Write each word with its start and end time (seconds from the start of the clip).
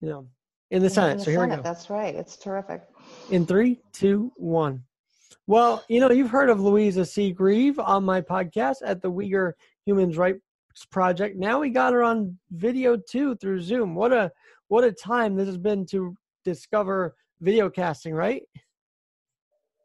you 0.00 0.08
know, 0.08 0.26
in 0.70 0.80
the 0.80 0.86
in 0.86 0.92
Senate. 0.92 1.18
the 1.18 1.24
so 1.24 1.30
here 1.30 1.40
Senate. 1.40 1.50
we 1.50 1.56
go. 1.56 1.62
That's 1.62 1.90
right. 1.90 2.14
It's 2.14 2.36
terrific. 2.36 2.82
In 3.30 3.46
three, 3.46 3.80
two, 3.92 4.32
one. 4.36 4.82
Well, 5.46 5.84
you 5.88 6.00
know, 6.00 6.10
you've 6.10 6.30
heard 6.30 6.48
of 6.48 6.60
Louisa 6.60 7.04
C. 7.04 7.32
Greve 7.32 7.78
on 7.78 8.04
my 8.04 8.20
podcast 8.20 8.76
at 8.84 9.02
the 9.02 9.10
Uyghur 9.10 9.52
Human 9.84 10.12
Rights 10.12 10.40
Project. 10.90 11.36
Now 11.36 11.60
we 11.60 11.70
got 11.70 11.92
her 11.92 12.02
on 12.02 12.38
video 12.52 12.96
too 12.96 13.34
through 13.36 13.60
Zoom. 13.60 13.94
What 13.94 14.12
a 14.12 14.30
what 14.68 14.84
a 14.84 14.92
time 14.92 15.34
this 15.34 15.46
has 15.46 15.58
been 15.58 15.84
to 15.86 16.14
discover 16.44 17.16
video 17.40 17.68
casting, 17.68 18.14
right? 18.14 18.42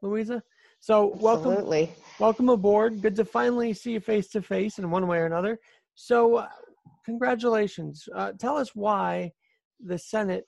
Louisa? 0.01 0.43
So 0.79 1.15
welcome 1.15 1.51
Absolutely. 1.51 1.91
welcome 2.19 2.49
aboard. 2.49 3.01
Good 3.01 3.15
to 3.15 3.25
finally 3.25 3.73
see 3.73 3.93
you 3.93 3.99
face 3.99 4.27
to 4.29 4.41
face 4.41 4.77
in 4.77 4.91
one 4.91 5.07
way 5.07 5.17
or 5.17 5.25
another. 5.25 5.57
So, 5.95 6.35
uh, 6.35 6.47
congratulations. 7.05 8.07
Uh, 8.13 8.33
tell 8.33 8.57
us 8.57 8.75
why 8.75 9.31
the 9.83 9.97
Senate, 9.97 10.47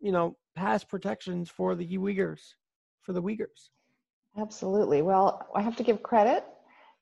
you 0.00 0.12
know, 0.12 0.36
passed 0.54 0.88
protections 0.88 1.50
for 1.50 1.74
the 1.74 1.86
Uyghurs, 1.96 2.54
for 3.02 3.12
the 3.12 3.22
Uyghurs. 3.22 3.70
Absolutely. 4.38 5.02
Well, 5.02 5.46
I 5.54 5.62
have 5.62 5.76
to 5.76 5.82
give 5.82 6.02
credit 6.02 6.44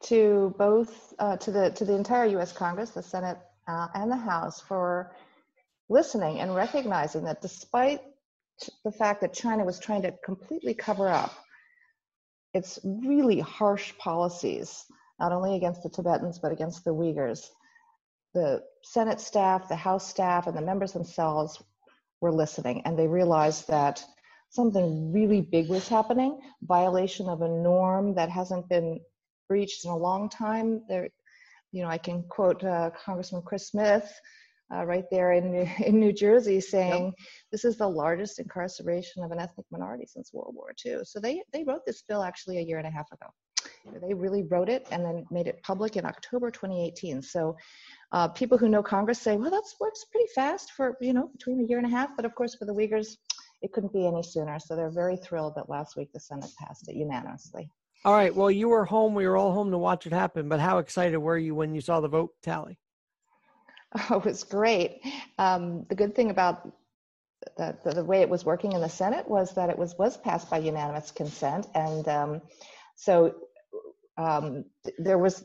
to 0.05 0.55
both 0.59 1.15
uh, 1.19 1.37
to 1.39 1.51
the 1.51 1.71
to 1.71 1.85
the 1.85 1.95
entire 1.95 2.27
U.S. 2.27 2.53
Congress, 2.53 2.91
the 2.91 3.03
Senate, 3.03 3.39
uh, 3.67 3.89
and 3.95 4.11
the 4.11 4.17
House 4.17 4.61
for 4.61 5.13
listening 5.89 6.41
and 6.41 6.55
recognizing 6.55 7.25
that 7.25 7.41
despite 7.41 8.01
the 8.85 8.93
fact 8.93 9.21
that 9.21 9.33
China 9.33 9.65
was 9.65 9.79
trying 9.79 10.03
to 10.03 10.15
completely 10.25 10.75
cover 10.75 11.09
up 11.09 11.33
its 12.55 12.79
really 12.85 13.41
harsh 13.41 13.93
policies, 13.99 14.85
not 15.19 15.33
only 15.33 15.57
against 15.57 15.83
the 15.83 15.89
Tibetans 15.89 16.39
but 16.39 16.53
against 16.53 16.85
the 16.85 16.95
Uyghurs, 16.95 17.49
the 18.33 18.63
Senate 18.85 19.21
staff, 19.21 19.69
the 19.69 19.77
House 19.77 20.09
staff, 20.09 20.47
and 20.47 20.57
the 20.57 20.63
members 20.63 20.93
themselves 20.93 21.63
were 22.21 22.33
listening, 22.33 22.83
and 22.85 22.99
they 22.99 23.09
realized 23.09 23.67
that 23.69 24.05
something 24.51 25.13
really 25.13 25.41
big 25.41 25.69
was 25.69 25.89
happening, 25.89 26.41
violation 26.63 27.29
of 27.29 27.43
a 27.43 27.49
norm 27.49 28.15
that 28.15 28.29
hasn't 28.29 28.69
been 28.69 29.01
breached 29.49 29.85
in 29.85 29.91
a 29.91 29.97
long 29.97 30.29
time. 30.29 30.83
There, 30.89 31.09
you 31.73 31.83
know, 31.83 31.89
I 31.89 31.99
can 31.99 32.23
quote 32.29 32.63
uh, 32.63 32.91
Congressman 32.91 33.43
Chris 33.43 33.69
Smith 33.69 34.13
uh, 34.73 34.85
right 34.85 35.05
there 35.11 35.33
in 35.33 35.51
New, 35.51 35.69
in 35.85 35.99
New 35.99 36.13
Jersey 36.13 36.61
saying, 36.61 37.05
Yep. 37.05 37.15
"This 37.53 37.65
is 37.65 37.79
the 37.79 37.89
largest 37.89 38.39
incarceration 38.39 39.25
of 39.25 39.33
an 39.33 39.41
ethnic 39.41 39.67
minority 39.71 40.07
since 40.07 40.33
World 40.33 40.55
War 40.55 40.73
II." 40.85 41.01
So 41.05 41.21
they 41.21 41.43
they 41.53 41.65
wrote 41.65 41.85
this 41.87 42.03
bill 42.09 42.23
actually 42.23 42.59
a 42.59 42.63
year 42.63 42.79
and 42.79 42.87
a 42.87 42.91
half 42.91 43.11
ago. 43.13 43.27
They 44.01 44.15
really 44.15 44.43
wrote 44.45 44.69
it 44.69 44.87
and 44.91 45.05
then 45.05 45.27
made 45.31 45.47
it 45.47 45.63
public 45.63 45.97
in 45.97 46.07
October 46.07 46.51
2018. 46.51 47.23
So 47.23 47.57
uh, 48.15 48.29
people 48.29 48.57
who 48.57 48.69
know 48.69 48.83
Congress 48.83 49.21
say, 49.21 49.37
"Well, 49.37 49.51
that 49.51 49.65
works 49.81 50.05
pretty 50.05 50.29
fast 50.35 50.71
for 50.71 50.97
you 51.01 51.13
know 51.13 51.29
between 51.37 51.59
a 51.61 51.65
year 51.65 51.79
and 51.79 51.87
a 51.87 51.91
half." 51.91 52.11
But 52.15 52.25
of 52.25 52.35
course, 52.37 52.55
for 52.55 52.65
the 52.65 52.73
Uyghurs, 52.73 53.17
it 53.61 53.73
couldn't 53.73 53.93
be 53.93 54.07
any 54.07 54.23
sooner. 54.23 54.59
So 54.61 54.77
they're 54.77 54.89
very 54.89 55.17
thrilled 55.17 55.57
that 55.57 55.69
last 55.69 55.97
week 55.97 56.13
the 56.13 56.21
Senate 56.21 56.51
passed 56.57 56.89
it 56.89 56.95
unanimously. 56.95 57.69
All 58.05 58.13
right. 58.13 58.33
Well, 58.33 58.53
you 58.53 58.69
were 58.69 58.85
home. 58.85 59.15
We 59.15 59.27
were 59.27 59.37
all 59.37 59.53
home 59.53 59.73
to 59.73 59.79
watch 59.79 60.07
it 60.07 60.13
happen. 60.13 60.49
But 60.49 60.61
how 60.61 60.79
excited 60.79 61.19
were 61.19 61.39
you 61.39 61.57
when 61.57 61.75
you 61.75 61.81
saw 61.81 62.01
the 62.01 62.09
vote 62.09 62.31
tally? 62.43 62.79
Oh, 64.11 64.17
it 64.17 64.25
was 64.25 64.43
great. 64.43 65.01
Um, 65.39 65.87
the 65.89 65.95
good 65.95 66.17
thing 66.17 66.31
about 66.31 66.69
the, 67.57 67.79
the, 67.85 67.93
the 67.93 68.05
way 68.05 68.23
it 68.23 68.29
was 68.29 68.45
working 68.45 68.73
in 68.73 68.81
the 68.81 68.89
Senate 68.89 69.29
was 69.29 69.55
that 69.55 69.71
it 69.71 69.79
was 69.79 69.95
was 69.97 70.17
passed 70.17 70.51
by 70.51 70.59
unanimous 70.59 71.13
consent, 71.13 71.69
and 71.77 72.09
um, 72.09 72.43
so 72.97 73.37
um, 74.17 74.65
there 74.99 75.19
was 75.19 75.45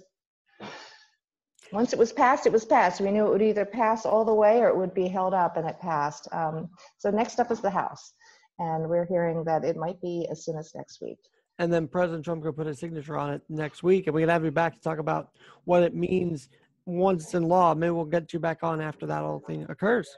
once 1.72 1.94
it 1.94 2.00
was 2.00 2.12
passed, 2.12 2.45
it 2.45 2.52
was 2.52 2.66
passed. 2.66 3.02
We 3.02 3.12
knew 3.12 3.25
it 3.25 3.30
would 3.30 3.42
either 3.42 3.66
pass 3.66 4.06
all 4.06 4.25
the 4.25 4.34
way 4.34 4.59
or 4.59 4.70
it 4.70 4.78
would 4.78 4.94
be 4.94 5.08
held 5.08 5.34
up, 5.34 5.58
and 5.58 5.67
it 5.67 5.80
passed. 5.80 6.28
Um, 6.31 6.70
so 6.98 7.09
next 7.09 7.39
up 7.39 7.52
is 7.52 7.62
the 7.62 7.70
House, 7.70 8.14
and 8.58 8.89
we're 8.89 9.06
hearing 9.06 9.44
that 9.45 9.64
it 9.64 9.78
might 9.78 10.02
be 10.02 10.28
as 10.31 10.45
soon 10.45 10.58
as 10.58 10.73
next 10.75 11.02
week. 11.02 11.20
And 11.59 11.72
then 11.72 11.88
President 11.88 12.23
Trump 12.23 12.44
could 12.44 12.56
put 12.56 12.67
a 12.67 12.73
signature 12.73 13.17
on 13.17 13.34
it 13.34 13.42
next 13.50 13.84
week, 13.84 14.08
and 14.08 14.16
we 14.16 14.22
can 14.22 14.29
have 14.29 14.46
you 14.46 14.52
back 14.52 14.74
to 14.75 14.81
talk 14.81 14.97
about 14.97 15.29
what 15.66 15.84
it 15.84 15.94
means 15.94 16.50
once 16.85 17.25
it's 17.25 17.34
in 17.34 17.44
law. 17.44 17.74
Maybe 17.75 17.91
we'll 17.91 18.06
get 18.06 18.34
you 18.34 18.40
back 18.40 18.63
on 18.63 18.81
after 18.81 19.06
that 19.06 19.22
whole 19.22 19.44
thing 19.46 19.66
occurs. 19.69 20.18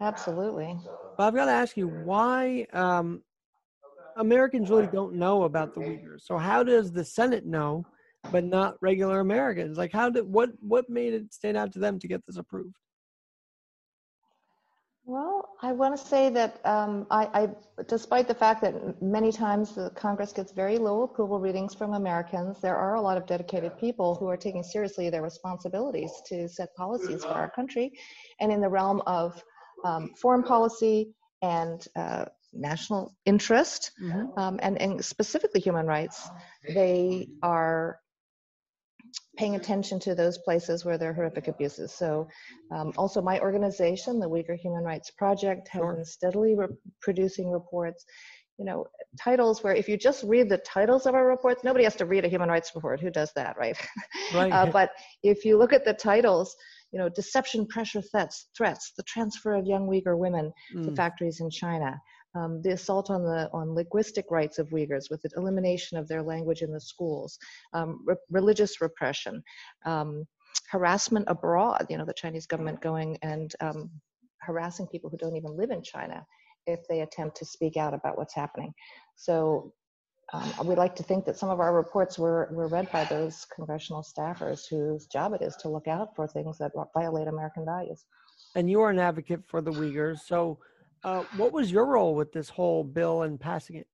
Absolutely. 0.00 0.76
But 1.16 1.24
I've 1.24 1.34
got 1.34 1.44
to 1.44 1.52
ask 1.52 1.76
you 1.76 1.88
why 1.88 2.66
um, 2.72 3.22
Americans 4.16 4.70
really 4.70 4.86
don't 4.86 5.14
know 5.14 5.44
about 5.44 5.74
the 5.74 5.80
Uyghurs. 5.80 6.22
So 6.22 6.38
how 6.38 6.62
does 6.62 6.90
the 6.90 7.04
Senate 7.04 7.46
know, 7.46 7.84
but 8.30 8.44
not 8.44 8.76
regular 8.80 9.20
Americans? 9.20 9.78
Like 9.78 9.92
how 9.92 10.10
did 10.10 10.24
what 10.24 10.50
what 10.60 10.88
made 10.88 11.14
it 11.14 11.32
stand 11.32 11.56
out 11.56 11.72
to 11.72 11.78
them 11.78 11.98
to 11.98 12.08
get 12.08 12.24
this 12.26 12.36
approved? 12.36 12.76
Well, 15.10 15.56
I 15.60 15.72
want 15.72 15.98
to 15.98 16.06
say 16.06 16.28
that 16.30 16.60
um, 16.64 17.04
I, 17.10 17.28
I, 17.34 17.48
despite 17.88 18.28
the 18.28 18.34
fact 18.34 18.60
that 18.62 19.02
many 19.02 19.32
times 19.32 19.74
the 19.74 19.90
Congress 19.90 20.32
gets 20.32 20.52
very 20.52 20.78
low 20.78 21.02
approval 21.02 21.40
readings 21.40 21.74
from 21.74 21.94
Americans, 21.94 22.60
there 22.60 22.76
are 22.76 22.94
a 22.94 23.00
lot 23.00 23.16
of 23.16 23.26
dedicated 23.26 23.76
people 23.78 24.14
who 24.14 24.28
are 24.28 24.36
taking 24.36 24.62
seriously 24.62 25.10
their 25.10 25.22
responsibilities 25.22 26.12
to 26.26 26.48
set 26.48 26.72
policies 26.76 27.24
for 27.24 27.30
our 27.32 27.50
country. 27.50 27.90
And 28.38 28.52
in 28.52 28.60
the 28.60 28.68
realm 28.68 29.02
of 29.06 29.42
um, 29.84 30.10
foreign 30.14 30.44
policy 30.44 31.12
and 31.42 31.84
uh, 31.96 32.26
national 32.52 33.16
interest, 33.26 33.90
um, 34.36 34.60
and, 34.62 34.80
and 34.80 35.04
specifically 35.04 35.60
human 35.60 35.86
rights, 35.86 36.28
they 36.68 37.26
are 37.42 37.98
paying 39.40 39.56
attention 39.56 39.98
to 40.06 40.14
those 40.14 40.36
places 40.46 40.84
where 40.84 40.98
there 40.98 41.10
are 41.10 41.14
horrific 41.20 41.48
abuses. 41.48 41.88
So, 42.02 42.28
um, 42.74 42.92
also 43.02 43.18
my 43.22 43.36
organization, 43.48 44.20
the 44.20 44.28
Uyghur 44.34 44.56
Human 44.64 44.84
Rights 44.84 45.10
Project, 45.22 45.62
has 45.68 45.80
Sure. 45.80 45.94
been 45.94 46.04
steadily 46.04 46.54
re- 46.54 46.76
producing 47.00 47.48
reports. 47.50 48.04
You 48.58 48.66
know, 48.66 48.78
titles 49.28 49.56
where 49.64 49.74
if 49.82 49.88
you 49.88 49.96
just 49.96 50.20
read 50.34 50.46
the 50.50 50.58
titles 50.58 51.06
of 51.06 51.14
our 51.14 51.26
reports, 51.26 51.64
nobody 51.64 51.84
has 51.84 51.96
to 51.96 52.04
read 52.04 52.26
a 52.26 52.28
human 52.34 52.50
rights 52.50 52.70
report. 52.74 53.00
Who 53.00 53.10
does 53.20 53.30
that, 53.38 53.56
right? 53.56 53.76
Right. 54.38 54.52
uh, 54.52 54.66
but 54.78 54.90
if 55.22 55.38
you 55.46 55.56
look 55.60 55.72
at 55.72 55.84
the 55.86 55.94
titles, 55.94 56.54
you 56.92 56.98
know, 57.00 57.08
deception, 57.08 57.60
pressure, 57.74 58.02
threats, 58.10 58.36
threats, 58.56 58.84
the 58.98 59.04
transfer 59.14 59.52
of 59.54 59.64
young 59.72 59.84
Uyghur 59.92 60.16
women 60.26 60.52
to 60.84 60.90
Mm. 60.90 60.96
factories 61.00 61.38
in 61.40 61.48
China, 61.62 61.90
um, 62.34 62.62
the 62.62 62.70
assault 62.70 63.10
on 63.10 63.22
the 63.24 63.50
on 63.52 63.74
linguistic 63.74 64.26
rights 64.30 64.58
of 64.58 64.68
Uyghurs 64.68 65.10
with 65.10 65.22
the 65.22 65.30
elimination 65.36 65.98
of 65.98 66.08
their 66.08 66.22
language 66.22 66.62
in 66.62 66.72
the 66.72 66.80
schools, 66.80 67.38
um, 67.72 68.02
re- 68.06 68.16
religious 68.30 68.80
repression, 68.80 69.42
um, 69.84 70.24
harassment 70.70 71.24
abroad. 71.28 71.86
You 71.88 71.98
know, 71.98 72.04
the 72.04 72.14
Chinese 72.14 72.46
government 72.46 72.80
going 72.80 73.18
and 73.22 73.54
um, 73.60 73.90
harassing 74.40 74.86
people 74.86 75.10
who 75.10 75.16
don't 75.16 75.36
even 75.36 75.56
live 75.56 75.70
in 75.70 75.82
China 75.82 76.24
if 76.66 76.80
they 76.88 77.00
attempt 77.00 77.36
to 77.38 77.44
speak 77.44 77.76
out 77.76 77.94
about 77.94 78.18
what's 78.18 78.34
happening. 78.34 78.72
So. 79.16 79.72
Um, 80.32 80.64
we 80.64 80.76
like 80.76 80.94
to 80.94 81.02
think 81.02 81.24
that 81.24 81.36
some 81.36 81.48
of 81.50 81.58
our 81.58 81.74
reports 81.74 82.16
were, 82.16 82.48
were 82.52 82.68
read 82.68 82.88
by 82.92 83.02
those 83.06 83.44
congressional 83.52 84.00
staffers 84.00 84.60
whose 84.70 85.06
job 85.06 85.32
it 85.32 85.42
is 85.42 85.56
to 85.56 85.68
look 85.68 85.88
out 85.88 86.14
for 86.14 86.28
things 86.28 86.56
that 86.58 86.70
violate 86.94 87.26
American 87.26 87.64
values. 87.64 88.04
and 88.54 88.70
you 88.70 88.80
are 88.80 88.90
an 88.90 89.00
advocate 89.00 89.40
for 89.48 89.60
the 89.60 89.72
Uyghurs. 89.72 90.20
So, 90.20 90.60
uh, 91.04 91.22
what 91.36 91.52
was 91.52 91.70
your 91.70 91.86
role 91.86 92.14
with 92.14 92.32
this 92.32 92.48
whole 92.48 92.84
bill 92.84 93.22
and 93.22 93.38
passing 93.40 93.76
it? 93.76 93.86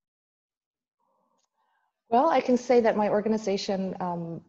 Well, 2.09 2.29
I 2.29 2.41
can 2.41 2.57
say 2.57 2.79
that 2.81 2.95
my 2.95 3.09
organization, 3.09 3.95
um, 3.99 4.41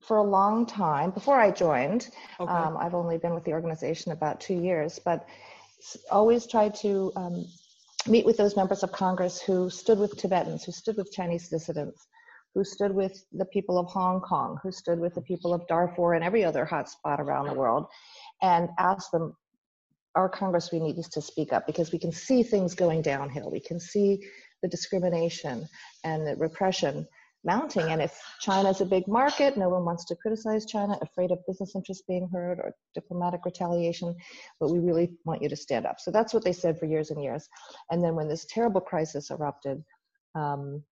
for 0.00 0.18
a 0.18 0.22
long 0.22 0.66
time, 0.66 1.10
before 1.10 1.38
I 1.40 1.50
joined, 1.50 2.10
Okay. 2.40 2.52
um, 2.52 2.76
I've 2.76 2.94
only 2.94 3.18
been 3.18 3.34
with 3.34 3.44
the 3.44 3.52
organization 3.52 4.12
about 4.12 4.40
two 4.40 4.54
years, 4.54 4.98
but 4.98 5.26
always 6.10 6.46
tried 6.46 6.74
to 6.76 7.12
um, 7.16 7.44
meet 8.08 8.24
with 8.24 8.36
those 8.36 8.56
members 8.56 8.82
of 8.82 8.92
Congress 8.92 9.40
who 9.40 9.70
stood 9.70 9.98
with 9.98 10.16
Tibetans, 10.16 10.64
who 10.64 10.72
stood 10.72 10.96
with 10.96 11.12
Chinese 11.12 11.48
dissidents, 11.48 12.06
who 12.54 12.64
stood 12.64 12.92
with 12.92 13.24
the 13.32 13.44
people 13.46 13.78
of 13.78 13.86
Hong 13.86 14.20
Kong, 14.20 14.58
who 14.62 14.72
stood 14.72 14.98
with 14.98 15.14
the 15.14 15.22
people 15.22 15.52
of 15.54 15.66
Darfur 15.68 16.14
and 16.14 16.24
every 16.24 16.44
other 16.44 16.66
hotspot 16.66 17.18
around 17.18 17.46
the 17.46 17.54
world, 17.54 17.86
and 18.42 18.68
asked 18.78 19.12
them, 19.12 19.36
our 20.16 20.28
Congress, 20.28 20.72
we 20.72 20.80
need 20.80 20.96
to 21.02 21.20
speak 21.20 21.52
up 21.52 21.66
because 21.66 21.92
we 21.92 21.98
can 21.98 22.12
see 22.12 22.42
things 22.42 22.74
going 22.74 23.02
downhill. 23.02 23.50
We 23.50 23.60
can 23.60 23.78
see 23.78 24.26
the 24.62 24.68
discrimination 24.68 25.68
and 26.04 26.26
the 26.26 26.36
repression 26.36 27.06
mounting. 27.44 27.92
And 27.92 28.02
if 28.02 28.18
China's 28.40 28.80
a 28.80 28.84
big 28.84 29.06
market, 29.06 29.56
no 29.56 29.68
one 29.68 29.84
wants 29.84 30.04
to 30.06 30.16
criticize 30.16 30.66
China, 30.66 30.98
afraid 31.00 31.30
of 31.30 31.38
business 31.46 31.76
interests 31.76 32.04
being 32.08 32.28
hurt 32.32 32.58
or 32.58 32.74
diplomatic 32.94 33.44
retaliation, 33.44 34.16
but 34.58 34.70
we 34.70 34.80
really 34.80 35.12
want 35.24 35.42
you 35.42 35.48
to 35.48 35.56
stand 35.56 35.86
up. 35.86 36.00
So 36.00 36.10
that's 36.10 36.34
what 36.34 36.42
they 36.42 36.52
said 36.52 36.78
for 36.78 36.86
years 36.86 37.10
and 37.10 37.22
years. 37.22 37.48
And 37.90 38.02
then 38.02 38.16
when 38.16 38.28
this 38.28 38.46
terrible 38.46 38.80
crisis 38.80 39.30
erupted, 39.30 39.84
um, 40.34 40.82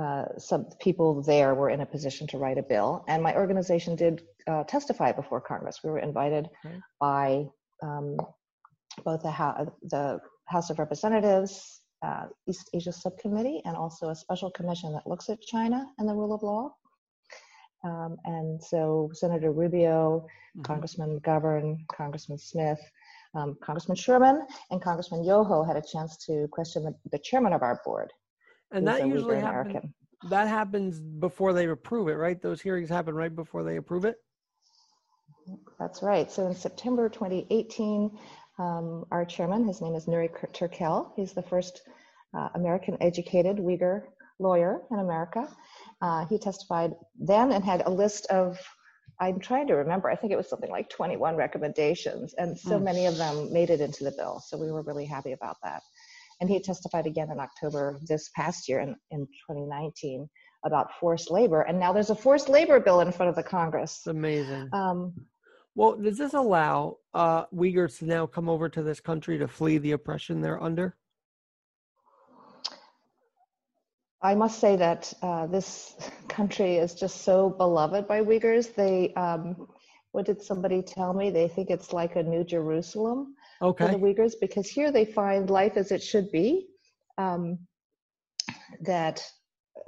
uh, 0.00 0.24
some 0.38 0.66
people 0.80 1.22
there 1.22 1.54
were 1.54 1.70
in 1.70 1.80
a 1.80 1.86
position 1.86 2.26
to 2.28 2.38
write 2.38 2.58
a 2.58 2.62
bill, 2.62 3.04
and 3.08 3.22
my 3.22 3.34
organization 3.34 3.96
did 3.96 4.22
uh, 4.46 4.64
testify 4.64 5.12
before 5.12 5.40
Congress. 5.40 5.80
We 5.82 5.90
were 5.90 5.98
invited 5.98 6.48
Okay. 6.64 6.76
by 7.00 7.46
um, 7.82 8.16
both 9.04 9.22
the, 9.22 9.30
House, 9.30 9.68
the 9.82 10.20
House 10.46 10.70
of 10.70 10.78
Representatives, 10.78 11.82
uh, 12.02 12.24
East 12.48 12.70
Asia 12.74 12.92
Subcommittee, 12.92 13.62
and 13.64 13.76
also 13.76 14.08
a 14.08 14.14
special 14.14 14.50
commission 14.50 14.92
that 14.92 15.06
looks 15.06 15.28
at 15.28 15.40
China 15.40 15.86
and 15.98 16.08
the 16.08 16.14
rule 16.14 16.32
of 16.34 16.42
law. 16.42 16.70
Um, 17.84 18.16
and 18.24 18.62
so 18.62 19.10
Senator 19.14 19.52
Rubio, 19.52 20.26
Mhm. 20.56 20.64
Congressman 20.64 21.18
McGovern, 21.18 21.86
Congressman 21.88 22.38
Smith, 22.38 22.80
um, 23.34 23.56
Congressman 23.62 23.96
Sherman 23.96 24.46
and 24.70 24.82
Congressman 24.82 25.24
Yoho 25.24 25.62
had 25.62 25.76
a 25.76 25.82
chance 25.82 26.16
to 26.26 26.48
question 26.48 26.84
the, 26.84 26.94
the 27.12 27.18
chairman 27.18 27.52
of 27.52 27.62
our 27.62 27.80
board. 27.84 28.12
And 28.72 28.86
that 28.86 29.06
usually 29.06 29.38
happens. 29.40 29.94
That 30.28 30.48
happens 30.48 31.00
before 31.00 31.52
they 31.52 31.66
approve 31.68 32.08
it, 32.08 32.14
right? 32.14 32.40
Those 32.40 32.60
hearings 32.60 32.90
happen 32.90 33.14
right 33.14 33.34
before 33.34 33.62
they 33.62 33.76
approve 33.76 34.04
it. 34.04 34.16
That's 35.78 36.02
right. 36.02 36.30
So 36.30 36.46
in 36.46 36.54
September 36.54 37.08
2018, 37.08 38.18
um, 38.60 39.06
our 39.10 39.24
chairman, 39.24 39.66
his 39.66 39.80
name 39.80 39.94
is 39.94 40.04
Nury 40.04 40.28
Turkel. 40.52 41.12
He's 41.16 41.32
the 41.32 41.42
first 41.42 41.80
uh, 42.36 42.50
American 42.54 42.98
educated 43.00 43.56
Uyghur 43.56 44.02
lawyer 44.38 44.82
in 44.90 44.98
America. 44.98 45.48
Uh, 46.02 46.26
he 46.26 46.38
testified 46.38 46.92
then 47.18 47.52
and 47.52 47.64
had 47.64 47.82
a 47.86 47.90
list 47.90 48.26
of, 48.26 48.58
I'm 49.18 49.40
trying 49.40 49.66
to 49.68 49.74
remember, 49.74 50.10
I 50.10 50.16
think 50.16 50.32
it 50.32 50.36
was 50.36 50.48
something 50.48 50.70
like 50.70 50.90
21 50.90 51.36
recommendations, 51.36 52.34
and 52.34 52.58
so 52.58 52.78
mm. 52.78 52.82
many 52.82 53.06
of 53.06 53.16
them 53.16 53.50
made 53.50 53.70
it 53.70 53.80
into 53.80 54.04
the 54.04 54.12
bill. 54.12 54.42
So 54.46 54.58
we 54.58 54.70
were 54.70 54.82
really 54.82 55.06
happy 55.06 55.32
about 55.32 55.56
that. 55.62 55.82
And 56.40 56.48
he 56.48 56.60
testified 56.60 57.06
again 57.06 57.30
in 57.30 57.40
October 57.40 57.98
this 58.06 58.30
past 58.36 58.68
year 58.68 58.80
in, 58.80 58.96
in 59.10 59.26
2019 59.48 60.28
about 60.64 60.92
forced 61.00 61.30
labor. 61.30 61.62
And 61.62 61.80
now 61.80 61.92
there's 61.92 62.10
a 62.10 62.14
forced 62.14 62.48
labor 62.48 62.80
bill 62.80 63.00
in 63.00 63.12
front 63.12 63.30
of 63.30 63.36
the 63.36 63.42
Congress. 63.42 64.06
Amazing. 64.06 64.68
Um, 64.72 65.14
well, 65.80 65.96
does 65.96 66.18
this 66.18 66.34
allow 66.34 66.98
uh, 67.14 67.46
Uyghurs 67.46 68.00
to 68.00 68.04
now 68.04 68.26
come 68.26 68.50
over 68.50 68.68
to 68.68 68.82
this 68.82 69.00
country 69.00 69.38
to 69.38 69.48
flee 69.48 69.78
the 69.78 69.92
oppression 69.92 70.42
they're 70.42 70.62
under? 70.62 70.94
I 74.20 74.34
must 74.34 74.60
say 74.60 74.76
that 74.76 75.10
uh, 75.22 75.46
this 75.46 75.96
country 76.28 76.76
is 76.76 76.94
just 76.94 77.22
so 77.22 77.48
beloved 77.48 78.06
by 78.06 78.20
Uyghurs. 78.20 78.74
They, 78.74 79.14
um, 79.14 79.68
what 80.12 80.26
did 80.26 80.42
somebody 80.42 80.82
tell 80.82 81.14
me? 81.14 81.30
They 81.30 81.48
think 81.48 81.70
it's 81.70 81.94
like 81.94 82.14
a 82.16 82.22
New 82.22 82.44
Jerusalem 82.44 83.34
okay. 83.62 83.86
for 83.86 83.92
the 83.92 83.98
Uyghurs 83.98 84.34
because 84.38 84.68
here 84.68 84.92
they 84.92 85.06
find 85.06 85.48
life 85.48 85.78
as 85.78 85.92
it 85.92 86.02
should 86.02 86.30
be. 86.30 86.66
Um, 87.16 87.58
that 88.82 89.24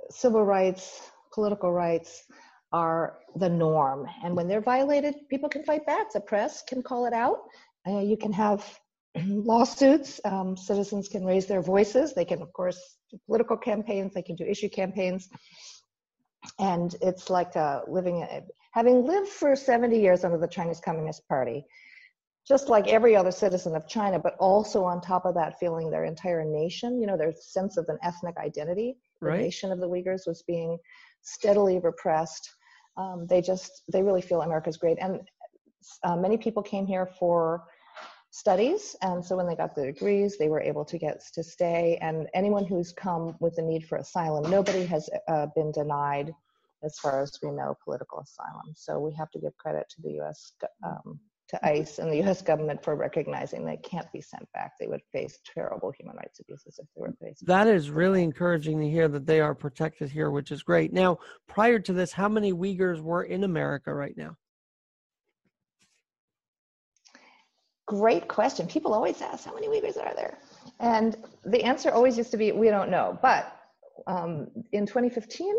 civil 0.09 0.43
rights, 0.43 1.11
political 1.35 1.71
rights 1.71 2.25
are 2.73 3.19
the 3.37 3.49
norm, 3.49 4.07
and 4.25 4.37
when 4.37 4.49
they're 4.49 4.61
violated, 4.61 5.15
people 5.29 5.49
can 5.49 5.65
fight 5.65 5.87
back. 5.87 6.13
The 6.13 6.21
press 6.21 6.63
can 6.63 6.83
call 6.83 7.07
it 7.07 7.13
out. 7.13 7.39
Uh, 7.87 8.01
you 8.01 8.17
can 8.17 8.33
have 8.33 8.79
lawsuits. 9.27 10.21
Um, 10.25 10.57
citizens 10.57 11.09
can 11.09 11.25
raise 11.25 11.47
their 11.47 11.63
voices. 11.63 12.15
They 12.15 12.25
can, 12.25 12.43
of 12.43 12.53
course, 12.53 12.79
do 13.11 13.19
political 13.27 13.57
campaigns. 13.57 14.15
They 14.15 14.23
can 14.23 14.37
do 14.37 14.45
issue 14.45 14.69
campaigns. 14.69 15.29
And 16.59 16.95
it's 17.01 17.31
like 17.31 17.57
uh, 17.57 17.83
living, 17.87 18.27
having 18.73 19.07
lived 19.07 19.29
for 19.29 19.55
70 19.55 19.99
years 19.99 20.25
under 20.25 20.39
the 20.39 20.49
Chinese 20.49 20.81
Communist 20.81 21.27
Party, 21.29 21.65
just 22.47 22.69
like 22.69 22.89
every 22.89 23.15
other 23.15 23.31
citizen 23.31 23.77
of 23.77 23.87
China, 23.87 24.19
but 24.19 24.35
also 24.41 24.83
on 24.85 25.01
top 25.01 25.25
of 25.25 25.35
that, 25.35 25.59
feeling 25.61 25.91
their 25.91 26.05
entire 26.05 26.45
nation, 26.45 27.01
you 27.01 27.07
know, 27.07 27.17
their 27.17 27.33
sense 27.39 27.77
of 27.77 27.87
an 27.89 27.99
ethnic 28.03 28.37
identity. 28.39 28.97
Right. 29.21 29.37
The 29.37 29.45
nation 29.45 29.71
of 29.71 29.79
the 29.79 29.89
Uyghurs 29.89 30.27
was 30.27 30.43
being 30.43 30.79
steadily 31.23 31.79
repressed. 31.79 32.51
Um, 32.97 33.27
they 33.27 33.41
just, 33.41 33.83
they 33.91 34.03
really 34.03 34.23
feel 34.23 34.43
America's 34.43 34.77
great. 34.77 34.99
And 35.00 35.21
uh, 36.05 36.17
many 36.17 36.37
people 36.37 36.62
came 36.62 36.87
here 36.87 37.06
for 37.19 37.65
studies. 38.31 38.97
And 39.03 39.25
so 39.25 39.37
when 39.37 39.47
they 39.47 39.55
got 39.55 39.75
the 39.75 39.87
degrees, 39.87 40.39
they 40.39 40.49
were 40.49 40.61
able 40.61 40.85
to 40.87 40.99
get 40.99 41.23
to 41.35 41.43
stay. 41.43 41.99
And 42.00 42.29
anyone 42.35 42.65
who's 42.65 42.93
come 42.93 43.37
with 43.41 43.59
a 43.59 43.62
need 43.62 43.87
for 43.87 43.99
asylum, 43.99 44.50
nobody 44.50 44.85
has 44.87 45.09
uh, 45.29 45.47
been 45.55 45.71
denied, 45.71 46.33
as 46.83 46.99
far 46.99 47.23
as 47.23 47.39
we 47.43 47.50
know, 47.50 47.77
political 47.85 48.21
asylum. 48.21 48.73
So 48.75 48.99
we 48.99 49.12
have 49.15 49.31
to 49.33 49.39
give 49.39 49.56
credit 49.56 49.87
to 49.91 50.03
the 50.03 50.12
U.S. 50.15 50.53
Um, 50.83 51.21
to 51.53 51.67
ICE 51.67 51.99
and 51.99 52.11
the 52.11 52.17
U.S. 52.19 52.41
government 52.41 52.83
for 52.83 52.97
recognizing 52.97 53.65
they 53.65 53.77
can't 53.77 54.11
be 54.11 54.23
sent 54.23 54.51
back. 54.53 54.73
They 54.81 54.87
would 54.87 55.03
face 55.13 55.39
terrible 55.45 55.91
human 55.91 56.17
rights 56.17 56.41
abuses 56.41 56.79
if 56.79 56.87
they 56.97 57.03
were 57.03 57.15
faced. 57.21 57.45
That 57.47 57.69
is 57.69 57.91
really 57.91 58.23
encouraging 58.23 58.81
to 58.81 58.89
hear 58.89 59.07
that 59.09 59.27
they 59.27 59.41
are 59.41 59.55
protected 59.55 60.11
here, 60.11 60.31
which 60.31 60.51
is 60.51 60.63
great. 60.63 60.93
Now, 60.93 61.19
prior 61.47 61.79
to 61.79 61.93
this, 61.93 62.13
how 62.13 62.29
many 62.29 62.53
Uyghurs 62.53 63.01
were 63.01 63.25
in 63.25 63.45
America 63.45 63.93
right 63.95 64.17
now? 64.17 64.37
Great 67.87 68.29
question. 68.29 68.67
People 68.67 68.95
always 68.95 69.21
ask, 69.21 69.45
how 69.45 69.55
many 69.55 69.69
Uyghurs 69.69 69.99
are 69.99 70.15
there? 70.15 70.39
And 70.81 71.17
the 71.45 71.63
answer 71.63 71.91
always 71.91 72.17
used 72.17 72.31
to 72.31 72.39
be, 72.39 72.53
we 72.53 72.71
don't 72.71 72.91
know. 72.91 73.19
But 73.21 73.55
um, 74.07 74.49
in 74.73 74.87
2015, 74.87 75.55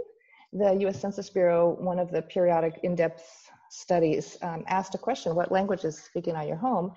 the 0.53 0.71
US 0.87 0.99
Census 0.99 1.29
Bureau, 1.29 1.75
one 1.79 1.99
of 1.99 2.09
the 2.09 2.23
periodic 2.23 2.79
in 2.81 2.95
depth 2.95 3.42
studies, 3.73 4.37
um, 4.41 4.63
asked 4.67 4.93
a 4.95 4.97
question 4.97 5.35
what 5.35 5.51
language 5.51 5.83
is 5.83 5.97
speaking 5.97 6.35
on 6.35 6.47
your 6.47 6.57
home? 6.57 6.91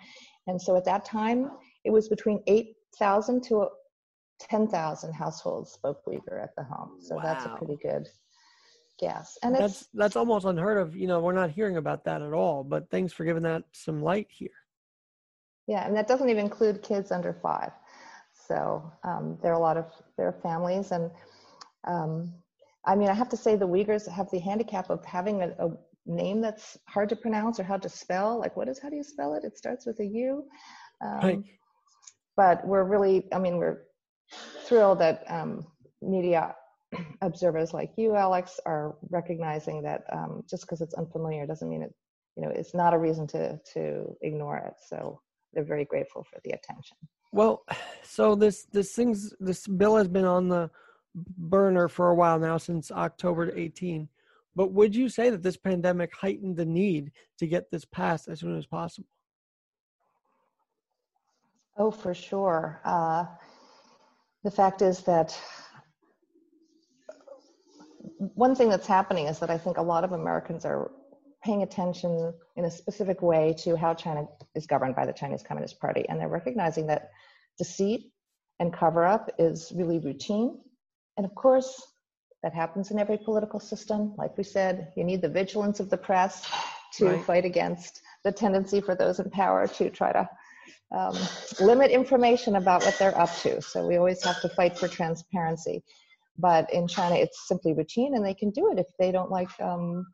And 0.46 0.61
so 0.61 0.76
at 0.76 0.84
that 0.84 1.05
time, 1.05 1.50
it 1.84 1.90
was 1.90 2.08
between 2.08 2.43
8,000 2.46 3.43
to 3.44 3.69
10,000 4.40 5.12
households 5.12 5.73
spoke 5.73 6.05
Uyghur 6.05 6.43
at 6.43 6.55
the 6.56 6.64
home. 6.64 6.99
So 7.00 7.17
wow. 7.17 7.23
that's 7.23 7.46
a 7.46 7.56
pretty 7.56 7.78
good 7.82 8.08
guess. 9.00 9.38
And 9.43 9.55
that's, 9.55 9.88
that's 9.94 10.17
almost 10.17 10.44
unheard 10.44 10.78
of. 10.78 10.94
You 10.94 11.06
know, 11.06 11.20
we're 11.20 11.32
not 11.32 11.50
hearing 11.50 11.78
about 11.78 12.05
that 12.05 12.23
at 12.23 12.32
all, 12.32 12.62
but 12.62 12.90
thanks 12.90 13.12
for 13.12 13.25
giving 13.25 13.43
that 13.44 13.64
some 13.73 14.02
light 14.02 14.28
here. 14.31 14.50
Yeah, 15.67 15.87
and 15.87 15.96
that 15.96 16.06
doesn't 16.06 16.28
even 16.28 16.44
include 16.44 16.82
kids 16.82 17.11
under 17.11 17.32
five. 17.32 17.73
So 18.46 18.93
um, 19.02 19.38
there 19.43 19.50
are 19.52 19.58
a 19.58 19.62
lot 19.62 19.76
of 19.76 19.87
there 20.17 20.28
are 20.28 20.40
families, 20.40 20.93
and 20.93 21.11
um, 21.84 22.32
I 22.84 22.94
mean, 22.94 23.08
I 23.08 23.14
have 23.14 23.28
to 23.31 23.37
say 23.37 23.56
the 23.56 23.67
Uyghurs 23.67 24.08
have 24.08 24.31
the 24.31 24.38
handicap 24.38 24.90
of 24.90 25.05
having 25.05 25.43
a, 25.43 25.49
a, 25.58 25.70
name 26.06 26.41
that's 26.41 26.79
hard 26.88 27.08
to 27.08 27.17
pronounce 27.17 27.61
or 27.61 27.64
how 27.64 27.76
to 27.76 27.88
spell. 27.88 28.38
Like, 28.38 28.56
what 28.56 28.69
is 28.69 28.79
how 28.79 28.88
do 28.88 28.97
you 28.97 29.05
spell 29.05 29.35
it? 29.35 29.44
It 29.44 29.58
starts 29.58 29.87
with 29.87 29.99
a 30.00 30.06
U. 30.06 30.44
Um, 31.05 31.19
right. 31.19 31.43
But 32.37 32.67
we're 32.67 32.85
really, 32.85 33.26
I 33.32 33.38
mean, 33.38 33.56
we're 33.56 33.85
thrilled 34.64 35.00
that 35.00 35.25
um, 35.29 35.67
media 36.03 36.55
observers 37.23 37.73
like 37.73 37.93
you, 37.97 38.14
Alex, 38.14 38.61
are 38.67 38.97
recognizing 39.11 39.82
that 39.82 40.05
um, 40.12 40.43
just 40.49 40.64
because 40.64 40.81
it's 40.81 40.94
unfamiliar 40.94 41.47
doesn't 41.47 41.69
mean 41.69 41.82
it, 41.82 41.94
you 42.37 42.43
know, 42.43 42.50
it's 42.50 42.75
not 42.75 42.94
a 42.94 42.99
reason 42.99 43.26
to 43.29 43.59
to 43.73 44.17
ignore 44.20 44.59
it. 44.59 44.75
So 44.87 45.20
they're 45.52 45.64
very 45.64 45.85
grateful 45.85 46.23
for 46.23 46.38
the 46.44 46.50
attention. 46.50 46.97
Well, 47.32 47.64
so 48.02 48.35
this 48.35 48.64
this 48.64 48.93
things 48.93 49.32
this 49.41 49.67
bill 49.67 49.97
has 49.97 50.09
been 50.09 50.25
on 50.25 50.49
the 50.49 50.70
burner 51.14 51.88
for 51.88 52.11
a 52.11 52.14
while 52.14 52.38
now 52.38 52.59
since 52.59 52.91
October 52.91 53.50
18. 53.56 54.09
But 54.56 54.73
would 54.73 54.97
you 54.97 55.11
say 55.11 55.29
that 55.29 55.43
this 55.43 55.58
pandemic 55.58 56.11
heightened 56.17 56.56
the 56.56 56.64
need 56.64 57.12
to 57.38 57.47
get 57.47 57.70
this 57.70 57.85
passed 57.85 58.26
as 58.26 58.41
soon 58.41 58.56
as 58.56 58.67
possible? 58.67 59.06
Oh, 61.76 61.91
for 61.91 62.14
sure. 62.14 62.81
Uh, 62.82 63.26
the 64.45 64.50
fact 64.50 64.81
is 64.81 65.02
that 65.02 65.38
one 68.19 68.54
thing 68.54 68.71
that's 68.71 68.87
happening 68.87 69.26
is 69.26 69.38
that 69.40 69.50
I 69.50 69.59
think 69.59 69.76
a 69.76 69.83
lot 69.83 70.04
of 70.04 70.12
Americans 70.12 70.64
are 70.64 70.90
paying 71.45 71.62
attention 71.62 72.33
in 72.57 72.64
a 72.64 72.71
specific 72.71 73.21
way 73.21 73.54
to 73.59 73.76
how 73.76 73.92
China 73.92 74.26
is 74.54 74.66
governed 74.66 74.97
by 74.97 75.04
the 75.04 75.12
Chinese 75.12 75.42
Communist 75.42 75.78
Party. 75.78 76.09
And 76.09 76.19
they're 76.19 76.28
recognizing 76.28 76.87
that 76.87 77.11
deceit 77.59 78.11
and 78.59 78.73
cover 78.73 79.04
up 79.04 79.31
is 79.38 79.71
really 79.76 79.99
routine. 79.99 80.59
And 81.19 81.26
of 81.26 81.35
course, 81.35 81.83
that 82.43 82.55
happens 82.55 82.90
in 82.90 82.99
every 82.99 83.19
political 83.19 83.61
system. 83.61 84.14
Like 84.16 84.37
we 84.37 84.45
said, 84.45 84.93
you 84.97 85.05
need 85.05 85.23
the 85.23 85.28
vigilance 85.28 85.81
of 85.81 85.90
the 85.90 85.97
press 85.97 86.47
to 86.95 87.07
right. 87.07 87.25
fight 87.25 87.45
against 87.45 88.02
the 88.25 88.33
tendency 88.33 88.81
for 88.81 88.95
those 88.95 89.21
in 89.21 89.31
power 89.31 89.66
to 89.66 89.90
try 89.90 90.12
to 90.12 90.28
um, 90.97 91.16
limit 91.61 91.90
information 91.90 92.57
about 92.57 92.85
what 92.85 92.97
they're 92.99 93.19
up 93.19 93.35
to. 93.38 93.61
So 93.61 93.87
we 93.87 93.97
always 93.97 94.23
have 94.25 94.40
to 94.43 94.49
fight 94.50 94.78
for 94.78 94.88
transparency. 94.88 95.83
But 96.38 96.73
in 96.73 96.87
China, 96.87 97.16
it's 97.16 97.49
simply 97.49 97.73
routine, 97.73 98.14
and 98.14 98.25
they 98.25 98.35
can 98.35 98.50
do 98.50 98.71
it 98.71 98.78
if 98.78 98.87
they 98.99 99.11
don't 99.11 99.31
like 99.31 99.49
um, 99.61 100.07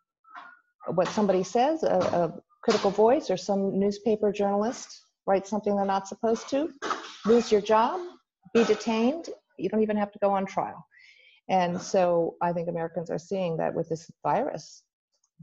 what 0.95 1.09
somebody 1.09 1.43
says, 1.43 1.83
a, 1.83 1.97
a 1.97 2.41
critical 2.63 2.91
voice 2.91 3.29
or 3.31 3.37
some 3.37 3.79
newspaper 3.79 4.33
journalist 4.33 5.03
writes 5.27 5.51
something 5.51 5.75
they're 5.77 5.85
not 5.85 6.09
supposed 6.09 6.49
to, 6.51 6.71
lose 7.27 7.51
your 7.51 7.61
job, 7.61 8.01
be 8.55 8.65
detained. 8.65 9.29
You 9.59 9.69
don't 9.69 9.83
even 9.83 9.97
have 9.97 10.13
to 10.13 10.19
go 10.21 10.31
on 10.31 10.47
trial. 10.47 10.85
And 11.53 11.81
so 11.81 12.37
I 12.41 12.53
think 12.55 12.69
Americans 12.69 13.11
are 13.11 13.19
seeing 13.19 13.59
that 13.59 13.75
with 13.75 13.89
this 13.91 14.11
virus, 14.23 14.83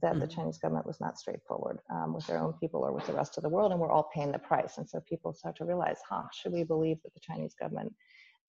that 0.01 0.19
the 0.19 0.25
mm-hmm. 0.25 0.35
Chinese 0.35 0.57
government 0.57 0.87
was 0.87 0.99
not 0.99 1.19
straightforward 1.19 1.79
um, 1.91 2.13
with 2.15 2.25
their 2.25 2.39
own 2.39 2.53
people 2.53 2.81
or 2.81 2.91
with 2.91 3.05
the 3.05 3.13
rest 3.13 3.37
of 3.37 3.43
the 3.43 3.49
world, 3.49 3.71
and 3.71 3.79
we're 3.79 3.91
all 3.91 4.09
paying 4.11 4.31
the 4.31 4.39
price. 4.39 4.79
And 4.79 4.89
so 4.89 4.99
people 5.07 5.33
start 5.33 5.55
to 5.57 5.65
realize, 5.65 5.99
huh, 6.09 6.23
should 6.33 6.51
we 6.51 6.63
believe 6.63 6.97
that 7.03 7.13
the 7.13 7.19
Chinese 7.19 7.53
government 7.53 7.93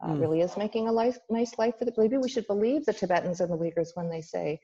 uh, 0.02 0.08
mm. 0.08 0.20
really 0.20 0.40
is 0.40 0.56
making 0.56 0.88
a 0.88 0.92
life, 0.92 1.18
nice 1.28 1.52
life 1.58 1.74
for 1.78 1.84
the, 1.84 1.92
maybe 1.98 2.16
we 2.16 2.30
should 2.30 2.46
believe 2.46 2.86
the 2.86 2.94
Tibetans 2.94 3.40
and 3.40 3.52
the 3.52 3.58
Uyghurs 3.58 3.90
when 3.94 4.08
they 4.08 4.22
say 4.22 4.58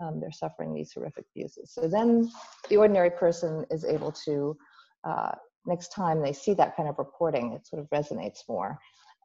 um, 0.00 0.18
they're 0.18 0.32
suffering 0.32 0.74
these 0.74 0.92
horrific 0.92 1.26
abuses. 1.36 1.70
So 1.72 1.86
then 1.86 2.28
the 2.68 2.78
ordinary 2.78 3.10
person 3.10 3.64
is 3.70 3.84
able 3.84 4.10
to, 4.24 4.56
uh, 5.04 5.32
next 5.66 5.92
time 5.92 6.20
they 6.20 6.32
see 6.32 6.54
that 6.54 6.74
kind 6.74 6.88
of 6.88 6.98
reporting, 6.98 7.52
it 7.52 7.66
sort 7.66 7.80
of 7.80 7.88
resonates 7.90 8.40
more. 8.48 8.76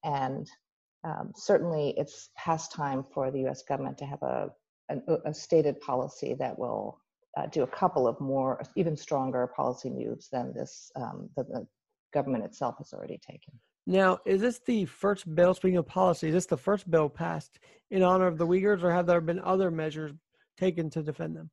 And 0.03 0.47
um, 1.05 1.31
certainly 1.35 1.93
it's 1.97 2.29
past 2.35 2.71
time 2.71 3.03
for 3.03 3.31
the 3.31 3.47
US 3.47 3.61
government 3.61 3.97
to 3.99 4.05
have 4.05 4.21
a, 4.23 4.49
a, 4.89 5.17
a 5.25 5.33
stated 5.33 5.79
policy 5.79 6.33
that 6.39 6.57
will 6.57 6.99
uh, 7.37 7.45
do 7.47 7.63
a 7.63 7.67
couple 7.67 8.07
of 8.07 8.19
more, 8.19 8.61
even 8.75 8.97
stronger 8.97 9.47
policy 9.55 9.89
moves 9.89 10.29
than 10.29 10.53
this, 10.53 10.91
um, 10.95 11.29
the 11.35 11.67
government 12.13 12.43
itself 12.43 12.75
has 12.79 12.93
already 12.93 13.19
taken. 13.19 13.53
Now, 13.87 14.19
is 14.25 14.41
this 14.41 14.59
the 14.65 14.85
first 14.85 15.33
bill, 15.35 15.53
speaking 15.53 15.77
of 15.77 15.85
policy, 15.85 16.29
is 16.29 16.33
this 16.33 16.45
the 16.47 16.57
first 16.57 16.89
bill 16.89 17.07
passed 17.07 17.59
in 17.91 18.01
honor 18.01 18.25
of 18.25 18.37
the 18.37 18.47
Uyghurs, 18.47 18.83
or 18.83 18.91
have 18.91 19.05
there 19.05 19.21
been 19.21 19.39
other 19.41 19.69
measures 19.69 20.11
taken 20.57 20.89
to 20.91 21.03
defend 21.03 21.35
them? 21.35 21.51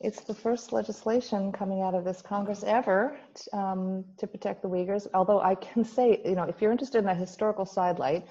It's 0.00 0.22
the 0.22 0.34
first 0.34 0.72
legislation 0.72 1.52
coming 1.52 1.80
out 1.82 1.94
of 1.94 2.04
this 2.04 2.20
Congress 2.20 2.62
ever 2.64 3.16
um, 3.52 4.04
to 4.18 4.26
protect 4.26 4.62
the 4.62 4.68
Uyghurs. 4.68 5.06
Although 5.14 5.40
I 5.40 5.54
can 5.54 5.84
say, 5.84 6.20
you 6.24 6.34
know, 6.34 6.42
if 6.44 6.60
you're 6.60 6.72
interested 6.72 6.98
in 6.98 7.08
a 7.08 7.14
historical 7.14 7.64
sidelight, 7.64 8.26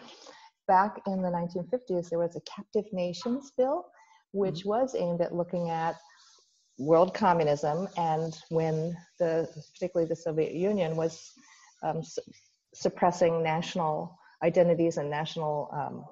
back 0.68 1.02
in 1.08 1.22
the 1.22 1.30
1950s, 1.30 2.10
there 2.10 2.20
was 2.20 2.36
a 2.36 2.42
captive 2.42 2.86
nations 2.92 3.52
bill, 3.58 3.86
which 4.32 4.60
mm-hmm. 4.60 4.70
was 4.70 4.96
aimed 4.96 5.22
at 5.22 5.34
looking 5.34 5.70
at 5.70 5.96
world 6.80 7.14
communism 7.14 7.88
and 7.98 8.38
when 8.50 8.96
the 9.20 9.48
particularly 9.74 10.10
the 10.10 10.16
soviet 10.16 10.54
union 10.54 10.96
was 10.96 11.32
um, 11.84 12.04
su- 12.04 12.22
suppressing 12.74 13.44
national 13.44 14.18
identities 14.44 14.98
and 14.98 15.10
national 15.10 15.70
um, 15.72 16.04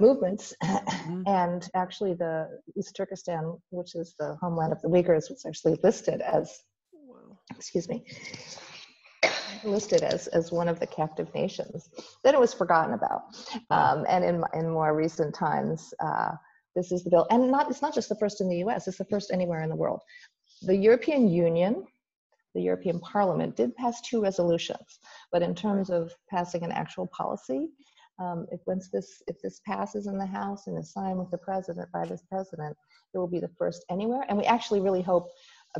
movements 0.00 0.54
mm-hmm. 0.62 1.22
and 1.26 1.68
actually 1.74 2.14
the 2.14 2.48
east 2.76 2.94
turkestan 2.96 3.56
which 3.70 3.94
is 3.94 4.14
the 4.18 4.36
homeland 4.40 4.72
of 4.72 4.80
the 4.82 4.88
uyghurs 4.88 5.30
was 5.30 5.44
actually 5.46 5.78
listed 5.82 6.20
as 6.20 6.60
excuse 7.54 7.88
me 7.88 8.04
listed 9.64 10.02
as, 10.02 10.26
as 10.28 10.52
one 10.52 10.68
of 10.68 10.78
the 10.80 10.86
captive 10.86 11.32
nations 11.34 11.88
then 12.24 12.34
it 12.34 12.40
was 12.40 12.52
forgotten 12.52 12.94
about 12.94 13.22
um, 13.70 14.04
and 14.08 14.24
in, 14.24 14.42
in 14.54 14.70
more 14.70 14.94
recent 14.94 15.34
times 15.34 15.92
uh, 16.00 16.32
this 16.76 16.92
is 16.92 17.02
the 17.02 17.10
bill, 17.10 17.26
and 17.30 17.50
not 17.50 17.70
it's 17.70 17.82
not 17.82 17.94
just 17.94 18.10
the 18.10 18.16
first 18.16 18.40
in 18.40 18.48
the 18.48 18.58
U.S. 18.58 18.86
It's 18.86 18.98
the 18.98 19.06
first 19.06 19.32
anywhere 19.32 19.62
in 19.62 19.70
the 19.70 19.74
world. 19.74 20.02
The 20.62 20.76
European 20.76 21.28
Union, 21.28 21.84
the 22.54 22.60
European 22.60 23.00
Parliament, 23.00 23.56
did 23.56 23.74
pass 23.74 24.00
two 24.02 24.22
resolutions, 24.22 25.00
but 25.32 25.42
in 25.42 25.54
terms 25.54 25.90
of 25.90 26.12
passing 26.30 26.62
an 26.62 26.72
actual 26.72 27.06
policy, 27.08 27.70
um, 28.18 28.46
if 28.50 28.60
once 28.66 28.88
this 28.88 29.22
if 29.26 29.40
this 29.42 29.60
passes 29.66 30.06
in 30.06 30.18
the 30.18 30.26
House 30.26 30.66
and 30.66 30.78
is 30.78 30.92
signed 30.92 31.18
with 31.18 31.30
the 31.30 31.38
president 31.38 31.90
by 31.92 32.04
this 32.06 32.22
president, 32.30 32.76
it 33.14 33.18
will 33.18 33.26
be 33.28 33.40
the 33.40 33.50
first 33.58 33.84
anywhere. 33.90 34.24
And 34.28 34.38
we 34.38 34.44
actually 34.44 34.80
really 34.80 35.02
hope 35.02 35.28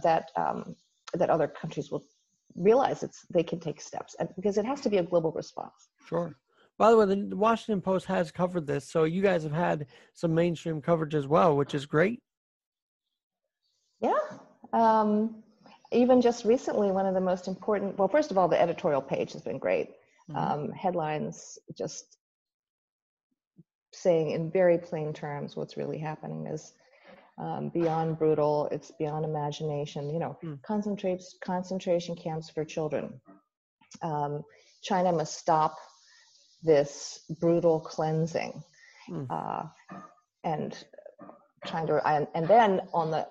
that 0.02 0.30
um, 0.36 0.76
that 1.14 1.30
other 1.30 1.48
countries 1.48 1.90
will 1.90 2.04
realize 2.54 3.02
it's 3.02 3.24
they 3.32 3.42
can 3.42 3.60
take 3.60 3.80
steps 3.80 4.16
because 4.34 4.58
it 4.58 4.64
has 4.64 4.80
to 4.82 4.90
be 4.90 4.98
a 4.98 5.02
global 5.02 5.32
response. 5.32 5.88
Sure. 6.06 6.36
By 6.78 6.90
the 6.90 6.96
way, 6.98 7.06
the 7.06 7.36
Washington 7.36 7.80
Post 7.80 8.04
has 8.06 8.30
covered 8.30 8.66
this, 8.66 8.86
so 8.86 9.04
you 9.04 9.22
guys 9.22 9.42
have 9.44 9.52
had 9.52 9.86
some 10.12 10.34
mainstream 10.34 10.82
coverage 10.82 11.14
as 11.14 11.26
well, 11.26 11.56
which 11.56 11.74
is 11.74 11.86
great. 11.86 12.20
Yeah. 14.00 14.12
Um, 14.74 15.42
even 15.90 16.20
just 16.20 16.44
recently, 16.44 16.90
one 16.90 17.06
of 17.06 17.14
the 17.14 17.20
most 17.20 17.48
important, 17.48 17.98
well, 17.98 18.08
first 18.08 18.30
of 18.30 18.36
all, 18.36 18.46
the 18.46 18.60
editorial 18.60 19.00
page 19.00 19.32
has 19.32 19.40
been 19.40 19.58
great. 19.58 19.92
Mm-hmm. 20.30 20.36
Um, 20.36 20.72
headlines 20.72 21.58
just 21.78 22.18
saying 23.96 24.30
in 24.30 24.50
very 24.50 24.78
plain 24.78 25.12
terms 25.12 25.56
what's 25.56 25.76
really 25.76 25.98
happening 25.98 26.46
is 26.46 26.72
um, 27.38 27.68
beyond 27.68 28.18
brutal, 28.18 28.68
it's 28.70 28.90
beyond 28.92 29.24
imagination, 29.24 30.10
you 30.10 30.18
know, 30.18 30.38
mm. 30.42 30.60
concentrates, 30.62 31.36
concentration 31.42 32.16
camps 32.16 32.48
for 32.50 32.64
children. 32.64 33.20
Um, 34.02 34.42
China 34.82 35.12
must 35.12 35.38
stop 35.38 35.76
this 36.62 37.20
brutal 37.40 37.80
cleansing 37.80 38.62
mm. 39.10 39.26
uh, 39.30 39.64
and 40.44 40.84
trying 41.66 41.86
to 41.86 42.06
and, 42.06 42.26
and 42.34 42.46
then 42.48 42.80
on 42.92 43.10
the 43.10 43.26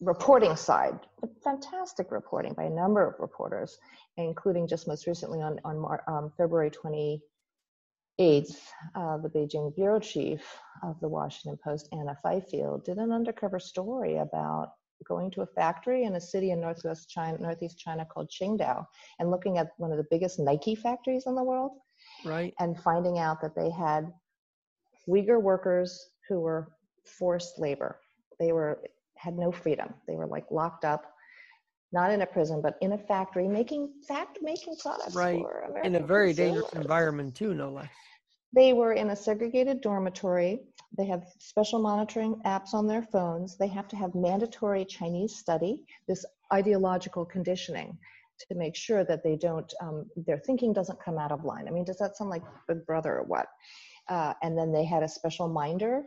reporting 0.00 0.56
side 0.56 0.98
fantastic 1.44 2.10
reporting 2.10 2.52
by 2.54 2.64
a 2.64 2.70
number 2.70 3.06
of 3.06 3.14
reporters 3.20 3.78
including 4.16 4.66
just 4.66 4.88
most 4.88 5.06
recently 5.06 5.40
on 5.40 5.58
on 5.64 5.78
Mar- 5.78 6.02
um, 6.08 6.32
february 6.36 6.70
28th 8.20 8.56
uh, 8.94 9.16
the 9.18 9.28
beijing 9.28 9.74
bureau 9.74 9.98
chief 9.98 10.40
of 10.82 10.98
the 11.00 11.08
washington 11.08 11.58
post 11.64 11.88
anna 11.92 12.16
fifield 12.22 12.84
did 12.84 12.98
an 12.98 13.12
undercover 13.12 13.58
story 13.58 14.18
about 14.18 14.72
going 15.08 15.30
to 15.30 15.42
a 15.42 15.46
factory 15.46 16.04
in 16.04 16.14
a 16.14 16.20
city 16.20 16.52
in 16.52 16.60
northwest 16.60 17.08
china 17.08 17.36
northeast 17.38 17.78
china 17.78 18.04
called 18.04 18.30
qingdao 18.30 18.84
and 19.18 19.30
looking 19.30 19.58
at 19.58 19.70
one 19.78 19.90
of 19.90 19.96
the 19.96 20.06
biggest 20.10 20.38
nike 20.38 20.74
factories 20.74 21.24
in 21.26 21.34
the 21.34 21.42
world 21.42 21.72
right. 22.24 22.54
and 22.60 22.78
finding 22.80 23.18
out 23.18 23.40
that 23.40 23.54
they 23.56 23.70
had 23.70 24.12
uyghur 25.08 25.40
workers 25.40 26.10
who 26.28 26.40
were 26.40 26.72
forced 27.04 27.58
labor. 27.58 27.98
They 28.38 28.52
were 28.52 28.82
had 29.16 29.36
no 29.36 29.52
freedom. 29.52 29.94
They 30.06 30.16
were 30.16 30.26
like 30.26 30.46
locked 30.50 30.84
up 30.84 31.04
not 31.92 32.10
in 32.10 32.22
a 32.22 32.26
prison 32.26 32.60
but 32.62 32.76
in 32.80 32.92
a 32.92 32.98
factory 32.98 33.48
making 33.48 33.90
fact 34.06 34.38
making 34.42 34.74
products 34.80 35.14
right. 35.14 35.42
in 35.84 35.94
a 35.96 36.00
very 36.00 36.28
consumers. 36.28 36.36
dangerous 36.36 36.72
environment 36.74 37.34
too 37.34 37.54
no 37.54 37.70
less. 37.70 37.88
They 38.54 38.74
were 38.74 38.92
in 38.92 39.08
a 39.10 39.16
segregated 39.16 39.80
dormitory. 39.80 40.60
They 40.98 41.06
have 41.06 41.24
special 41.38 41.78
monitoring 41.78 42.36
apps 42.44 42.74
on 42.74 42.86
their 42.86 43.00
phones. 43.00 43.56
They 43.56 43.68
have 43.68 43.88
to 43.88 43.96
have 43.96 44.14
mandatory 44.14 44.84
chinese 44.84 45.36
study 45.36 45.84
this 46.08 46.24
ideological 46.52 47.24
conditioning 47.24 47.96
to 48.48 48.54
make 48.54 48.74
sure 48.74 49.04
that 49.04 49.22
they 49.22 49.36
don't 49.36 49.72
um, 49.80 50.06
their 50.16 50.38
thinking 50.38 50.72
doesn't 50.72 51.00
come 51.00 51.18
out 51.18 51.32
of 51.32 51.44
line. 51.44 51.68
I 51.68 51.70
mean 51.70 51.84
does 51.84 51.98
that 51.98 52.16
sound 52.16 52.30
like 52.30 52.42
big 52.68 52.84
brother 52.86 53.18
or 53.18 53.24
what? 53.24 53.46
Uh, 54.08 54.34
and 54.42 54.58
then 54.58 54.72
they 54.72 54.84
had 54.84 55.02
a 55.02 55.08
special 55.08 55.48
minder 55.48 56.04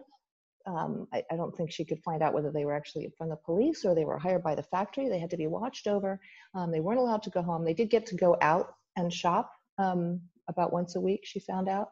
um, 0.67 1.07
I, 1.13 1.24
I, 1.31 1.36
don't 1.36 1.55
think 1.55 1.72
she 1.72 1.86
could 1.86 2.00
find 2.03 2.24
out 2.24 2.34
whether 2.34 2.51
they 2.51 2.65
were 2.65 2.75
actually 2.75 3.12
from 3.17 3.29
the 3.29 3.36
police 3.36 3.86
or 3.86 3.93
they 3.93 4.05
were 4.05 4.17
hired 4.17 4.43
by 4.43 4.55
the 4.55 4.63
factory 4.63 5.10
they 5.10 5.19
had 5.19 5.29
to 5.29 5.38
be 5.38 5.48
watched 5.48 5.88
over 5.88 6.19
um, 6.53 6.72
they 6.72 6.79
weren't 6.79 7.00
allowed 7.00 7.24
to 7.24 7.29
go 7.29 7.41
home 7.41 7.63
they 7.63 7.74
did 7.74 7.89
get 7.89 8.05
to 8.07 8.15
go 8.15 8.38
out 8.41 8.74
and 8.95 9.13
shop 9.13 9.51
um, 9.77 10.19
about 10.50 10.74
once 10.74 10.95
a 10.95 11.01
week 11.01 11.22
she 11.24 11.39
found 11.39 11.69
out 11.69 11.89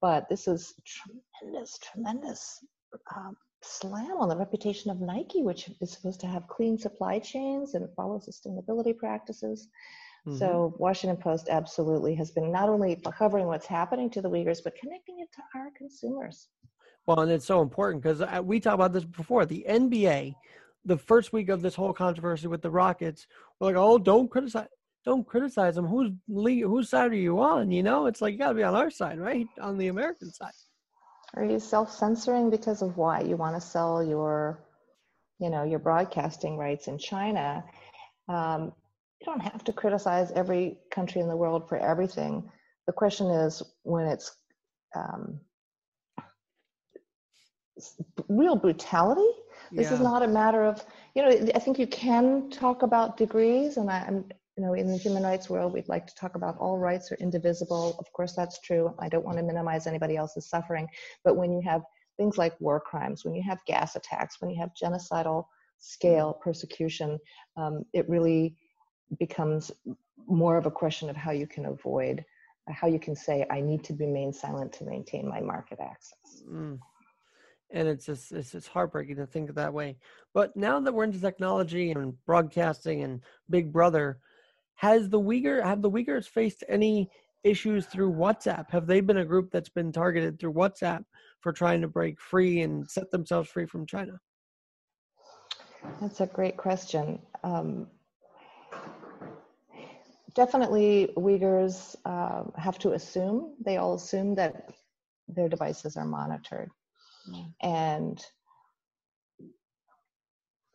but 0.00 0.28
this 0.28 0.46
is 0.46 0.74
tremendous 0.84 1.78
tremendous 1.78 2.64
um, 3.16 3.36
slam 3.62 4.18
on 4.18 4.28
the 4.28 4.36
reputation 4.36 4.90
of 4.90 5.00
Nike, 5.00 5.42
which 5.42 5.70
is 5.80 5.92
supposed 5.92 6.20
to 6.20 6.26
have 6.26 6.46
clean 6.48 6.78
supply 6.78 7.18
chains 7.18 7.74
and 7.74 7.88
follow 7.94 8.18
sustainability 8.18 8.96
practices. 8.96 9.68
Mm-hmm. 10.26 10.38
So 10.38 10.74
Washington 10.78 11.16
Post 11.16 11.48
absolutely 11.50 12.14
has 12.16 12.30
been 12.30 12.50
not 12.50 12.68
only 12.68 13.00
covering 13.16 13.46
what's 13.46 13.66
happening 13.66 14.10
to 14.10 14.22
the 14.22 14.30
Uyghurs, 14.30 14.62
but 14.62 14.76
connecting 14.76 15.20
it 15.20 15.28
to 15.34 15.58
our 15.58 15.70
consumers. 15.76 16.48
Well, 17.06 17.20
and 17.20 17.30
it's 17.30 17.46
so 17.46 17.62
important 17.62 18.02
because 18.02 18.20
uh, 18.20 18.40
we 18.42 18.58
talked 18.58 18.74
about 18.74 18.92
this 18.92 19.04
before. 19.04 19.46
The 19.46 19.64
NBA, 19.68 20.34
the 20.84 20.98
first 20.98 21.32
week 21.32 21.48
of 21.48 21.62
this 21.62 21.74
whole 21.74 21.92
controversy 21.92 22.48
with 22.48 22.62
the 22.62 22.70
Rockets, 22.70 23.26
were 23.60 23.68
like, 23.68 23.76
"Oh, 23.76 23.98
don't 23.98 24.28
criticize, 24.28 24.68
don't 25.04 25.26
criticize 25.26 25.76
them. 25.76 26.20
League, 26.28 26.64
whose 26.64 26.90
side 26.90 27.12
are 27.12 27.16
you 27.16 27.40
on? 27.40 27.70
You 27.70 27.84
know, 27.84 28.06
it's 28.06 28.20
like 28.20 28.32
you 28.32 28.38
got 28.38 28.48
to 28.48 28.54
be 28.54 28.64
on 28.64 28.74
our 28.74 28.90
side, 28.90 29.20
right? 29.20 29.46
On 29.60 29.78
the 29.78 29.88
American 29.88 30.32
side." 30.32 30.52
Are 31.34 31.44
you 31.44 31.60
self-censoring 31.60 32.50
because 32.50 32.82
of 32.82 32.96
why 32.96 33.20
you 33.20 33.36
want 33.36 33.54
to 33.56 33.60
sell 33.60 34.02
your, 34.02 34.58
you 35.38 35.50
know, 35.50 35.64
your 35.64 35.78
broadcasting 35.78 36.56
rights 36.56 36.88
in 36.88 36.98
China? 36.98 37.62
Um, 38.28 38.72
you 39.20 39.26
don't 39.26 39.40
have 39.40 39.62
to 39.64 39.72
criticize 39.72 40.32
every 40.32 40.78
country 40.90 41.20
in 41.20 41.28
the 41.28 41.36
world 41.36 41.68
for 41.68 41.78
everything. 41.78 42.50
The 42.86 42.92
question 42.92 43.26
is 43.28 43.62
when 43.82 44.06
it's 44.06 44.34
um, 44.94 45.40
real 48.28 48.56
brutality. 48.56 49.28
This 49.72 49.88
yeah. 49.88 49.94
is 49.94 50.00
not 50.00 50.22
a 50.22 50.28
matter 50.28 50.64
of, 50.64 50.84
you 51.14 51.22
know, 51.22 51.28
I 51.54 51.58
think 51.58 51.78
you 51.78 51.86
can 51.86 52.50
talk 52.50 52.82
about 52.82 53.16
degrees, 53.16 53.78
and 53.78 53.90
I, 53.90 54.04
am 54.06 54.24
you 54.56 54.64
know, 54.64 54.72
in 54.72 54.86
the 54.86 54.96
human 54.96 55.22
rights 55.22 55.50
world, 55.50 55.72
we'd 55.72 55.88
like 55.88 56.06
to 56.06 56.14
talk 56.14 56.34
about 56.34 56.56
all 56.58 56.78
rights 56.78 57.12
are 57.12 57.16
indivisible. 57.16 57.96
Of 57.98 58.10
course, 58.12 58.32
that's 58.32 58.58
true. 58.60 58.94
I 58.98 59.08
don't 59.08 59.24
want 59.24 59.36
to 59.36 59.44
minimize 59.44 59.86
anybody 59.86 60.16
else's 60.16 60.48
suffering. 60.48 60.88
But 61.24 61.36
when 61.36 61.52
you 61.52 61.60
have 61.62 61.82
things 62.16 62.38
like 62.38 62.58
war 62.58 62.80
crimes, 62.80 63.24
when 63.24 63.34
you 63.34 63.42
have 63.42 63.58
gas 63.66 63.96
attacks, 63.96 64.40
when 64.40 64.50
you 64.50 64.58
have 64.58 64.70
genocidal 64.80 65.44
scale 65.78 66.32
persecution, 66.32 67.18
um, 67.58 67.84
it 67.92 68.08
really 68.08 68.56
becomes 69.18 69.70
more 70.26 70.56
of 70.56 70.64
a 70.64 70.70
question 70.70 71.10
of 71.10 71.16
how 71.16 71.32
you 71.32 71.46
can 71.46 71.66
avoid, 71.66 72.24
how 72.70 72.86
you 72.86 72.98
can 72.98 73.14
say, 73.14 73.44
I 73.50 73.60
need 73.60 73.84
to 73.84 73.94
remain 73.94 74.32
silent 74.32 74.72
to 74.74 74.84
maintain 74.84 75.28
my 75.28 75.40
market 75.40 75.80
access. 75.80 76.42
Mm. 76.50 76.78
And 77.70 77.88
it's 77.88 78.06
just, 78.06 78.32
it's 78.32 78.66
heartbreaking 78.66 79.16
to 79.16 79.26
think 79.26 79.48
of 79.48 79.56
that 79.56 79.74
way. 79.74 79.96
But 80.32 80.56
now 80.56 80.78
that 80.80 80.92
we're 80.92 81.04
into 81.04 81.20
technology 81.20 81.90
and 81.90 82.14
broadcasting 82.24 83.02
and 83.02 83.20
Big 83.50 83.72
Brother, 83.72 84.18
has 84.76 85.08
the 85.08 85.20
Uyghur 85.20 85.64
have 85.64 85.82
the 85.82 85.90
Uyghurs 85.90 86.28
faced 86.28 86.62
any 86.68 87.10
issues 87.42 87.86
through 87.86 88.12
WhatsApp? 88.12 88.70
Have 88.70 88.86
they 88.86 89.00
been 89.00 89.18
a 89.18 89.24
group 89.24 89.50
that's 89.50 89.68
been 89.68 89.92
targeted 89.92 90.38
through 90.38 90.52
WhatsApp 90.52 91.04
for 91.40 91.52
trying 91.52 91.80
to 91.80 91.88
break 91.88 92.20
free 92.20 92.62
and 92.62 92.88
set 92.88 93.10
themselves 93.10 93.48
free 93.48 93.66
from 93.66 93.86
China? 93.86 94.20
That's 96.00 96.20
a 96.20 96.26
great 96.26 96.56
question. 96.56 97.20
Um, 97.44 97.86
definitely, 100.34 101.12
Uyghurs 101.16 101.96
uh, 102.04 102.44
have 102.60 102.78
to 102.80 102.92
assume, 102.92 103.54
they 103.64 103.76
all 103.76 103.94
assume 103.94 104.34
that 104.34 104.70
their 105.28 105.48
devices 105.48 105.96
are 105.96 106.04
monitored. 106.04 106.70
Mm. 107.28 107.54
And 107.62 108.26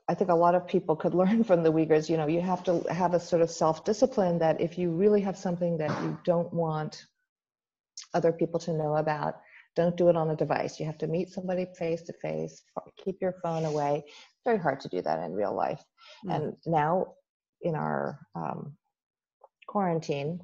I 0.08 0.14
think 0.14 0.30
a 0.30 0.36
lot 0.36 0.56
of 0.56 0.68
people 0.68 0.96
could 0.96 1.14
learn 1.22 1.44
from 1.44 1.64
the 1.64 1.72
Uyghurs. 1.72 2.10
You 2.10 2.18
know, 2.18 2.28
you 2.28 2.42
have 2.42 2.64
to 2.66 2.84
have 2.90 3.14
a 3.14 3.20
sort 3.20 3.42
of 3.42 3.50
self 3.50 3.86
discipline 3.86 4.40
that 4.40 4.60
if 4.60 4.78
you 4.78 4.92
really 4.92 5.22
have 5.22 5.38
something 5.38 5.78
that 5.78 5.92
you 6.04 6.18
don't 6.26 6.54
want 6.54 7.06
other 8.14 8.32
people 8.32 8.60
to 8.60 8.74
know 8.74 8.98
about, 8.98 9.36
don't 9.76 9.96
do 9.96 10.10
it 10.10 10.18
on 10.18 10.32
a 10.32 10.36
device. 10.36 10.80
You 10.80 10.86
have 10.86 10.98
to 10.98 11.08
meet 11.08 11.30
somebody 11.30 11.66
face 11.78 12.02
to 12.04 12.14
face, 12.14 12.62
keep 13.04 13.22
your 13.22 13.36
phone 13.42 13.66
away. 13.66 14.04
It's 14.06 14.44
very 14.44 14.58
hard 14.58 14.82
to 14.82 14.90
do 14.90 15.02
that 15.02 15.20
in 15.20 15.34
real 15.34 15.56
life. 15.56 15.82
Mm. 16.26 16.36
And 16.36 16.54
now 16.66 17.14
in 17.62 17.76
our 17.76 18.20
um, 18.36 18.76
quarantine, 19.68 20.42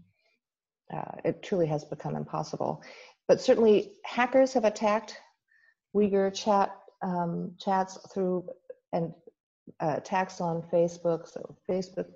uh, 0.94 1.12
it 1.26 1.44
truly 1.44 1.68
has 1.68 1.84
become 1.84 2.16
impossible. 2.16 2.82
But 3.28 3.42
certainly, 3.42 3.92
hackers 4.06 4.54
have 4.54 4.64
attacked 4.64 5.18
Uyghur 5.96 6.34
chat 6.34 6.76
um, 7.02 7.54
chats 7.60 7.98
through 8.14 8.48
and 8.94 9.14
uh, 9.80 9.96
attacks 9.98 10.42
on 10.42 10.62
Facebook. 10.74 11.28
So 11.28 11.56
Facebook 11.70 12.08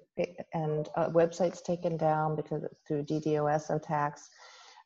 and 0.53 0.89
uh, 0.95 1.09
websites 1.09 1.63
taken 1.63 1.97
down 1.97 2.35
because 2.35 2.63
through 2.87 3.03
DDoS 3.03 3.75
attacks, 3.75 4.29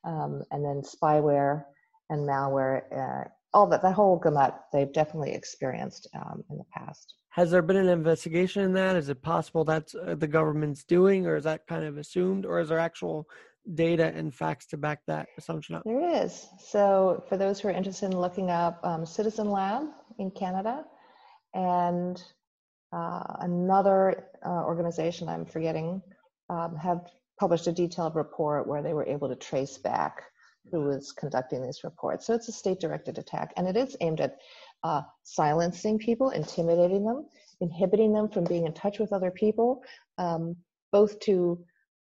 um, 0.04 0.44
and 0.51 0.63
then 0.63 0.82
spyware 0.82 1.65
and 2.10 2.27
malware. 2.27 2.84
Uh, 2.92 3.30
all 3.54 3.68
that, 3.68 3.82
that 3.82 3.94
whole 3.94 4.18
gamut, 4.18 4.54
they've 4.74 4.92
definitely 4.92 5.34
experienced 5.34 6.08
um, 6.13 6.44
in 6.50 6.58
the 6.58 6.65
past. 6.74 7.15
Has 7.30 7.51
there 7.51 7.62
been 7.62 7.77
an 7.77 7.89
investigation 7.89 8.63
in 8.63 8.74
that? 8.74 8.96
Is 8.96 9.10
it 9.10 9.22
possible 9.22 9.63
that's 9.63 9.96
uh, 9.96 10.15
the 10.15 10.27
government's 10.27 10.84
doing, 10.84 11.25
or 11.25 11.36
is 11.36 11.46
that 11.46 11.65
kind 11.68 11.84
of 11.84 11.98
assumed, 11.98 12.46
or 12.46 12.60
is 12.60 12.70
there 12.70 12.80
actual 12.80 13.27
data 13.74 14.12
and 14.15 14.34
facts 14.34 14.67
to 14.67 14.77
back 14.77 15.01
that 15.07 15.27
assumption 15.38 15.75
up? 15.75 15.84
There 15.86 16.24
is. 16.24 16.48
So, 16.60 17.24
for 17.27 17.38
those 17.38 17.60
who 17.60 17.69
are 17.69 17.72
interested 17.72 18.07
in 18.07 18.19
looking 18.19 18.51
up 18.51 18.79
um, 18.84 19.05
Citizen 19.05 19.50
Lab 19.50 19.84
in 20.19 20.31
Canada 20.31 20.86
and 21.53 22.22
uh, 22.93 23.24
another 23.39 24.27
uh, 24.45 24.63
organization 24.63 25.27
I'm 25.27 25.45
forgetting 25.45 26.01
um, 26.50 26.75
have 26.75 27.12
published 27.39 27.67
a 27.67 27.72
detailed 27.72 28.15
report 28.15 28.67
where 28.67 28.81
they 28.81 28.93
were 28.93 29.05
able 29.05 29.27
to 29.29 29.36
trace 29.36 29.77
back 29.77 30.24
who 30.72 30.81
was 30.81 31.12
conducting 31.12 31.62
these 31.62 31.84
reports. 31.84 32.25
So 32.25 32.34
it's 32.34 32.48
a 32.48 32.51
state 32.51 32.79
directed 32.79 33.17
attack 33.17 33.53
and 33.57 33.67
it 33.67 33.77
is 33.77 33.95
aimed 34.01 34.22
at 34.22 34.38
uh, 34.84 35.01
silencing 35.24 35.98
people, 36.00 36.29
intimidating 36.29 37.05
them, 37.05 37.25
inhibiting 37.62 38.13
them 38.13 38.29
from 38.29 38.45
being 38.45 38.65
in 38.65 38.74
touch 38.74 39.00
with 39.00 39.13
other 39.13 39.31
people, 39.31 39.84
um, 40.17 40.55
both 40.91 41.19
to 41.22 41.63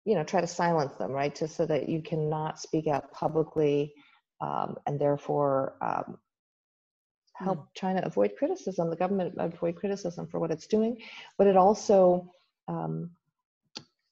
you 0.09 0.15
know 0.15 0.25
try 0.25 0.41
to 0.41 0.47
silence 0.47 0.95
them 0.97 1.13
right 1.13 1.35
to 1.35 1.47
so 1.47 1.67
that 1.67 1.89
you 1.89 2.01
cannot 2.01 2.59
speak 2.59 2.87
out 2.87 3.13
publicly 3.13 3.93
um, 4.41 4.77
and 4.87 4.99
therefore 4.99 5.77
um, 5.83 6.17
help 7.35 7.59
mm. 7.59 7.67
China 7.75 8.03
avoid 8.05 8.33
criticism, 8.39 8.89
the 8.89 8.97
government 8.97 9.35
avoid 9.37 9.77
criticism 9.77 10.27
for 10.27 10.41
what 10.41 10.51
it's 10.51 10.67
doing, 10.67 10.97
but 11.37 11.47
it 11.47 11.57
also 11.57 12.33
um, 12.69 13.11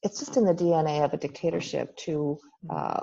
it's 0.02 0.20
just 0.20 0.36
in 0.36 0.44
the 0.44 0.54
DNA 0.54 1.04
of 1.04 1.14
a 1.14 1.16
dictatorship 1.16 1.96
to 1.96 2.38
hmm. 2.62 2.70
uh, 2.70 3.02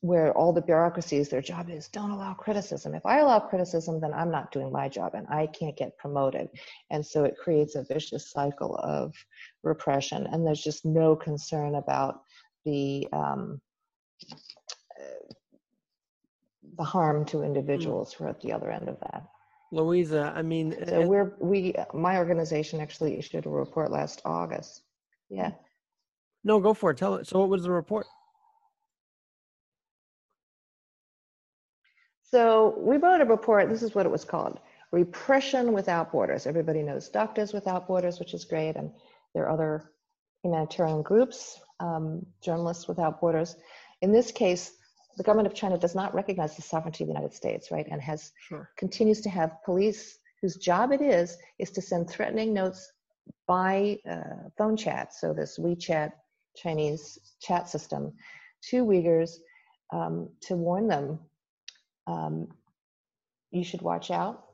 where 0.00 0.32
all 0.32 0.52
the 0.52 0.62
bureaucracies, 0.62 1.28
their 1.28 1.40
job 1.42 1.70
is 1.70 1.88
don't 1.88 2.10
allow 2.10 2.34
criticism. 2.34 2.94
If 2.94 3.04
I 3.06 3.20
allow 3.20 3.40
criticism, 3.40 4.00
then 4.00 4.12
I'm 4.12 4.30
not 4.30 4.52
doing 4.52 4.72
my 4.72 4.88
job 4.88 5.14
and 5.14 5.26
I 5.28 5.46
can't 5.46 5.76
get 5.76 5.96
promoted. 5.98 6.48
And 6.90 7.04
so 7.04 7.24
it 7.24 7.36
creates 7.42 7.74
a 7.74 7.84
vicious 7.84 8.30
cycle 8.30 8.76
of 8.76 9.14
repression. 9.62 10.26
And 10.26 10.46
there's 10.46 10.62
just 10.62 10.84
no 10.84 11.16
concern 11.16 11.76
about 11.76 12.22
the 12.64 13.08
um, 13.12 13.60
the 16.76 16.84
harm 16.84 17.24
to 17.26 17.42
individuals 17.42 18.12
who 18.12 18.24
are 18.24 18.28
at 18.28 18.40
the 18.40 18.52
other 18.52 18.70
end 18.70 18.88
of 18.88 18.98
that. 19.00 19.24
Louisa, 19.72 20.32
I 20.36 20.42
mean, 20.42 20.76
so 20.86 21.06
we're 21.06 21.34
we 21.40 21.74
my 21.94 22.18
organization 22.18 22.80
actually 22.80 23.18
issued 23.18 23.46
a 23.46 23.48
report 23.48 23.90
last 23.90 24.20
August. 24.24 24.82
Yeah. 25.30 25.52
No, 26.44 26.60
go 26.60 26.74
for 26.74 26.90
it. 26.90 26.98
Tell 26.98 27.14
it. 27.14 27.26
So, 27.26 27.38
what 27.38 27.48
was 27.48 27.62
the 27.62 27.70
report? 27.70 28.06
So 32.32 32.74
we 32.78 32.96
wrote 32.96 33.20
a 33.20 33.26
report. 33.26 33.68
This 33.68 33.82
is 33.82 33.94
what 33.94 34.06
it 34.06 34.12
was 34.12 34.24
called: 34.24 34.58
Repression 34.90 35.74
Without 35.74 36.10
Borders. 36.10 36.46
Everybody 36.46 36.82
knows 36.82 37.10
Doctors 37.10 37.52
Without 37.52 37.86
Borders, 37.86 38.18
which 38.18 38.32
is 38.32 38.46
great, 38.46 38.76
and 38.76 38.90
there 39.34 39.44
are 39.44 39.50
other 39.50 39.92
humanitarian 40.42 41.02
groups, 41.02 41.60
um, 41.78 42.24
Journalists 42.42 42.88
Without 42.88 43.20
Borders. 43.20 43.54
In 44.00 44.12
this 44.12 44.32
case, 44.32 44.72
the 45.18 45.22
government 45.22 45.46
of 45.46 45.54
China 45.54 45.76
does 45.76 45.94
not 45.94 46.14
recognize 46.14 46.56
the 46.56 46.62
sovereignty 46.62 47.04
of 47.04 47.08
the 47.08 47.14
United 47.14 47.34
States, 47.34 47.70
right? 47.70 47.86
And 47.90 48.00
has 48.00 48.32
sure. 48.48 48.70
continues 48.78 49.20
to 49.20 49.28
have 49.28 49.62
police 49.62 50.18
whose 50.40 50.56
job 50.56 50.90
it 50.90 51.02
is 51.02 51.36
is 51.58 51.70
to 51.72 51.82
send 51.82 52.08
threatening 52.08 52.54
notes 52.54 52.92
by 53.46 53.98
uh, 54.10 54.48
phone 54.56 54.78
chat. 54.78 55.12
So 55.12 55.34
this 55.34 55.58
WeChat 55.58 56.12
Chinese 56.56 57.18
chat 57.42 57.68
system 57.68 58.14
to 58.70 58.86
Uyghurs 58.86 59.32
um, 59.92 60.30
to 60.40 60.56
warn 60.56 60.88
them 60.88 61.20
um, 62.06 62.48
you 63.50 63.64
should 63.64 63.82
watch 63.82 64.10
out. 64.10 64.44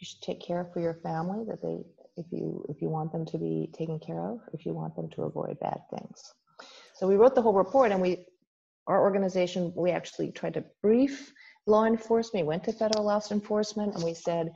You 0.00 0.06
should 0.06 0.22
take 0.22 0.40
care 0.40 0.64
for 0.72 0.80
your 0.80 0.94
family 0.94 1.44
that 1.48 1.62
they 1.62 1.84
if 2.16 2.26
you 2.30 2.64
if 2.68 2.80
you 2.80 2.88
want 2.88 3.12
them 3.12 3.26
to 3.26 3.38
be 3.38 3.70
taken 3.76 3.98
care 3.98 4.20
of, 4.20 4.40
if 4.52 4.64
you 4.66 4.72
want 4.72 4.94
them 4.96 5.08
to 5.10 5.22
avoid 5.22 5.58
bad 5.60 5.80
things. 5.90 6.34
So 6.94 7.08
we 7.08 7.16
wrote 7.16 7.34
the 7.34 7.42
whole 7.42 7.54
report 7.54 7.90
and 7.92 8.00
we 8.00 8.26
our 8.86 9.00
organization, 9.00 9.72
we 9.74 9.90
actually 9.90 10.30
tried 10.30 10.54
to 10.54 10.64
brief 10.82 11.32
law 11.66 11.84
enforcement, 11.86 12.44
we 12.44 12.48
went 12.48 12.64
to 12.64 12.72
federal 12.72 13.04
law 13.04 13.20
enforcement, 13.30 13.94
and 13.94 14.04
we 14.04 14.12
said, 14.12 14.52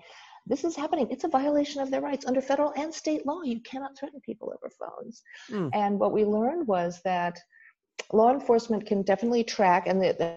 this 0.46 0.64
is 0.64 0.76
happening. 0.76 1.08
It's 1.10 1.24
a 1.24 1.28
violation 1.28 1.80
of 1.80 1.90
their 1.90 2.00
rights 2.00 2.26
under 2.26 2.40
federal 2.40 2.72
and 2.76 2.92
state 2.92 3.26
law. 3.26 3.42
You 3.42 3.60
cannot 3.60 3.96
threaten 3.98 4.20
people 4.20 4.52
over 4.54 4.70
phones. 4.70 5.22
Mm. 5.50 5.70
And 5.74 5.98
what 5.98 6.12
we 6.12 6.24
learned 6.24 6.66
was 6.66 7.00
that 7.04 7.38
law 8.12 8.32
enforcement 8.32 8.86
can 8.86 9.02
definitely 9.02 9.44
track, 9.44 9.86
and 9.86 10.00
the, 10.00 10.16
the, 10.18 10.36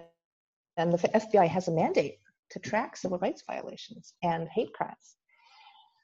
and 0.78 0.92
the 0.92 0.98
FBI 0.98 1.48
has 1.48 1.68
a 1.68 1.72
mandate 1.72 2.18
to 2.52 2.60
track 2.60 2.98
civil 2.98 3.18
rights 3.20 3.44
violations 3.48 4.14
and 4.24 4.48
hate 4.50 4.74
crimes. 4.74 5.16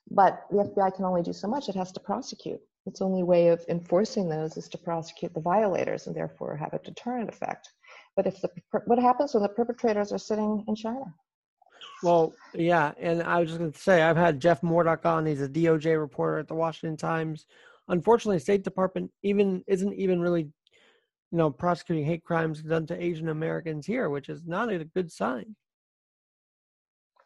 But 0.10 0.46
the 0.50 0.64
FBI 0.64 0.96
can 0.96 1.06
only 1.06 1.22
do 1.22 1.34
so 1.34 1.48
much. 1.48 1.68
It 1.70 1.76
has 1.76 1.92
to 1.94 2.00
prosecute. 2.00 2.62
Its 2.86 3.02
only 3.02 3.24
way 3.24 3.50
of 3.50 3.64
enforcing 3.68 4.30
those 4.30 4.56
is 4.56 4.70
to 4.70 4.78
prosecute 4.78 5.34
the 5.34 5.42
violators 5.42 6.08
and 6.08 6.16
therefore 6.16 6.56
have 6.56 6.74
a 6.74 6.80
deterrent 6.80 7.30
effect. 7.30 7.68
But 8.16 8.28
if 8.28 8.40
the 8.42 8.50
what 8.86 8.98
happens 8.98 9.34
when 9.34 9.44
the 9.44 9.50
perpetrators 9.50 10.14
are 10.14 10.18
sitting 10.18 10.64
in 10.68 10.76
China? 10.76 11.14
Well, 12.04 12.34
yeah, 12.54 12.94
and 13.00 13.24
I 13.24 13.40
was 13.40 13.50
just 13.50 13.60
going 13.60 13.72
to 13.72 13.80
say 13.80 14.02
I've 14.02 14.18
had 14.18 14.40
Jeff 14.40 14.62
Mordock 14.62 15.06
on. 15.06 15.26
He's 15.26 15.42
a 15.42 15.50
DOJ 15.50 16.00
reporter 16.00 16.40
at 16.40 16.48
the 16.48 16.56
Washington 16.56 16.96
Times. 16.96 17.46
Unfortunately, 17.90 18.40
State 18.40 18.64
Department 18.64 19.12
even 19.24 19.64
isn't 19.68 19.94
even 19.94 20.22
really, 20.22 20.50
you 21.32 21.38
know, 21.38 21.50
prosecuting 21.50 22.06
hate 22.06 22.24
crimes 22.24 22.62
done 22.62 22.86
to 22.88 23.04
Asian 23.04 23.30
Americans 23.30 23.86
here, 23.86 24.10
which 24.10 24.30
is 24.30 24.46
not 24.46 24.70
a 24.70 24.86
good 24.86 25.12
sign. 25.12 25.56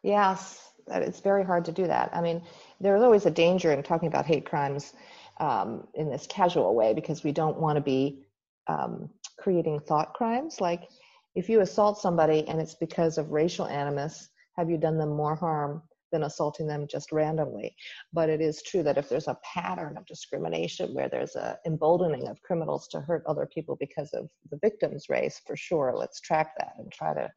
Yes, 0.02 0.72
it's 0.88 1.20
very 1.20 1.44
hard 1.44 1.64
to 1.66 1.72
do 1.72 1.86
that. 1.86 2.10
I 2.12 2.20
mean, 2.20 2.42
there's 2.80 3.02
always 3.02 3.26
a 3.26 3.30
danger 3.30 3.72
in 3.72 3.82
talking 3.82 4.08
about 4.08 4.26
hate 4.26 4.44
crimes 4.44 4.94
um, 5.38 5.86
in 5.94 6.10
this 6.10 6.26
casual 6.26 6.74
way 6.74 6.92
because 6.92 7.22
we 7.22 7.32
don't 7.32 7.58
want 7.58 7.76
to 7.76 7.80
be 7.80 8.24
um, 8.66 9.08
creating 9.38 9.80
thought 9.80 10.14
crimes. 10.14 10.60
Like 10.60 10.88
if 11.34 11.48
you 11.48 11.60
assault 11.60 11.98
somebody 11.98 12.46
and 12.48 12.60
it's 12.60 12.74
because 12.74 13.18
of 13.18 13.30
racial 13.30 13.66
animus, 13.66 14.28
have 14.56 14.68
you 14.68 14.76
done 14.76 14.98
them 14.98 15.10
more 15.10 15.36
harm 15.36 15.82
than 16.12 16.22
assaulting 16.22 16.66
them 16.66 16.86
just 16.86 17.10
randomly? 17.10 17.74
But 18.12 18.28
it 18.28 18.40
is 18.40 18.62
true 18.62 18.82
that 18.84 18.98
if 18.98 19.08
there's 19.08 19.28
a 19.28 19.38
pattern 19.42 19.96
of 19.96 20.06
discrimination 20.06 20.94
where 20.94 21.08
there's 21.08 21.34
a 21.34 21.58
emboldening 21.66 22.28
of 22.28 22.40
criminals 22.42 22.86
to 22.88 23.00
hurt 23.00 23.24
other 23.26 23.46
people 23.52 23.76
because 23.80 24.12
of 24.12 24.28
the 24.50 24.58
victim's 24.58 25.08
race, 25.08 25.40
for 25.46 25.56
sure, 25.56 25.92
let's 25.96 26.20
track 26.20 26.52
that 26.58 26.74
and 26.78 26.92
try 26.92 27.14
to 27.14 27.30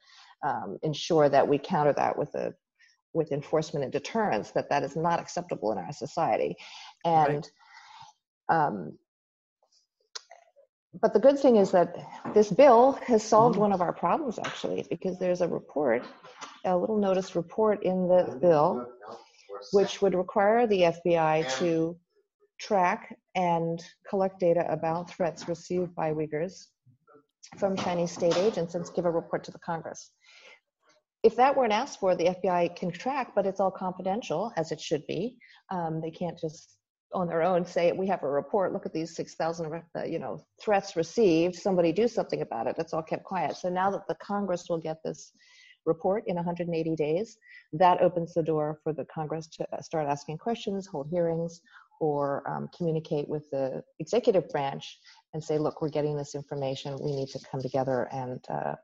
um, 0.46 0.78
ensure 0.84 1.30
that 1.30 1.48
we 1.48 1.58
counter 1.58 1.94
that 1.94 2.18
with 2.18 2.34
a 2.36 2.54
with 3.14 3.32
enforcement 3.32 3.84
and 3.84 3.94
deterrence 3.94 4.52
that 4.52 4.70
that 4.70 4.84
is 4.84 4.98
not 4.98 5.22
acceptable 5.22 5.72
in 5.72 5.78
our 5.78 5.94
society 5.94 6.54
and 7.06 7.50
right. 8.50 8.68
um, 8.68 8.98
but 11.02 11.14
the 11.14 11.20
good 11.20 11.40
thing 11.40 11.58
is 11.58 11.72
that 11.72 11.96
this 12.34 12.50
bill 12.50 12.94
has 13.06 13.24
solved 13.24 13.54
mm-hmm. 13.54 13.62
one 13.62 13.74
of 13.74 13.82
our 13.82 13.94
problems 13.94 14.40
actually, 14.40 14.86
because 14.90 15.20
there's 15.20 15.42
a 15.42 15.48
report, 15.48 16.04
a 16.65 16.75
little 16.75 16.97
notice 16.97 17.36
report 17.36 17.84
in 17.84 18.08
the 18.08 18.38
bill, 18.41 18.88
which 19.71 20.01
would 20.01 20.15
require 20.15 20.67
the 20.67 20.82
FBI 20.82 21.58
to 21.60 21.97
track 22.60 23.17
and 23.36 23.84
collect 24.10 24.39
data 24.39 24.65
about 24.69 25.10
threats 25.10 25.47
received 25.47 25.93
by 25.95 26.13
Uyghurs 26.13 26.67
from 27.58 27.75
Chinese 27.75 28.12
state 28.12 28.38
agents 28.38 28.75
and 28.75 28.86
give 28.95 29.06
a 29.06 29.12
report 29.12 29.43
to 29.43 29.51
the 29.51 29.60
Congress. 29.60 30.12
If 31.23 31.36
that 31.38 31.56
weren't 31.56 31.73
asked 31.73 31.99
for, 31.99 32.15
the 32.15 32.25
FBI 32.25 32.75
can 32.75 32.91
track, 32.91 33.34
but 33.36 33.45
it's 33.45 33.60
all 33.60 33.71
confidential, 33.71 34.51
as 34.58 34.71
it 34.71 34.80
should 34.80 35.06
be. 35.08 35.38
Um, 35.71 36.01
they 36.01 36.12
can't 36.12 36.38
just 36.39 36.75
on 37.13 37.28
their 37.28 37.43
own 37.43 37.65
say 37.65 37.91
we 37.91 38.08
have 38.08 38.23
a 38.23 38.30
report 38.30 38.73
look 38.73 38.86
at 38.86 38.91
these 38.93 39.15
6000 39.15 39.82
uh, 39.95 40.04
you 40.04 40.19
know 40.19 40.43
threats 40.62 40.95
received 40.95 41.56
somebody 41.56 41.91
do 41.91 42.08
something 42.08 42.41
about 42.41 42.67
it 42.67 42.75
it's 42.78 42.93
all 42.93 43.04
kept 43.04 43.23
quiet 43.23 43.56
so 43.56 43.69
now 43.69 43.89
that 43.89 44.06
the 44.08 44.15
congress 44.15 44.65
will 44.69 44.80
get 44.80 44.97
this 45.04 45.32
report 45.86 46.24
in 46.28 46.36
180 46.36 46.95
days, 46.95 47.38
that 47.74 48.02
opens 48.02 48.34
the 48.34 48.43
door 48.43 48.80
for 48.84 48.93
the 48.93 49.06
Congress 49.06 49.48
to 49.48 49.67
start 49.82 50.08
asking 50.08 50.38
questions, 50.38 50.88
hold 50.88 51.10
hearings, 51.10 51.62
or 52.00 52.43
um, 52.50 52.69
communicate 52.76 53.28
with 53.28 53.50
the 53.52 53.84
executive 54.00 54.50
branch 54.50 55.00
and 55.34 55.43
say, 55.43 55.58
look, 55.58 55.82
we're 55.82 55.89
getting 55.89 56.17
this 56.17 56.36
information. 56.36 56.98
We 57.02 57.15
need 57.15 57.30
to 57.30 57.39
come 57.50 57.62
together 57.62 58.10
and, 58.12 58.43
uh, 58.50 58.76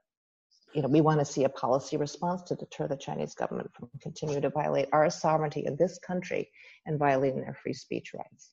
you 0.73 0.81
know, 0.81 0.87
we 0.87 1.01
want 1.01 1.19
to 1.19 1.25
see 1.25 1.43
a 1.43 1.49
policy 1.49 1.97
response 1.97 2.43
to 2.43 2.55
deter 2.55 2.87
the 2.87 2.95
Chinese 2.95 3.35
government 3.35 3.69
from 3.73 3.89
continuing 4.01 4.41
to 4.43 4.49
violate 4.49 4.87
our 4.93 5.09
sovereignty 5.09 5.65
in 5.65 5.75
this 5.75 5.99
country 5.99 6.49
and 6.85 6.97
violating 6.97 7.41
their 7.41 7.57
free 7.61 7.73
speech 7.73 8.13
rights. 8.13 8.51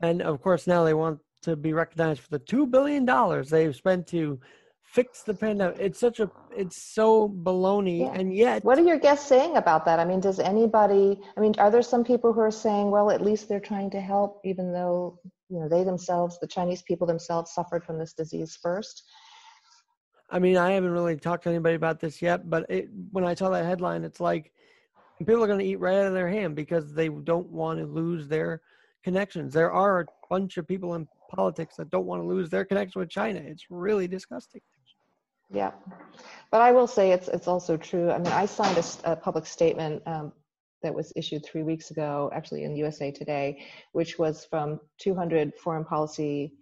And 0.00 0.22
of 0.22 0.40
course, 0.40 0.66
now 0.66 0.82
they 0.82 0.94
want 0.94 1.20
to 1.42 1.56
be 1.56 1.72
recognized 1.72 2.20
for 2.20 2.30
the 2.30 2.38
two 2.38 2.66
billion 2.66 3.04
dollars 3.04 3.48
they've 3.48 3.74
spent 3.74 4.06
to 4.08 4.40
fix 4.90 5.22
the 5.22 5.34
pandemic. 5.34 5.76
It's 5.78 6.00
such 6.00 6.18
a, 6.18 6.30
it's 6.56 6.76
so 6.76 7.28
baloney, 7.28 8.00
yeah. 8.00 8.12
and 8.12 8.34
yet. 8.34 8.64
What 8.64 8.78
are 8.78 8.84
your 8.84 8.98
guests 8.98 9.26
saying 9.26 9.56
about 9.56 9.84
that? 9.84 10.00
I 10.00 10.04
mean, 10.04 10.20
does 10.20 10.40
anybody? 10.40 11.20
I 11.36 11.40
mean, 11.40 11.54
are 11.58 11.70
there 11.70 11.82
some 11.82 12.04
people 12.04 12.32
who 12.32 12.40
are 12.40 12.50
saying, 12.50 12.90
well, 12.90 13.10
at 13.10 13.22
least 13.22 13.48
they're 13.48 13.60
trying 13.60 13.90
to 13.90 14.00
help, 14.00 14.40
even 14.44 14.72
though 14.72 15.18
you 15.48 15.60
know 15.60 15.68
they 15.68 15.84
themselves, 15.84 16.38
the 16.40 16.46
Chinese 16.46 16.82
people 16.82 17.06
themselves, 17.06 17.52
suffered 17.52 17.84
from 17.84 17.98
this 17.98 18.12
disease 18.12 18.58
first? 18.60 19.04
I 20.28 20.38
mean, 20.38 20.56
I 20.56 20.72
haven't 20.72 20.90
really 20.90 21.16
talked 21.16 21.44
to 21.44 21.50
anybody 21.50 21.74
about 21.74 22.00
this 22.00 22.20
yet, 22.20 22.48
but 22.48 22.66
it, 22.68 22.88
when 23.10 23.24
I 23.24 23.34
saw 23.34 23.50
that 23.50 23.64
headline, 23.64 24.04
it's 24.04 24.20
like 24.20 24.52
people 25.18 25.42
are 25.42 25.48
going 25.48 25.58
to 25.58 25.64
eat 25.64 25.80
right 25.80 25.96
out 25.96 26.06
of 26.06 26.14
their 26.14 26.28
hand 26.28 26.54
because 26.54 26.94
they 26.94 27.08
don't 27.08 27.48
want 27.48 27.78
to 27.78 27.86
lose 27.86 28.28
their 28.28 28.62
connections. 29.02 29.52
There 29.52 29.72
are 29.72 30.00
a 30.00 30.06
bunch 30.28 30.56
of 30.56 30.68
people 30.68 30.94
in 30.94 31.08
politics 31.30 31.76
that 31.76 31.90
don't 31.90 32.06
want 32.06 32.22
to 32.22 32.26
lose 32.26 32.50
their 32.50 32.64
connection 32.64 33.00
with 33.00 33.08
China. 33.08 33.40
It's 33.40 33.66
really 33.70 34.06
disgusting. 34.08 34.60
Yeah, 35.52 35.72
but 36.52 36.60
I 36.60 36.70
will 36.72 36.86
say 36.86 37.10
it's 37.10 37.28
it's 37.28 37.48
also 37.48 37.76
true. 37.76 38.10
I 38.10 38.18
mean, 38.18 38.32
I 38.32 38.46
signed 38.46 38.78
a, 38.78 39.12
a 39.12 39.16
public 39.16 39.46
statement 39.46 40.02
um, 40.06 40.32
that 40.82 40.94
was 40.94 41.12
issued 41.16 41.44
three 41.44 41.62
weeks 41.64 41.90
ago, 41.90 42.30
actually 42.32 42.64
in 42.64 42.76
USA 42.76 43.10
Today, 43.10 43.64
which 43.92 44.18
was 44.18 44.44
from 44.44 44.80
200 44.98 45.54
foreign 45.56 45.84
policy 45.84 46.54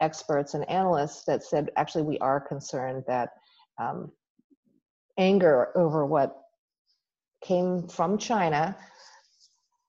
experts 0.00 0.54
and 0.54 0.68
analysts 0.68 1.24
that 1.24 1.42
said 1.42 1.70
actually 1.76 2.02
we 2.02 2.18
are 2.18 2.40
concerned 2.40 3.04
that 3.06 3.30
um, 3.80 4.12
anger 5.18 5.70
over 5.76 6.04
what 6.04 6.36
came 7.42 7.86
from 7.88 8.18
China, 8.18 8.76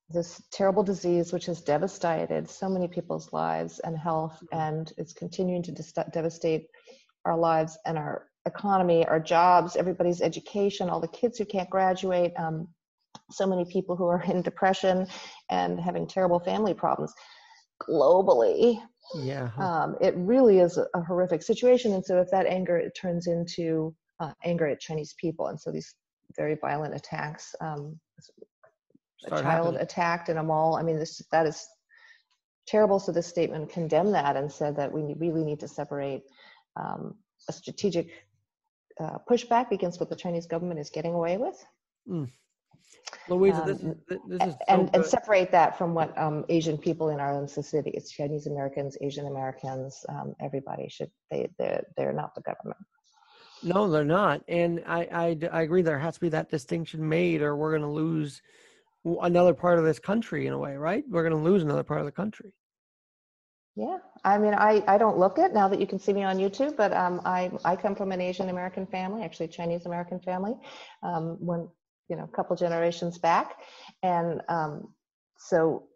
this 0.10 0.42
terrible 0.52 0.84
disease 0.84 1.34
which 1.34 1.46
has 1.48 1.62
devastated 1.62 2.50
so 2.50 2.70
many 2.70 2.88
people's 2.88 3.34
lives 3.34 3.80
and 3.80 3.98
health, 3.98 4.42
and 4.52 4.94
it's 4.98 5.14
continuing 5.14 5.64
to 5.64 5.72
devastate 6.12 6.68
our 7.26 7.38
lives 7.38 7.78
and 7.86 7.98
our 7.98 8.28
economy, 8.46 9.06
our 9.06 9.20
jobs, 9.20 9.76
everybody's 9.76 10.22
education, 10.22 10.90
all 10.90 11.00
the 11.00 11.08
kids 11.08 11.38
who 11.38 11.46
can't 11.46 11.70
graduate, 11.70 12.32
um, 12.38 12.68
so 13.32 13.48
many 13.48 13.66
people 13.66 13.96
who 13.96 14.06
are 14.06 14.24
in 14.24 14.42
depression 14.42 15.08
and 15.50 15.80
having 15.80 16.08
terrible 16.08 16.40
family 16.40 16.74
problems 16.74 17.14
globally. 17.82 18.80
Yeah. 19.16 19.50
Um, 19.58 19.96
it 20.02 20.14
really 20.18 20.60
is 20.60 20.78
a, 20.78 20.88
a, 20.96 21.02
horrific 21.02 21.44
situation. 21.44 21.94
And 21.94 22.04
so 22.04 22.20
if 22.20 22.30
that 22.32 22.48
anger 22.48 22.78
it 22.78 22.98
turns 23.00 23.28
into 23.28 23.94
uh, 24.20 24.32
anger 24.44 24.68
at 24.68 24.80
Chinese 24.80 25.14
people, 25.20 25.48
and 25.48 25.60
so 25.60 25.72
these 25.72 25.94
very 26.36 26.58
violent 26.60 26.96
attacks, 26.96 27.54
um, 27.62 28.00
a 29.26 29.30
child 29.30 29.44
happening. 29.44 29.82
attacked 29.82 30.30
in 30.30 30.38
a 30.38 30.44
mall. 30.44 30.76
I 30.76 30.84
mean, 30.84 30.98
this 30.98 31.22
that 31.32 31.46
is 31.46 31.68
terrible. 32.68 33.00
So 33.00 33.12
this 33.12 33.28
statement 33.28 33.70
condemned 33.70 34.14
that 34.16 34.36
and 34.36 34.52
said 34.52 34.76
that 34.78 34.92
we 34.92 35.14
really 35.18 35.44
need 35.44 35.60
to 35.60 35.68
separate 35.68 36.24
um, 36.76 37.16
a 37.48 37.54
strategic 37.54 38.10
uh, 39.00 39.18
pushback 39.30 39.72
against 39.72 40.00
what 40.00 40.10
the 40.10 40.16
Chinese 40.16 40.46
government 40.46 40.80
is 40.80 40.90
getting 40.90 41.14
away 41.14 41.38
with. 41.38 41.66
Mm. 42.10 42.30
Louisa, 43.30 43.62
um, 43.62 43.68
this, 43.68 44.20
this 44.28 44.48
is 44.48 44.54
so 44.54 44.60
and, 44.68 44.90
and 44.94 45.06
separate 45.06 45.52
that 45.52 45.78
from 45.78 45.94
what 45.94 46.16
um, 46.18 46.46
Asian 46.50 46.78
people 46.78 47.10
in 47.10 47.20
our 47.20 47.34
own 47.34 47.48
society, 47.48 47.92
it's 47.94 48.12
Chinese 48.12 48.48
Americans, 48.48 48.98
Asian 49.02 49.28
Americans, 49.28 50.06
um, 50.10 50.36
everybody 50.42 50.88
should, 50.90 51.10
they, 51.32 51.50
they're, 51.58 51.84
they're 51.98 52.14
not 52.14 52.36
the 52.36 52.42
government. 52.42 52.80
No, 53.64 53.90
they're 53.90 54.04
not. 54.04 54.42
And 54.48 54.84
I, 54.86 55.08
I, 55.12 55.38
I 55.52 55.62
agree 55.64 55.82
there 55.82 55.98
has 55.98 56.16
to 56.16 56.20
be 56.20 56.30
that 56.30 56.50
distinction 56.52 57.08
made 57.08 57.42
or 57.42 57.56
we're 57.56 57.72
going 57.72 57.82
to 57.82 57.88
lose 57.88 58.42
another 59.22 59.54
part 59.54 59.80
of 59.80 59.86
this 59.86 60.00
country 60.00 60.48
in 60.48 60.54
a 60.54 60.58
way, 60.58 60.76
right? 60.76 61.04
We're 61.10 61.28
going 61.28 61.44
to 61.44 61.50
lose 61.50 61.64
another 61.64 61.84
part 61.84 62.00
of 62.00 62.06
the 62.06 62.12
country. 62.12 62.54
Yeah, 63.76 63.98
I 64.24 64.38
mean, 64.38 64.54
I, 64.54 64.84
I 64.88 64.98
don't 64.98 65.18
look 65.18 65.38
it 65.38 65.54
now 65.54 65.68
that 65.68 65.82
you 65.82 65.88
can 65.88 66.00
see 66.00 66.14
me 66.14 66.24
on 66.24 66.38
YouTube, 66.38 66.78
but 66.78 66.94
um, 66.94 67.22
I 67.26 67.52
I 67.66 67.76
come 67.76 67.94
from 67.96 68.14
an 68.14 68.22
Asian 68.22 68.50
American 68.50 68.86
family, 68.88 69.24
actually 69.24 69.50
Chinese 69.50 69.86
American 69.86 70.20
family, 70.22 70.56
um, 71.04 71.38
when 71.42 71.68
you 72.08 72.16
know 72.16 72.24
a 72.24 72.36
couple 72.36 72.56
generations 72.56 73.18
back, 73.18 73.58
and 74.02 74.42
um, 74.48 74.94
so 75.38 75.88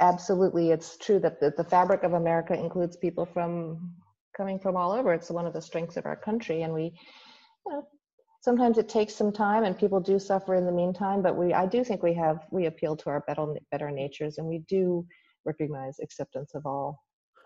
absolutely, 0.00 0.72
it's 0.72 0.96
true 0.98 1.20
that 1.20 1.40
the, 1.40 1.52
the 1.56 1.64
fabric 1.64 2.02
of 2.02 2.14
America 2.14 2.54
includes 2.54 2.96
people 2.96 3.26
from 3.26 3.94
coming 4.36 4.58
from 4.58 4.76
all 4.76 4.90
over. 4.92 5.12
It's 5.12 5.30
one 5.30 5.46
of 5.46 5.52
the 5.52 5.62
strengths 5.62 5.96
of 5.96 6.06
our 6.06 6.16
country, 6.16 6.62
and 6.62 6.74
we, 6.74 6.84
you 7.66 7.72
know, 7.72 7.86
sometimes 8.40 8.76
it 8.78 8.88
takes 8.88 9.14
some 9.14 9.32
time, 9.32 9.62
and 9.62 9.78
people 9.78 10.00
do 10.00 10.18
suffer 10.18 10.56
in 10.56 10.66
the 10.66 10.72
meantime. 10.72 11.22
But 11.22 11.36
we, 11.36 11.54
I 11.54 11.66
do 11.66 11.84
think 11.84 12.02
we 12.02 12.14
have 12.14 12.40
we 12.50 12.66
appeal 12.66 12.96
to 12.96 13.10
our 13.10 13.20
better 13.20 13.46
better 13.70 13.90
natures, 13.92 14.38
and 14.38 14.48
we 14.48 14.64
do 14.68 15.06
recognize 15.52 15.96
acceptance 16.00 16.50
of 16.54 16.62
all 16.64 16.88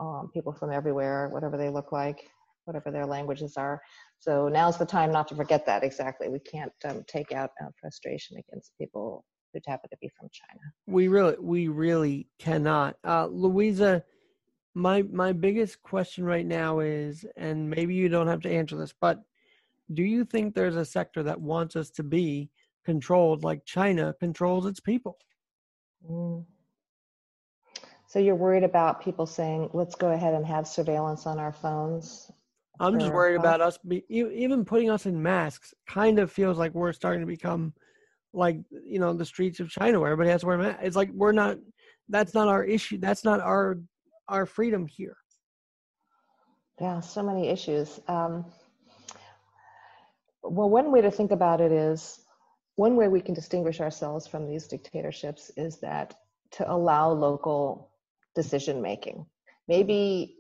um, 0.01 0.31
people 0.35 0.53
from 0.53 0.71
everywhere, 0.73 1.29
whatever 1.31 1.57
they 1.57 1.71
look 1.71 1.93
like, 1.93 2.29
whatever 2.65 2.91
their 2.91 3.07
languages 3.07 3.55
are. 3.57 3.81
So 4.19 4.49
now's 4.49 4.79
the 4.79 4.87
time 4.87 5.11
not 5.13 5.29
to 5.29 5.35
forget 5.35 5.65
that 5.67 5.83
exactly. 5.83 6.29
We 6.29 6.41
can't 6.41 6.73
um, 6.89 7.05
take 7.07 7.33
out 7.33 7.51
uh, 7.63 7.69
frustration 7.81 8.37
against 8.37 8.73
people 8.79 9.25
who 9.53 9.61
happen 9.67 9.91
to 9.91 9.97
be 10.01 10.11
from 10.19 10.29
China. 10.33 10.61
We 10.87 11.09
really, 11.09 11.37
we 11.41 11.69
really 11.69 12.29
cannot. 12.39 12.97
Uh, 13.05 13.27
Louisa, 13.27 14.03
my 14.75 15.03
my 15.03 15.33
biggest 15.33 15.83
question 15.83 16.25
right 16.25 16.47
now 16.47 16.81
is, 16.81 17.27
and 17.37 17.69
maybe 17.69 17.95
you 17.95 18.09
don't 18.09 18.29
have 18.29 18.41
to 18.43 18.51
answer 18.51 18.77
this, 18.77 18.95
but 18.99 19.23
do 19.93 20.03
you 20.03 20.25
think 20.25 20.55
there's 20.55 20.77
a 20.77 20.85
sector 20.85 21.23
that 21.25 21.41
wants 21.41 21.77
us 21.77 21.91
to 21.91 22.03
be 22.03 22.51
controlled 22.85 23.45
like 23.45 23.65
China 23.65 24.15
controls 24.19 24.67
its 24.67 24.81
people? 24.81 25.19
Mm. 26.09 26.45
So 28.13 28.19
you're 28.19 28.35
worried 28.35 28.63
about 28.63 29.01
people 29.01 29.25
saying, 29.25 29.71
"Let's 29.73 29.95
go 29.95 30.11
ahead 30.11 30.35
and 30.35 30.45
have 30.45 30.69
surveillance 30.69 31.27
on 31.27 31.39
our 31.39 31.51
phones." 31.51 32.31
I'm 32.79 32.99
just 33.01 33.11
worried 33.11 33.37
about 33.37 33.63
us 33.63 33.79
be, 33.79 34.05
even 34.11 34.67
putting 34.67 34.91
us 34.91 35.07
in 35.07 35.23
masks. 35.23 35.73
Kind 35.87 36.19
of 36.19 36.31
feels 36.31 36.59
like 36.59 36.75
we're 36.75 36.93
starting 36.93 37.23
to 37.23 37.27
become 37.27 37.73
like 38.35 38.59
you 38.85 38.99
know 38.99 39.15
the 39.15 39.25
streets 39.25 39.61
of 39.61 39.71
China 39.71 39.99
where 39.99 40.13
everybody 40.13 40.29
has 40.29 40.43
to 40.43 40.47
wear 40.47 40.59
masks. 40.59 40.81
It's 40.83 40.95
like 40.95 41.11
we're 41.15 41.33
not. 41.33 41.57
That's 42.11 42.35
not 42.35 42.49
our 42.49 42.63
issue. 42.63 42.99
That's 42.99 43.25
not 43.25 43.41
our 43.41 43.79
our 44.29 44.45
freedom 44.45 44.87
here. 44.87 45.17
Yeah, 46.83 47.01
so 47.01 47.23
many 47.23 47.49
issues. 47.49 47.99
Um, 48.09 48.45
well, 50.43 50.69
one 50.69 50.93
way 50.93 51.01
to 51.01 51.11
think 51.11 51.31
about 51.31 51.63
it 51.63 51.73
is 51.73 52.21
one 52.77 52.95
way 52.95 53.09
we 53.09 53.23
can 53.23 53.33
distinguish 53.33 53.81
ourselves 53.81 54.27
from 54.27 54.47
these 54.47 54.67
dictatorships 54.67 55.51
is 55.57 55.81
that 55.81 56.15
to 56.51 56.71
allow 56.71 57.11
local 57.11 57.89
decision 58.35 58.83
making. 58.83 59.27
Maybe 59.69 60.37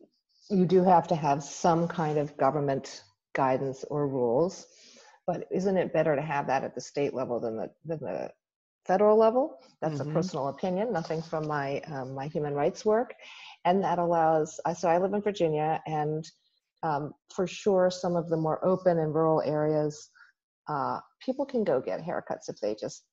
you 0.51 0.67
do 0.67 0.83
have 0.83 1.09
to 1.09 1.15
have 1.15 1.43
some 1.43 1.89
kind 1.89 2.19
of 2.19 2.37
government 2.37 3.03
guidance 3.35 3.85
or 3.89 4.09
rules, 4.09 4.67
but 5.27 5.47
isn't 5.51 5.77
it 5.77 5.93
better 5.93 6.17
to 6.17 6.23
have 6.23 6.47
that 6.49 6.65
at 6.65 6.75
the 6.75 6.81
state 6.81 7.15
level 7.15 7.41
than 7.41 7.57
the 7.57 7.71
than 7.85 8.01
the 8.01 8.31
federal 8.85 9.17
level? 9.17 9.59
That's 9.81 10.01
mm-hmm. 10.01 10.11
a 10.11 10.15
personal 10.15 10.49
opinion, 10.49 10.93
nothing 10.93 11.23
from 11.23 11.47
my 11.47 11.81
um, 11.87 12.15
my 12.15 12.27
human 12.27 12.55
rights 12.55 12.85
work, 12.85 13.15
and 13.65 13.83
that 13.85 13.99
allows. 13.99 14.61
So 14.79 14.89
I 14.89 14.99
live 14.99 15.15
in 15.15 15.23
Virginia, 15.23 15.81
and 15.87 16.29
um, 16.83 17.13
for 17.35 17.47
sure, 17.47 17.91
some 17.91 18.17
of 18.17 18.29
the 18.29 18.37
more 18.37 18.65
open 18.65 18.99
and 18.99 19.15
rural 19.15 19.41
areas, 19.43 20.11
uh, 20.69 20.99
people 21.25 21.47
can 21.47 21.65
go 21.65 21.81
get 21.81 22.01
haircuts 22.01 22.49
if 22.49 22.59
they 22.61 22.75
just 22.75 23.05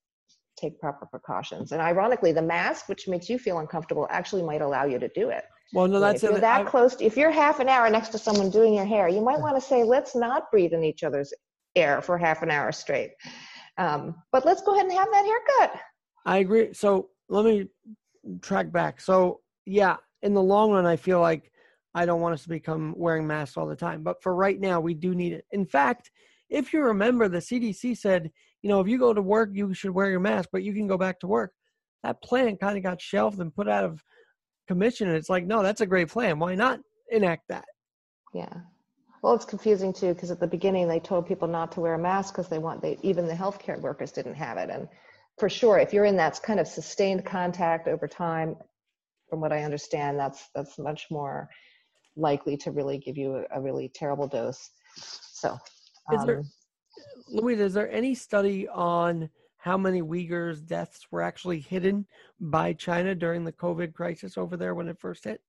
take 0.60 0.78
proper 0.80 1.06
precautions. 1.06 1.72
And 1.72 1.80
ironically, 1.80 2.32
the 2.32 2.42
mask, 2.42 2.88
which 2.88 3.08
makes 3.08 3.28
you 3.28 3.38
feel 3.38 3.58
uncomfortable, 3.58 4.06
actually 4.10 4.42
might 4.42 4.62
allow 4.62 4.84
you 4.84 4.98
to 4.98 5.08
do 5.14 5.30
it. 5.30 5.44
Well, 5.72 5.86
no, 5.86 6.00
that's 6.00 6.22
if 6.22 6.30
you're 6.30 6.40
that 6.40 6.62
I, 6.62 6.64
close. 6.64 6.96
To, 6.96 7.04
if 7.04 7.16
you're 7.16 7.30
half 7.30 7.60
an 7.60 7.68
hour 7.68 7.88
next 7.88 8.08
to 8.08 8.18
someone 8.18 8.50
doing 8.50 8.74
your 8.74 8.84
hair, 8.84 9.08
you 9.08 9.20
might 9.20 9.38
want 9.38 9.56
to 9.56 9.60
say, 9.60 9.84
"Let's 9.84 10.16
not 10.16 10.50
breathe 10.50 10.72
in 10.72 10.82
each 10.82 11.04
other's 11.04 11.32
air 11.76 12.02
for 12.02 12.18
half 12.18 12.42
an 12.42 12.50
hour 12.50 12.72
straight." 12.72 13.12
Um, 13.78 14.16
but 14.32 14.44
let's 14.44 14.62
go 14.62 14.74
ahead 14.74 14.86
and 14.86 14.94
have 14.94 15.08
that 15.10 15.24
haircut. 15.24 15.80
I 16.26 16.38
agree. 16.38 16.72
So 16.74 17.10
let 17.28 17.44
me 17.44 17.68
track 18.42 18.72
back. 18.72 19.00
So 19.00 19.40
yeah, 19.64 19.96
in 20.22 20.34
the 20.34 20.42
long 20.42 20.72
run, 20.72 20.86
I 20.86 20.96
feel 20.96 21.20
like 21.20 21.52
I 21.94 22.04
don't 22.04 22.20
want 22.20 22.34
us 22.34 22.42
to 22.42 22.48
become 22.48 22.94
wearing 22.96 23.26
masks 23.26 23.56
all 23.56 23.66
the 23.66 23.76
time. 23.76 24.02
But 24.02 24.22
for 24.22 24.34
right 24.34 24.60
now, 24.60 24.80
we 24.80 24.94
do 24.94 25.14
need 25.14 25.32
it. 25.32 25.44
In 25.52 25.64
fact, 25.64 26.10
if 26.48 26.72
you 26.72 26.82
remember, 26.82 27.28
the 27.28 27.38
CDC 27.38 27.96
said 27.96 28.30
you 28.62 28.68
know, 28.68 28.80
if 28.80 28.88
you 28.88 28.98
go 28.98 29.12
to 29.12 29.22
work, 29.22 29.50
you 29.52 29.72
should 29.74 29.90
wear 29.90 30.10
your 30.10 30.20
mask, 30.20 30.50
but 30.52 30.62
you 30.62 30.72
can 30.72 30.86
go 30.86 30.98
back 30.98 31.20
to 31.20 31.26
work. 31.26 31.52
That 32.02 32.22
plan 32.22 32.56
kind 32.56 32.76
of 32.76 32.82
got 32.82 33.00
shelved 33.00 33.40
and 33.40 33.54
put 33.54 33.68
out 33.68 33.84
of 33.84 34.02
commission. 34.68 35.08
And 35.08 35.16
it's 35.16 35.28
like, 35.28 35.46
no, 35.46 35.62
that's 35.62 35.80
a 35.80 35.86
great 35.86 36.08
plan. 36.08 36.38
Why 36.38 36.54
not 36.54 36.80
enact 37.10 37.48
that? 37.48 37.64
Yeah. 38.32 38.52
Well, 39.22 39.34
it's 39.34 39.44
confusing 39.44 39.92
too 39.92 40.14
because 40.14 40.30
at 40.30 40.40
the 40.40 40.46
beginning 40.46 40.88
they 40.88 41.00
told 41.00 41.26
people 41.26 41.48
not 41.48 41.72
to 41.72 41.80
wear 41.80 41.94
a 41.94 41.98
mask 41.98 42.34
because 42.34 42.48
they 42.48 42.58
want 42.58 42.80
they 42.80 42.98
even 43.02 43.26
the 43.26 43.34
healthcare 43.34 43.78
workers 43.78 44.12
didn't 44.12 44.34
have 44.34 44.56
it, 44.56 44.70
and 44.70 44.88
for 45.38 45.48
sure, 45.48 45.78
if 45.78 45.92
you're 45.92 46.06
in 46.06 46.16
that 46.16 46.40
kind 46.42 46.60
of 46.60 46.66
sustained 46.66 47.24
contact 47.24 47.86
over 47.86 48.08
time, 48.08 48.56
from 49.28 49.40
what 49.40 49.52
I 49.52 49.62
understand, 49.62 50.18
that's 50.18 50.48
that's 50.54 50.78
much 50.78 51.06
more 51.10 51.48
likely 52.16 52.56
to 52.58 52.70
really 52.70 52.98
give 52.98 53.16
you 53.16 53.36
a, 53.36 53.58
a 53.58 53.60
really 53.60 53.90
terrible 53.94 54.26
dose. 54.26 54.70
So, 54.96 55.50
um, 55.50 56.16
is 56.16 56.24
there, 56.24 56.38
um, 56.38 56.50
Louise, 57.28 57.60
is 57.60 57.74
there 57.74 57.90
any 57.90 58.14
study 58.14 58.68
on 58.68 59.30
how 59.56 59.76
many 59.76 60.02
Uyghurs' 60.02 60.66
deaths 60.66 61.06
were 61.10 61.22
actually 61.22 61.60
hidden 61.60 62.06
by 62.40 62.72
China 62.72 63.14
during 63.14 63.44
the 63.44 63.52
COVID 63.52 63.92
crisis 63.92 64.38
over 64.38 64.56
there 64.56 64.74
when 64.74 64.88
it 64.88 64.98
first 64.98 65.24
hit? 65.24 65.40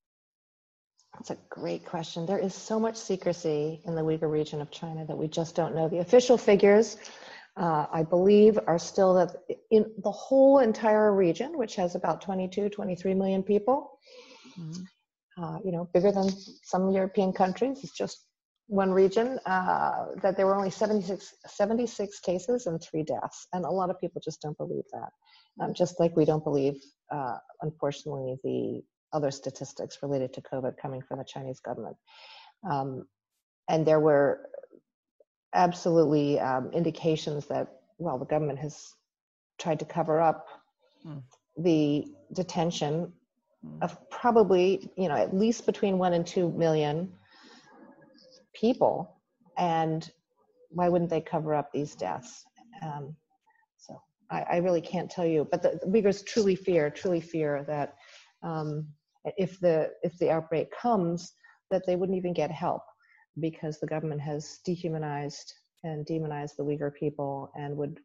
That's 1.13 1.31
a 1.31 1.37
great 1.49 1.85
question. 1.85 2.25
There 2.25 2.37
is 2.39 2.53
so 2.53 2.79
much 2.79 2.95
secrecy 2.95 3.81
in 3.85 3.95
the 3.95 4.01
Uyghur 4.01 4.29
region 4.29 4.61
of 4.61 4.71
China 4.71 5.05
that 5.05 5.17
we 5.17 5.27
just 5.27 5.55
don't 5.55 5.75
know. 5.75 5.89
The 5.89 5.99
official 5.99 6.37
figures, 6.37 6.97
uh, 7.57 7.85
I 7.91 8.03
believe, 8.03 8.59
are 8.67 8.79
still 8.79 9.13
that 9.15 9.35
in 9.71 9.91
the 10.03 10.11
whole 10.11 10.59
entire 10.59 11.13
region, 11.13 11.57
which 11.57 11.75
has 11.75 11.95
about 11.95 12.21
22, 12.21 12.69
23 12.69 13.13
million 13.13 13.43
people, 13.43 13.99
mm-hmm. 14.57 15.43
uh, 15.43 15.59
you 15.63 15.71
know, 15.71 15.89
bigger 15.93 16.11
than 16.11 16.29
some 16.63 16.91
European 16.91 17.33
countries. 17.33 17.79
It's 17.83 17.97
just 17.97 18.25
one 18.71 18.89
region 18.89 19.37
uh, 19.45 20.05
that 20.21 20.37
there 20.37 20.47
were 20.47 20.55
only 20.55 20.69
76, 20.69 21.33
76 21.45 22.19
cases 22.21 22.67
and 22.67 22.81
three 22.81 23.03
deaths. 23.03 23.45
And 23.51 23.65
a 23.65 23.69
lot 23.69 23.89
of 23.89 23.99
people 23.99 24.21
just 24.23 24.41
don't 24.41 24.57
believe 24.57 24.85
that. 24.93 25.09
Um, 25.61 25.73
just 25.73 25.99
like 25.99 26.15
we 26.15 26.23
don't 26.23 26.43
believe, 26.43 26.81
uh, 27.13 27.35
unfortunately, 27.61 28.37
the 28.45 28.81
other 29.11 29.29
statistics 29.29 29.97
related 30.01 30.31
to 30.33 30.41
COVID 30.41 30.77
coming 30.81 31.01
from 31.01 31.17
the 31.17 31.25
Chinese 31.25 31.59
government. 31.59 31.97
Um, 32.63 33.07
and 33.67 33.85
there 33.85 33.99
were 33.99 34.47
absolutely 35.53 36.39
um, 36.39 36.71
indications 36.71 37.47
that, 37.47 37.67
well, 37.97 38.17
the 38.17 38.25
government 38.25 38.59
has 38.59 38.93
tried 39.59 39.79
to 39.79 39.85
cover 39.85 40.21
up 40.21 40.47
mm. 41.05 41.21
the 41.57 42.05
detention 42.31 43.11
mm. 43.65 43.83
of 43.83 43.97
probably, 44.09 44.89
you 44.95 45.09
know, 45.09 45.15
at 45.15 45.35
least 45.35 45.65
between 45.65 45.97
one 45.97 46.13
and 46.13 46.25
two 46.25 46.49
million 46.51 47.11
people. 48.53 49.17
And 49.57 50.09
why 50.69 50.89
wouldn't 50.89 51.09
they 51.09 51.21
cover 51.21 51.53
up 51.53 51.71
these 51.71 51.95
deaths? 51.95 52.45
Um, 52.81 53.15
so 53.77 54.01
I, 54.29 54.41
I, 54.43 54.57
really 54.57 54.81
can't 54.81 55.09
tell 55.09 55.25
you, 55.25 55.47
but 55.51 55.61
the, 55.61 55.79
the 55.81 55.87
Uyghurs 55.87 56.25
truly 56.25 56.55
fear, 56.55 56.89
truly 56.89 57.21
fear 57.21 57.63
that 57.67 57.95
um, 58.41 58.87
if 59.37 59.59
the 59.59 59.91
if 60.01 60.17
the 60.17 60.31
outbreak 60.31 60.71
comes 60.71 61.33
that 61.69 61.85
they 61.85 61.95
wouldn't 61.95 62.17
even 62.17 62.33
get 62.33 62.49
help 62.51 62.81
because 63.39 63.79
the 63.79 63.87
government 63.87 64.21
has 64.21 64.59
dehumanized 64.65 65.53
and 65.83 66.05
demonized 66.05 66.55
the 66.57 66.63
Uyghur 66.63 66.93
people 66.93 67.51
and 67.55 67.75
would 67.77 67.99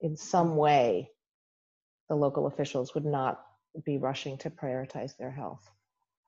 in 0.00 0.16
some 0.16 0.56
way 0.56 1.10
the 2.08 2.14
local 2.14 2.46
officials 2.46 2.94
would 2.94 3.04
not 3.04 3.40
be 3.84 3.98
rushing 3.98 4.36
to 4.38 4.50
prioritize 4.50 5.16
their 5.16 5.30
health. 5.30 5.70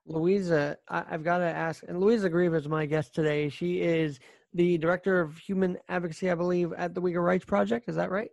Louisa, 0.06 0.76
I, 0.88 1.04
have 1.08 1.22
got 1.22 1.38
to 1.38 1.44
ask, 1.44 1.84
and 1.86 2.00
Louisa 2.00 2.28
Greve 2.28 2.54
is 2.54 2.68
my 2.68 2.86
guest 2.86 3.14
today. 3.14 3.48
She 3.48 3.80
is 3.80 4.18
the 4.52 4.76
director 4.78 5.20
of 5.20 5.38
human 5.38 5.78
advocacy, 5.88 6.30
I 6.30 6.34
believe, 6.34 6.72
at 6.72 6.94
the 6.94 7.00
Uyghur 7.00 7.24
Rights 7.24 7.44
Project. 7.44 7.88
Is 7.88 7.96
that 7.96 8.10
right? 8.10 8.30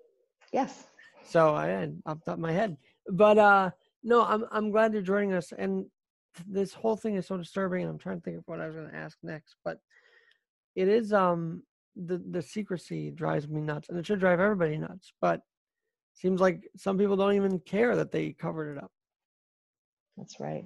Yes. 0.52 0.88
So 1.24 1.54
I 1.54 1.88
off 2.06 2.20
the 2.20 2.26
top 2.26 2.34
of 2.36 2.40
my 2.40 2.52
head, 2.52 2.76
but 3.12 3.38
uh, 3.38 3.70
no, 4.04 4.24
I'm 4.24 4.46
I'm 4.52 4.72
glad 4.72 4.94
you're 4.94 5.04
joining 5.04 5.34
us. 5.34 5.54
And 5.56 5.86
this 6.48 6.74
whole 6.74 6.96
thing 6.96 7.16
is 7.16 7.28
so 7.28 7.38
disturbing 7.38 7.82
and 7.82 7.90
i'm 7.90 7.98
trying 7.98 8.18
to 8.18 8.24
think 8.24 8.38
of 8.38 8.44
what 8.46 8.60
i 8.60 8.66
was 8.66 8.76
going 8.76 8.90
to 8.90 8.96
ask 8.96 9.18
next 9.24 9.56
but 9.64 9.80
it 10.76 10.88
is 10.88 11.12
um 11.14 11.64
the 11.96 12.22
the 12.30 12.42
secrecy 12.42 13.12
drives 13.12 13.48
me 13.48 13.62
nuts 13.62 13.90
and 13.90 13.98
it 13.98 14.06
should 14.06 14.20
drive 14.20 14.40
everybody 14.40 14.78
nuts 14.78 15.12
but 15.22 15.42
seems 16.14 16.40
like 16.40 16.68
some 16.76 16.98
people 16.98 17.16
don't 17.16 17.36
even 17.36 17.60
care 17.60 17.96
that 17.96 18.12
they 18.12 18.32
covered 18.32 18.78
it 18.78 18.84
up 18.84 18.92
that's 20.20 20.40
right. 20.40 20.66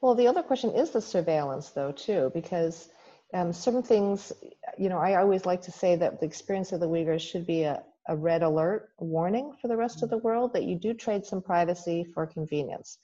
Well 0.00 0.14
the 0.14 0.28
other 0.28 0.42
question 0.42 0.70
is 0.70 0.90
the 0.90 1.00
surveillance 1.00 1.70
though 1.70 1.92
too 1.92 2.30
because 2.34 2.88
um, 3.32 3.52
some 3.52 3.82
things 3.82 4.32
you 4.78 4.88
know 4.88 4.98
i 4.98 5.14
always 5.14 5.46
like 5.46 5.62
to 5.62 5.70
say 5.70 5.96
that 5.96 6.20
the 6.20 6.26
experience 6.26 6.72
of 6.72 6.80
the 6.80 6.88
uyghurs 6.88 7.20
should 7.20 7.46
be 7.46 7.62
a, 7.62 7.82
a 8.08 8.16
red 8.16 8.42
alert 8.42 8.90
warning 8.98 9.52
for 9.60 9.68
the 9.68 9.76
rest 9.76 10.02
of 10.02 10.10
the 10.10 10.18
world 10.18 10.52
that 10.52 10.64
you 10.64 10.76
do 10.76 10.92
trade 10.94 11.24
some 11.24 11.40
privacy 11.40 12.04
for 12.12 12.26
convenience. 12.26 12.98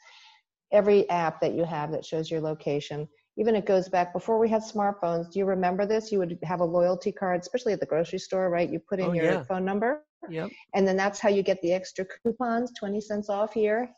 Every 0.72 1.08
app 1.10 1.40
that 1.42 1.54
you 1.54 1.64
have 1.64 1.92
that 1.92 2.04
shows 2.04 2.30
your 2.30 2.40
location 2.40 3.08
even 3.38 3.54
it 3.54 3.66
goes 3.66 3.88
back 3.88 4.14
before 4.14 4.38
we 4.38 4.48
had 4.48 4.62
smartphones 4.62 5.30
do 5.30 5.38
you 5.38 5.44
remember 5.44 5.86
this? 5.86 6.10
You 6.10 6.18
would 6.18 6.38
have 6.42 6.60
a 6.60 6.64
loyalty 6.64 7.12
card 7.12 7.40
especially 7.40 7.72
at 7.72 7.80
the 7.80 7.86
grocery 7.86 8.18
store 8.18 8.50
right? 8.50 8.68
You 8.68 8.80
put 8.80 8.98
in 9.00 9.06
oh, 9.06 9.12
your 9.12 9.24
yeah. 9.24 9.44
phone 9.44 9.64
number. 9.64 10.02
Yep. 10.28 10.50
and 10.74 10.88
then 10.88 10.96
that's 10.96 11.20
how 11.20 11.28
you 11.28 11.44
get 11.44 11.62
the 11.62 11.72
extra 11.72 12.04
coupons 12.04 12.72
20 12.76 13.00
cents 13.00 13.28
off 13.28 13.52
here 13.52 13.88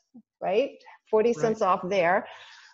right 0.42 0.72
40 1.10 1.28
right. 1.28 1.36
cents 1.36 1.62
off 1.62 1.80
there 1.88 2.26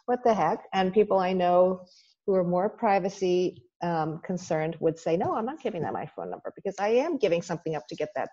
what 0.06 0.22
the 0.24 0.34
heck 0.34 0.64
and 0.72 0.92
people 0.92 1.18
i 1.18 1.32
know 1.32 1.84
who 2.26 2.34
are 2.34 2.44
more 2.44 2.68
privacy 2.68 3.62
um, 3.82 4.20
concerned 4.24 4.76
would 4.80 4.98
say 4.98 5.16
no 5.16 5.34
i'm 5.34 5.44
not 5.44 5.60
giving 5.62 5.82
that 5.82 5.92
my 5.92 6.06
phone 6.06 6.30
number 6.30 6.52
because 6.56 6.74
i 6.78 6.88
am 6.88 7.18
giving 7.18 7.42
something 7.42 7.74
up 7.74 7.86
to 7.88 7.96
get 7.96 8.08
that 8.14 8.28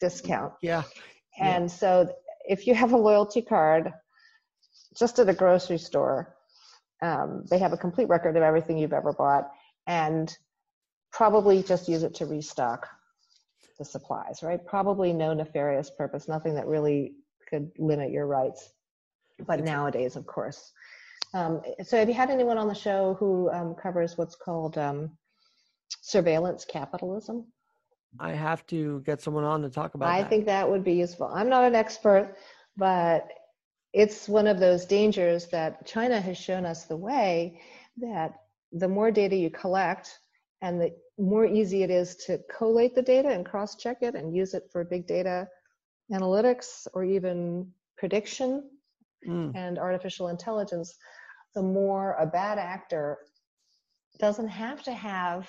discount 0.00 0.52
yeah 0.62 0.82
and 1.38 1.64
yeah. 1.64 1.76
so 1.76 2.14
if 2.48 2.66
you 2.66 2.74
have 2.74 2.92
a 2.92 2.96
loyalty 2.96 3.42
card 3.42 3.92
just 4.98 5.18
at 5.18 5.28
a 5.28 5.34
grocery 5.34 5.78
store. 5.78 6.34
Um, 7.00 7.44
they 7.48 7.58
have 7.58 7.72
a 7.72 7.76
complete 7.76 8.08
record 8.08 8.36
of 8.36 8.42
everything 8.42 8.76
you've 8.76 8.92
ever 8.92 9.12
bought 9.12 9.50
and 9.86 10.36
probably 11.12 11.62
just 11.62 11.88
use 11.88 12.02
it 12.02 12.14
to 12.16 12.26
restock 12.26 12.88
the 13.78 13.84
supplies, 13.84 14.40
right? 14.42 14.64
Probably 14.66 15.12
no 15.12 15.32
nefarious 15.32 15.90
purpose, 15.90 16.26
nothing 16.26 16.56
that 16.56 16.66
really 16.66 17.14
could 17.48 17.70
limit 17.78 18.10
your 18.10 18.26
rights. 18.26 18.68
But 19.46 19.64
nowadays, 19.64 20.16
of 20.16 20.26
course. 20.26 20.72
Um, 21.34 21.62
so, 21.82 21.98
have 21.98 22.08
you 22.08 22.14
had 22.14 22.30
anyone 22.30 22.58
on 22.58 22.68
the 22.68 22.74
show 22.74 23.14
who 23.18 23.50
um, 23.50 23.74
covers 23.74 24.16
what's 24.16 24.34
called 24.34 24.78
um, 24.78 25.10
surveillance 26.00 26.64
capitalism? 26.64 27.46
I 28.18 28.32
have 28.32 28.66
to 28.68 29.00
get 29.04 29.20
someone 29.20 29.44
on 29.44 29.62
to 29.62 29.68
talk 29.68 29.94
about 29.94 30.08
I 30.08 30.22
that. 30.22 30.30
think 30.30 30.46
that 30.46 30.68
would 30.68 30.84
be 30.84 30.94
useful. 30.94 31.30
I'm 31.32 31.48
not 31.48 31.64
an 31.64 31.74
expert, 31.74 32.36
but 32.76 33.28
it's 33.92 34.28
one 34.28 34.46
of 34.46 34.58
those 34.58 34.84
dangers 34.86 35.46
that 35.48 35.86
China 35.86 36.20
has 36.20 36.38
shown 36.38 36.64
us 36.64 36.84
the 36.84 36.96
way 36.96 37.60
that 37.98 38.34
the 38.72 38.88
more 38.88 39.10
data 39.10 39.36
you 39.36 39.50
collect 39.50 40.18
and 40.62 40.80
the 40.80 40.94
more 41.18 41.46
easy 41.46 41.82
it 41.82 41.90
is 41.90 42.16
to 42.16 42.38
collate 42.56 42.94
the 42.94 43.02
data 43.02 43.28
and 43.28 43.44
cross 43.44 43.76
check 43.76 43.98
it 44.02 44.14
and 44.14 44.34
use 44.34 44.54
it 44.54 44.64
for 44.70 44.84
big 44.84 45.06
data 45.06 45.48
analytics 46.12 46.86
or 46.94 47.04
even 47.04 47.70
prediction 47.96 48.68
mm. 49.26 49.52
and 49.54 49.78
artificial 49.78 50.28
intelligence, 50.28 50.96
the 51.54 51.62
more 51.62 52.16
a 52.18 52.26
bad 52.26 52.58
actor 52.58 53.18
doesn't 54.18 54.48
have 54.48 54.82
to 54.82 54.92
have 54.92 55.48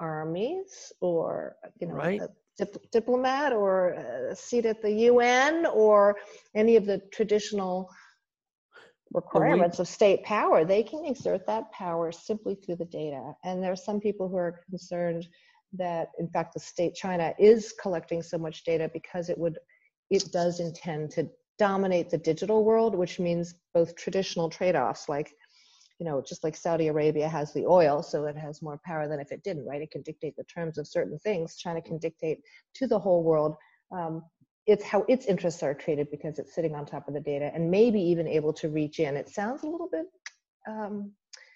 armies 0.00 0.92
or 1.00 1.56
you 1.80 1.88
know 1.88 1.94
right 1.94 2.20
dip- 2.58 2.90
diplomat 2.90 3.52
or 3.52 3.90
a 4.30 4.36
seat 4.36 4.66
at 4.66 4.82
the 4.82 4.92
UN 4.92 5.66
or 5.66 6.16
any 6.54 6.76
of 6.76 6.84
the 6.84 7.00
traditional 7.12 7.88
requirements 9.12 9.78
of 9.78 9.88
state 9.88 10.22
power. 10.24 10.64
They 10.64 10.82
can 10.82 11.04
exert 11.04 11.46
that 11.46 11.72
power 11.72 12.12
simply 12.12 12.56
through 12.56 12.76
the 12.76 12.84
data. 12.84 13.32
And 13.44 13.62
there 13.62 13.72
are 13.72 13.76
some 13.76 14.00
people 14.00 14.28
who 14.28 14.36
are 14.36 14.60
concerned 14.68 15.26
that, 15.74 16.08
in 16.18 16.28
fact, 16.28 16.54
the 16.54 16.60
state 16.60 16.94
China 16.94 17.32
is 17.38 17.74
collecting 17.80 18.22
so 18.22 18.36
much 18.38 18.64
data 18.64 18.90
because 18.92 19.30
it 19.30 19.38
would, 19.38 19.58
it 20.10 20.30
does 20.32 20.60
intend 20.60 21.10
to 21.12 21.28
dominate 21.58 22.10
the 22.10 22.18
digital 22.18 22.64
world, 22.64 22.94
which 22.94 23.18
means 23.18 23.54
both 23.74 23.96
traditional 23.96 24.48
trade-offs 24.48 25.08
like 25.08 25.34
you 25.98 26.06
know, 26.06 26.22
just 26.26 26.44
like 26.44 26.54
Saudi 26.54 26.86
Arabia 26.86 27.28
has 27.28 27.52
the 27.52 27.66
oil, 27.66 28.02
so 28.02 28.24
it 28.26 28.36
has 28.36 28.62
more 28.62 28.80
power 28.84 29.08
than 29.08 29.18
if 29.18 29.32
it 29.32 29.42
didn't, 29.42 29.66
right? 29.66 29.82
It 29.82 29.90
can 29.90 30.02
dictate 30.02 30.36
the 30.36 30.44
terms 30.44 30.78
of 30.78 30.86
certain 30.86 31.18
things. 31.18 31.56
China 31.56 31.82
can 31.82 31.98
dictate 31.98 32.38
to 32.74 32.86
the 32.86 32.98
whole 32.98 33.24
world. 33.24 33.56
Um, 33.90 34.22
it's 34.66 34.84
how 34.84 35.04
its 35.08 35.26
interests 35.26 35.62
are 35.62 35.74
treated 35.74 36.08
because 36.10 36.38
it's 36.38 36.54
sitting 36.54 36.74
on 36.74 36.86
top 36.86 37.08
of 37.08 37.14
the 37.14 37.20
data 37.20 37.50
and 37.52 37.70
maybe 37.70 38.00
even 38.00 38.28
able 38.28 38.52
to 38.52 38.68
reach 38.68 39.00
in. 39.00 39.16
It 39.16 39.28
sounds 39.28 39.64
a 39.64 39.66
little 39.66 39.88
bit 39.90 40.06
um, 40.68 41.10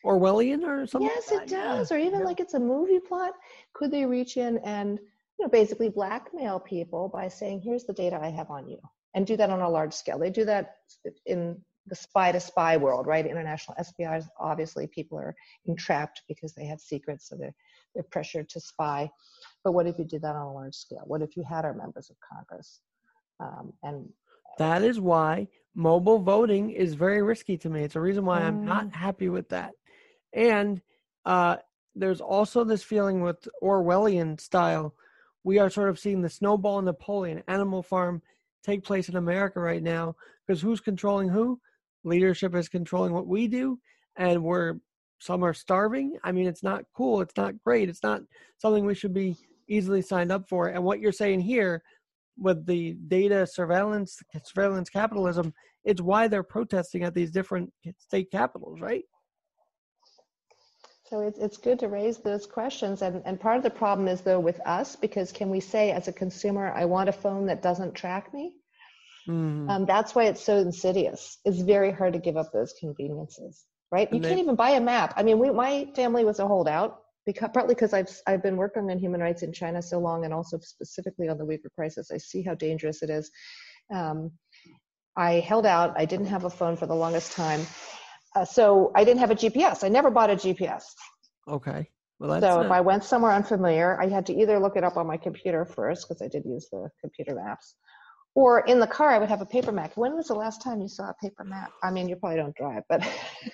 Orwellian 0.04 0.62
or 0.64 0.86
something. 0.86 1.10
Yes, 1.14 1.30
it 1.30 1.48
does. 1.48 1.90
Yeah. 1.90 1.96
Or 1.96 2.00
even 2.00 2.20
yeah. 2.20 2.26
like 2.26 2.40
it's 2.40 2.54
a 2.54 2.60
movie 2.60 2.98
plot. 2.98 3.34
Could 3.74 3.92
they 3.92 4.04
reach 4.06 4.36
in 4.36 4.58
and 4.58 4.98
you 5.38 5.44
know 5.44 5.48
basically 5.48 5.88
blackmail 5.88 6.58
people 6.58 7.08
by 7.08 7.28
saying, 7.28 7.60
"Here's 7.60 7.84
the 7.84 7.92
data 7.92 8.18
I 8.20 8.30
have 8.30 8.50
on 8.50 8.66
you," 8.66 8.78
and 9.14 9.26
do 9.26 9.36
that 9.36 9.50
on 9.50 9.60
a 9.60 9.68
large 9.68 9.92
scale? 9.92 10.18
They 10.18 10.30
do 10.30 10.44
that 10.44 10.76
in 11.26 11.60
the 11.86 11.96
spy 11.96 12.30
to 12.32 12.40
spy 12.40 12.76
world, 12.76 13.06
right? 13.06 13.26
International 13.26 13.74
espionage, 13.78 14.24
obviously 14.38 14.86
people 14.86 15.18
are 15.18 15.34
entrapped 15.66 16.22
because 16.28 16.54
they 16.54 16.64
have 16.66 16.80
secrets, 16.80 17.28
so 17.28 17.36
they're, 17.36 17.54
they're 17.94 18.04
pressured 18.04 18.48
to 18.50 18.60
spy. 18.60 19.10
But 19.64 19.72
what 19.72 19.86
if 19.86 19.98
you 19.98 20.04
did 20.04 20.22
that 20.22 20.36
on 20.36 20.46
a 20.46 20.52
large 20.52 20.76
scale? 20.76 21.02
What 21.04 21.22
if 21.22 21.36
you 21.36 21.42
had 21.42 21.64
our 21.64 21.74
members 21.74 22.10
of 22.10 22.16
Congress? 22.20 22.80
Um, 23.40 23.72
and 23.82 24.08
that 24.58 24.82
is 24.82 25.00
why 25.00 25.48
mobile 25.74 26.18
voting 26.18 26.70
is 26.70 26.94
very 26.94 27.22
risky 27.22 27.56
to 27.58 27.70
me. 27.70 27.82
It's 27.82 27.96
a 27.96 28.00
reason 28.00 28.24
why 28.24 28.40
I'm 28.40 28.64
not 28.64 28.86
mm. 28.86 28.92
happy 28.92 29.28
with 29.28 29.48
that. 29.48 29.72
And 30.32 30.80
uh, 31.24 31.56
there's 31.94 32.20
also 32.20 32.64
this 32.64 32.82
feeling 32.82 33.22
with 33.22 33.48
Orwellian 33.62 34.40
style. 34.40 34.94
We 35.44 35.58
are 35.58 35.70
sort 35.70 35.88
of 35.88 35.98
seeing 35.98 36.22
the 36.22 36.28
snowball 36.28 36.78
in 36.78 36.84
Napoleon 36.84 37.42
animal 37.48 37.82
farm 37.82 38.22
take 38.64 38.84
place 38.84 39.08
in 39.08 39.16
America 39.16 39.60
right 39.60 39.82
now 39.82 40.14
because 40.46 40.60
who's 40.60 40.80
controlling 40.80 41.28
who? 41.28 41.58
Leadership 42.04 42.54
is 42.54 42.68
controlling 42.68 43.12
what 43.12 43.26
we 43.26 43.46
do, 43.46 43.78
and 44.16 44.42
we're 44.42 44.74
some 45.20 45.44
are 45.44 45.54
starving. 45.54 46.18
I 46.24 46.32
mean, 46.32 46.48
it's 46.48 46.64
not 46.64 46.82
cool. 46.96 47.20
It's 47.20 47.36
not 47.36 47.54
great. 47.64 47.88
It's 47.88 48.02
not 48.02 48.22
something 48.58 48.84
we 48.84 48.94
should 48.94 49.14
be 49.14 49.36
easily 49.68 50.02
signed 50.02 50.32
up 50.32 50.48
for. 50.48 50.68
And 50.68 50.82
what 50.82 50.98
you're 50.98 51.12
saying 51.12 51.40
here 51.40 51.80
with 52.36 52.66
the 52.66 52.94
data 53.06 53.46
surveillance, 53.46 54.18
surveillance 54.44 54.90
capitalism, 54.90 55.54
it's 55.84 56.00
why 56.00 56.26
they're 56.26 56.42
protesting 56.42 57.04
at 57.04 57.14
these 57.14 57.30
different 57.30 57.72
state 57.98 58.32
capitals, 58.32 58.80
right? 58.80 59.04
So 61.12 61.20
it's, 61.20 61.38
it's 61.38 61.58
good 61.58 61.80
to 61.80 61.88
raise 61.88 62.16
those 62.16 62.46
questions. 62.46 63.02
And, 63.02 63.20
and 63.26 63.38
part 63.38 63.58
of 63.58 63.62
the 63.62 63.68
problem 63.68 64.08
is, 64.08 64.22
though, 64.22 64.40
with 64.40 64.58
us, 64.66 64.96
because 64.96 65.30
can 65.30 65.50
we 65.50 65.60
say 65.60 65.90
as 65.90 66.08
a 66.08 66.12
consumer, 66.12 66.72
I 66.74 66.86
want 66.86 67.10
a 67.10 67.12
phone 67.12 67.48
that 67.48 67.60
doesn't 67.60 67.92
track 67.92 68.32
me? 68.32 68.54
Mm. 69.28 69.68
Um, 69.68 69.84
that's 69.84 70.14
why 70.14 70.24
it's 70.24 70.42
so 70.42 70.56
insidious. 70.56 71.36
It's 71.44 71.60
very 71.60 71.92
hard 71.92 72.14
to 72.14 72.18
give 72.18 72.38
up 72.38 72.50
those 72.50 72.72
conveniences, 72.80 73.62
right? 73.90 74.10
You 74.10 74.20
they, 74.20 74.28
can't 74.30 74.40
even 74.40 74.54
buy 74.54 74.70
a 74.70 74.80
map. 74.80 75.12
I 75.18 75.22
mean, 75.22 75.38
we, 75.38 75.50
my 75.50 75.86
family 75.94 76.24
was 76.24 76.38
a 76.38 76.48
holdout 76.48 77.02
because 77.26 77.50
partly 77.52 77.74
because 77.74 77.92
I've 77.92 78.08
I've 78.26 78.42
been 78.42 78.56
working 78.56 78.90
on 78.90 78.98
human 78.98 79.20
rights 79.20 79.42
in 79.42 79.52
China 79.52 79.82
so 79.82 79.98
long, 79.98 80.24
and 80.24 80.32
also 80.32 80.60
specifically 80.60 81.28
on 81.28 81.36
the 81.36 81.44
Uyghur 81.44 81.74
crisis. 81.74 82.10
I 82.10 82.16
see 82.16 82.40
how 82.40 82.54
dangerous 82.54 83.02
it 83.02 83.10
is. 83.10 83.30
Um, 83.94 84.30
I 85.14 85.40
held 85.40 85.66
out. 85.66 85.92
I 85.98 86.06
didn't 86.06 86.28
have 86.28 86.44
a 86.44 86.50
phone 86.50 86.78
for 86.78 86.86
the 86.86 86.94
longest 86.94 87.32
time, 87.32 87.66
uh, 88.34 88.44
so 88.44 88.92
I 88.94 89.04
didn't 89.04 89.20
have 89.20 89.30
a 89.30 89.34
GPS. 89.34 89.84
I 89.84 89.88
never 89.88 90.10
bought 90.10 90.30
a 90.30 90.36
GPS. 90.36 90.84
Okay. 91.48 91.88
Well, 92.18 92.40
so 92.40 92.60
if 92.60 92.70
I 92.70 92.80
went 92.80 93.02
somewhere 93.02 93.32
unfamiliar, 93.32 94.00
I 94.00 94.08
had 94.08 94.24
to 94.26 94.34
either 94.34 94.60
look 94.60 94.76
it 94.76 94.84
up 94.84 94.96
on 94.96 95.08
my 95.08 95.16
computer 95.16 95.64
first 95.64 96.06
because 96.06 96.22
I 96.22 96.28
did 96.28 96.44
use 96.44 96.68
the 96.70 96.88
computer 97.00 97.34
maps, 97.34 97.74
or 98.36 98.60
in 98.60 98.78
the 98.78 98.86
car 98.86 99.10
I 99.10 99.18
would 99.18 99.28
have 99.28 99.40
a 99.40 99.46
paper 99.46 99.72
map. 99.72 99.96
When 99.96 100.14
was 100.14 100.28
the 100.28 100.34
last 100.34 100.62
time 100.62 100.80
you 100.80 100.86
saw 100.86 101.10
a 101.10 101.14
paper 101.20 101.42
map? 101.42 101.72
I 101.82 101.90
mean, 101.90 102.08
you 102.08 102.14
probably 102.14 102.36
don't 102.36 102.54
drive, 102.54 102.84
but 102.88 103.02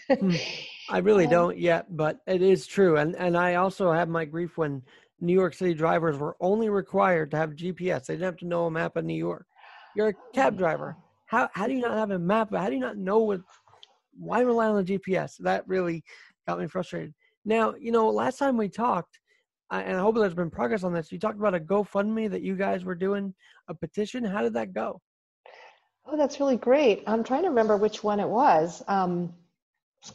hmm. 0.20 0.34
I 0.90 0.98
really 0.98 1.26
don't 1.26 1.56
yet. 1.56 1.96
But 1.96 2.18
it 2.26 2.42
is 2.42 2.66
true, 2.66 2.98
and 2.98 3.16
and 3.16 3.38
I 3.38 3.54
also 3.54 3.90
have 3.90 4.10
my 4.10 4.26
grief 4.26 4.58
when 4.58 4.82
New 5.18 5.32
York 5.32 5.54
City 5.54 5.72
drivers 5.72 6.18
were 6.18 6.36
only 6.38 6.68
required 6.68 7.30
to 7.30 7.38
have 7.38 7.50
GPS. 7.52 8.04
They 8.04 8.14
didn't 8.14 8.26
have 8.26 8.36
to 8.38 8.46
know 8.46 8.66
a 8.66 8.70
map 8.70 8.96
of 8.96 9.06
New 9.06 9.14
York. 9.14 9.46
You're 9.96 10.08
a 10.08 10.14
cab 10.34 10.58
driver. 10.58 10.94
How 11.24 11.48
how 11.54 11.66
do 11.66 11.72
you 11.72 11.80
not 11.80 11.96
have 11.96 12.10
a 12.10 12.18
map? 12.18 12.54
How 12.54 12.68
do 12.68 12.74
you 12.74 12.80
not 12.80 12.98
know 12.98 13.18
what? 13.20 13.40
Why 14.18 14.40
rely 14.40 14.66
on 14.66 14.85
the 14.85 14.98
GPS? 14.98 15.37
That 15.38 15.66
really 15.66 16.02
got 16.46 16.59
me 16.59 16.66
frustrated. 16.66 17.14
Now, 17.44 17.74
you 17.78 17.92
know, 17.92 18.11
last 18.11 18.38
time 18.38 18.57
we 18.57 18.68
talked, 18.68 19.18
and 19.70 19.96
I 19.96 20.00
hope 20.00 20.16
there's 20.16 20.35
been 20.35 20.50
progress 20.50 20.85
on 20.85 20.92
this. 20.92 21.12
You 21.12 21.18
talked 21.18 21.38
about 21.38 21.54
a 21.54 21.61
GoFundMe 21.61 22.31
that 22.31 22.42
you 22.42 22.57
guys 22.57 22.85
were 22.85 22.94
doing 22.94 23.35
a 23.68 23.74
petition. 23.74 24.24
How 24.24 24.42
did 24.42 24.54
that 24.54 24.72
go? 24.72 25.00
Oh, 26.07 26.16
that's 26.16 26.40
really 26.40 26.57
great. 26.57 27.04
I'm 27.07 27.22
trying 27.22 27.42
to 27.42 27.50
remember 27.50 27.76
which 27.76 28.02
one 28.02 28.18
it 28.18 28.28
was. 28.28 28.83
Um, 28.88 29.35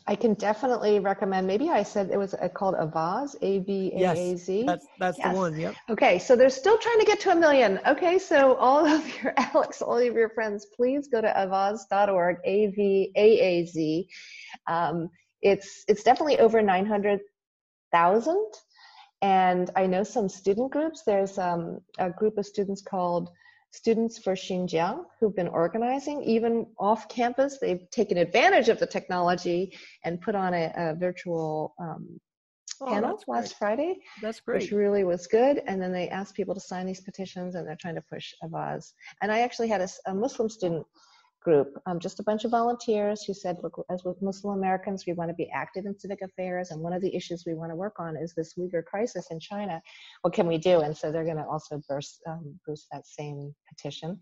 I 0.07 0.15
can 0.15 0.33
definitely 0.35 0.99
recommend. 0.99 1.45
Maybe 1.45 1.69
I 1.69 1.83
said 1.83 2.09
it 2.09 2.17
was 2.17 2.33
uh, 2.33 2.47
called 2.47 2.75
Avaaz, 2.75 3.35
A 3.41 3.59
V 3.59 3.91
A 3.97 4.11
A 4.11 4.37
Z. 4.37 4.57
Yes, 4.59 4.65
that's 4.65 4.87
that's 4.97 5.17
yes. 5.17 5.27
the 5.27 5.37
one. 5.37 5.59
Yep. 5.59 5.75
Okay, 5.89 6.19
so 6.19 6.35
they're 6.35 6.49
still 6.49 6.77
trying 6.77 6.99
to 6.99 7.05
get 7.05 7.19
to 7.21 7.31
a 7.31 7.35
million. 7.35 7.79
Okay, 7.85 8.17
so 8.17 8.55
all 8.55 8.85
of 8.85 9.03
your 9.23 9.33
Alex, 9.37 9.81
all 9.81 9.97
of 9.97 10.13
your 10.13 10.29
friends, 10.29 10.67
please 10.75 11.09
go 11.09 11.21
to 11.21 11.27
avaaz.org, 11.27 12.37
A 12.45 12.67
V 12.67 13.11
A 13.15 13.39
A 13.39 13.65
Z. 13.65 14.07
Um, 14.67 15.09
it's 15.41 15.83
it's 15.87 16.03
definitely 16.03 16.39
over 16.39 16.61
900,000. 16.61 18.45
And 19.21 19.69
I 19.75 19.85
know 19.85 20.03
some 20.03 20.27
student 20.27 20.71
groups. 20.71 21.03
There's 21.05 21.37
um, 21.37 21.79
a 21.97 22.09
group 22.09 22.37
of 22.37 22.45
students 22.45 22.81
called 22.81 23.29
Students 23.73 24.19
for 24.19 24.35
Xinjiang 24.35 25.03
who've 25.19 25.35
been 25.35 25.47
organizing 25.47 26.21
even 26.23 26.67
off 26.77 27.09
campus. 27.09 27.57
They've 27.57 27.89
taken 27.89 28.17
advantage 28.19 28.69
of 28.69 28.77
the 28.77 28.85
technology 28.85 29.75
and 30.03 30.21
put 30.21 30.35
on 30.35 30.53
a, 30.53 30.71
a 30.75 30.95
virtual 30.95 31.73
um, 31.79 32.19
oh, 32.81 32.85
panel 32.85 33.19
last 33.27 33.57
Friday. 33.57 33.95
That's 34.21 34.39
great. 34.41 34.61
Which 34.61 34.71
really 34.71 35.03
was 35.03 35.25
good. 35.25 35.63
And 35.65 35.81
then 35.81 35.91
they 35.91 36.07
asked 36.07 36.35
people 36.35 36.53
to 36.53 36.61
sign 36.61 36.85
these 36.85 37.01
petitions 37.01 37.55
and 37.55 37.67
they're 37.67 37.75
trying 37.75 37.95
to 37.95 38.03
push 38.11 38.33
Avaaz. 38.43 38.93
And 39.23 39.31
I 39.31 39.39
actually 39.39 39.69
had 39.69 39.81
a, 39.81 39.89
a 40.05 40.13
Muslim 40.13 40.49
student 40.49 40.85
group, 41.43 41.79
um, 41.85 41.99
just 41.99 42.19
a 42.19 42.23
bunch 42.23 42.45
of 42.45 42.51
volunteers 42.51 43.23
who 43.23 43.33
said, 43.33 43.57
look, 43.61 43.85
as 43.89 44.03
with 44.03 44.21
Muslim 44.21 44.57
Americans, 44.57 45.05
we 45.05 45.13
want 45.13 45.29
to 45.29 45.35
be 45.35 45.49
active 45.53 45.85
in 45.85 45.97
civic 45.97 46.21
affairs, 46.21 46.71
and 46.71 46.81
one 46.81 46.93
of 46.93 47.01
the 47.01 47.15
issues 47.15 47.43
we 47.45 47.53
want 47.53 47.71
to 47.71 47.75
work 47.75 47.99
on 47.99 48.15
is 48.17 48.33
this 48.33 48.53
Uyghur 48.57 48.83
crisis 48.85 49.27
in 49.31 49.39
China. 49.39 49.81
What 50.21 50.33
can 50.33 50.47
we 50.47 50.57
do? 50.57 50.81
And 50.81 50.95
so 50.95 51.11
they're 51.11 51.25
going 51.25 51.37
to 51.37 51.45
also 51.45 51.81
burst, 51.87 52.21
um, 52.27 52.59
boost 52.65 52.87
that 52.91 53.05
same 53.05 53.53
petition. 53.69 54.19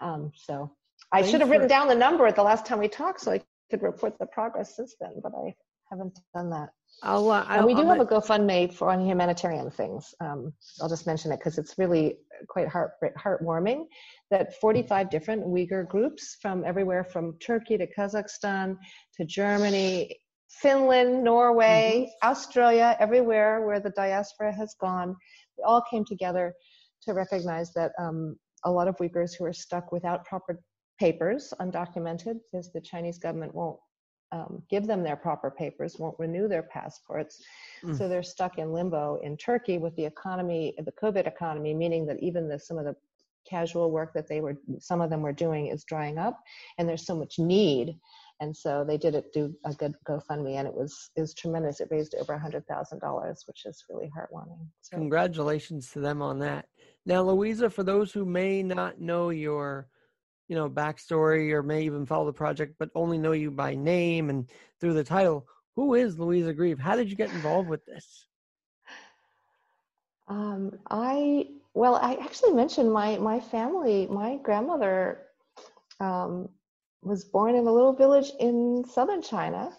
Um, 0.00 0.30
so 0.34 0.70
I 1.12 1.22
should 1.22 1.40
have 1.40 1.50
written 1.50 1.68
down 1.68 1.88
the 1.88 1.94
number 1.94 2.26
at 2.26 2.36
the 2.36 2.42
last 2.42 2.66
time 2.66 2.78
we 2.78 2.88
talked 2.88 3.20
so 3.20 3.32
I 3.32 3.40
could 3.70 3.82
report 3.82 4.18
the 4.18 4.26
progress 4.26 4.76
since 4.76 4.94
then, 5.00 5.14
but 5.22 5.32
I 5.34 5.54
haven't 5.90 6.18
done 6.34 6.50
that. 6.50 6.70
Uh, 7.02 7.64
we 7.64 7.74
do 7.74 7.82
I'll 7.82 7.88
have 7.88 8.00
a 8.00 8.06
GoFundMe 8.06 8.74
for 8.74 8.90
on 8.90 9.06
humanitarian 9.06 9.70
things. 9.70 10.14
Um, 10.20 10.52
I'll 10.82 10.88
just 10.88 11.06
mention 11.06 11.30
it 11.30 11.38
because 11.38 11.56
it's 11.56 11.78
really 11.78 12.16
quite 12.48 12.68
heart 12.68 12.92
heartwarming 13.16 13.84
that 14.30 14.58
45 14.60 15.08
different 15.10 15.46
Uyghur 15.46 15.88
groups 15.88 16.36
from 16.42 16.64
everywhere 16.64 17.04
from 17.04 17.38
Turkey 17.38 17.78
to 17.78 17.86
Kazakhstan 17.96 18.76
to 19.14 19.24
Germany, 19.24 20.18
Finland, 20.50 21.22
Norway, 21.22 22.06
mm-hmm. 22.06 22.28
Australia, 22.28 22.96
everywhere 22.98 23.64
where 23.64 23.80
the 23.80 23.90
diaspora 23.90 24.52
has 24.52 24.74
gone, 24.80 25.14
they 25.56 25.62
all 25.64 25.82
came 25.90 26.04
together 26.04 26.52
to 27.02 27.12
recognize 27.12 27.72
that 27.74 27.92
um, 28.00 28.36
a 28.64 28.70
lot 28.70 28.88
of 28.88 28.96
Uyghurs 28.96 29.32
who 29.38 29.44
are 29.44 29.52
stuck 29.52 29.92
without 29.92 30.24
proper 30.24 30.58
papers, 30.98 31.54
undocumented, 31.60 32.40
because 32.50 32.72
the 32.72 32.80
Chinese 32.80 33.18
government 33.18 33.54
won't 33.54 33.78
um, 34.32 34.62
give 34.68 34.86
them 34.86 35.02
their 35.02 35.16
proper 35.16 35.50
papers, 35.50 35.96
won't 35.98 36.18
renew 36.18 36.48
their 36.48 36.62
passports. 36.62 37.42
Mm. 37.82 37.96
So 37.96 38.08
they're 38.08 38.22
stuck 38.22 38.58
in 38.58 38.72
limbo 38.72 39.18
in 39.22 39.36
Turkey 39.36 39.78
with 39.78 39.94
the 39.96 40.04
economy, 40.04 40.74
the 40.78 40.92
COVID 40.92 41.26
economy, 41.26 41.74
meaning 41.74 42.06
that 42.06 42.22
even 42.22 42.48
the, 42.48 42.58
some 42.58 42.78
of 42.78 42.84
the 42.84 42.94
casual 43.48 43.90
work 43.90 44.12
that 44.14 44.28
they 44.28 44.40
were, 44.40 44.56
some 44.78 45.00
of 45.00 45.10
them 45.10 45.22
were 45.22 45.32
doing 45.32 45.68
is 45.68 45.84
drying 45.84 46.18
up 46.18 46.38
and 46.76 46.88
there's 46.88 47.06
so 47.06 47.16
much 47.16 47.38
need. 47.38 47.96
And 48.40 48.56
so 48.56 48.84
they 48.86 48.98
did 48.98 49.14
it 49.14 49.32
do 49.32 49.52
a 49.64 49.72
good 49.74 49.94
GoFundMe 50.06 50.56
and 50.56 50.68
it 50.68 50.74
was, 50.74 51.10
it 51.16 51.20
was 51.20 51.34
tremendous. 51.34 51.80
It 51.80 51.88
raised 51.90 52.14
over 52.14 52.34
a 52.34 52.38
hundred 52.38 52.66
thousand 52.66 53.00
dollars, 53.00 53.42
which 53.46 53.64
is 53.66 53.82
really 53.90 54.10
heartwarming. 54.16 54.64
So. 54.82 54.96
Congratulations 54.96 55.90
to 55.92 56.00
them 56.00 56.22
on 56.22 56.38
that. 56.40 56.66
Now, 57.04 57.22
Louisa, 57.22 57.70
for 57.70 57.82
those 57.82 58.12
who 58.12 58.24
may 58.24 58.62
not 58.62 59.00
know 59.00 59.30
your 59.30 59.88
you 60.48 60.56
know 60.56 60.68
backstory 60.68 61.52
or 61.52 61.62
may 61.62 61.82
even 61.82 62.06
follow 62.06 62.26
the 62.26 62.32
project 62.32 62.74
but 62.78 62.90
only 62.94 63.18
know 63.18 63.32
you 63.32 63.50
by 63.50 63.74
name 63.74 64.30
and 64.30 64.50
through 64.80 64.94
the 64.94 65.04
title. 65.04 65.46
Who 65.76 65.94
is 65.94 66.18
Louisa 66.18 66.52
Greve? 66.52 66.78
How 66.78 66.96
did 66.96 67.08
you 67.08 67.16
get 67.16 67.30
involved 67.30 67.68
with 67.68 67.84
this? 67.84 68.26
Um, 70.26 70.72
i 70.90 71.46
well 71.74 71.96
i 71.96 72.14
actually 72.14 72.52
mentioned 72.52 72.92
my 72.92 73.16
my 73.18 73.38
family. 73.38 74.06
My 74.06 74.36
grandmother 74.42 75.26
um, 76.00 76.48
was 77.02 77.24
born 77.24 77.54
in 77.54 77.66
a 77.66 77.72
little 77.72 77.92
village 77.92 78.30
in 78.40 78.84
southern 78.88 79.22
china. 79.22 79.70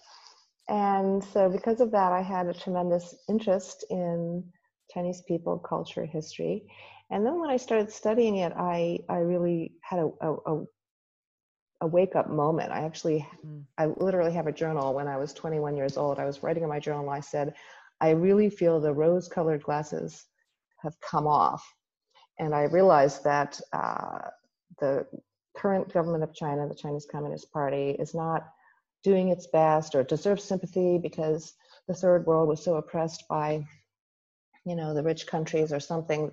And 0.67 1.23
so 1.23 1.49
because 1.49 1.81
of 1.81 1.91
that 1.91 2.11
i 2.13 2.21
had 2.21 2.47
a 2.47 2.53
tremendous 2.53 3.15
interest 3.27 3.85
in 3.89 4.43
chinese 4.93 5.21
people 5.27 5.57
culture 5.59 6.05
history 6.05 6.63
and 7.09 7.25
then 7.25 7.39
when 7.39 7.49
I 7.49 7.57
started 7.57 7.91
studying 7.91 8.37
it, 8.37 8.53
I, 8.55 8.99
I 9.09 9.17
really 9.17 9.73
had 9.81 9.99
a, 9.99 10.11
a, 10.21 10.63
a 11.81 11.87
wake 11.87 12.15
up 12.15 12.29
moment. 12.29 12.71
I 12.71 12.81
actually, 12.81 13.27
mm. 13.45 13.63
I 13.77 13.87
literally 13.87 14.33
have 14.33 14.47
a 14.47 14.51
journal 14.51 14.93
when 14.93 15.07
I 15.07 15.17
was 15.17 15.33
21 15.33 15.75
years 15.75 15.97
old. 15.97 16.19
I 16.19 16.25
was 16.25 16.43
writing 16.43 16.63
in 16.63 16.69
my 16.69 16.79
journal 16.79 17.01
and 17.01 17.15
I 17.15 17.21
said, 17.21 17.55
I 17.99 18.11
really 18.11 18.49
feel 18.49 18.79
the 18.79 18.93
rose 18.93 19.27
colored 19.27 19.63
glasses 19.63 20.25
have 20.83 20.99
come 21.01 21.25
off. 21.25 21.65
And 22.37 22.53
I 22.53 22.63
realized 22.63 23.23
that 23.23 23.59
uh, 23.73 24.29
the 24.79 25.05
current 25.57 25.91
government 25.91 26.23
of 26.23 26.33
China, 26.33 26.67
the 26.67 26.75
Chinese 26.75 27.07
Communist 27.11 27.51
Party, 27.51 27.91
is 27.99 28.13
not 28.13 28.47
doing 29.03 29.29
its 29.29 29.47
best 29.47 29.95
or 29.95 30.03
deserves 30.03 30.43
sympathy 30.43 30.99
because 31.01 31.53
the 31.87 31.93
third 31.93 32.25
world 32.27 32.47
was 32.47 32.63
so 32.63 32.75
oppressed 32.75 33.23
by, 33.27 33.65
you 34.65 34.75
know, 34.75 34.93
the 34.93 35.03
rich 35.03 35.25
countries 35.25 35.73
or 35.73 35.79
something 35.79 36.31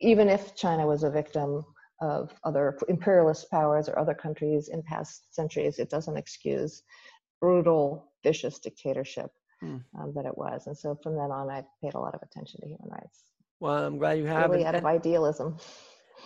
even 0.00 0.28
if 0.28 0.54
China 0.54 0.86
was 0.86 1.04
a 1.04 1.10
victim 1.10 1.64
of 2.00 2.32
other 2.44 2.78
imperialist 2.88 3.50
powers 3.50 3.88
or 3.88 3.98
other 3.98 4.14
countries 4.14 4.68
in 4.68 4.82
past 4.82 5.34
centuries, 5.34 5.78
it 5.78 5.88
doesn't 5.88 6.16
excuse 6.16 6.82
brutal, 7.40 8.12
vicious 8.22 8.58
dictatorship 8.58 9.30
hmm. 9.60 9.76
um, 9.98 10.12
that 10.14 10.26
it 10.26 10.36
was. 10.36 10.66
And 10.66 10.76
so 10.76 10.98
from 11.02 11.14
then 11.14 11.30
on, 11.30 11.50
I 11.50 11.64
paid 11.82 11.94
a 11.94 11.98
lot 11.98 12.14
of 12.14 12.20
attention 12.22 12.60
to 12.60 12.66
human 12.66 12.88
rights. 12.88 13.24
Well, 13.60 13.86
I'm 13.86 13.98
glad 13.98 14.18
you 14.18 14.26
have. 14.26 14.50
Really 14.50 14.66
out 14.66 14.74
of 14.74 14.84
idealism. 14.84 15.56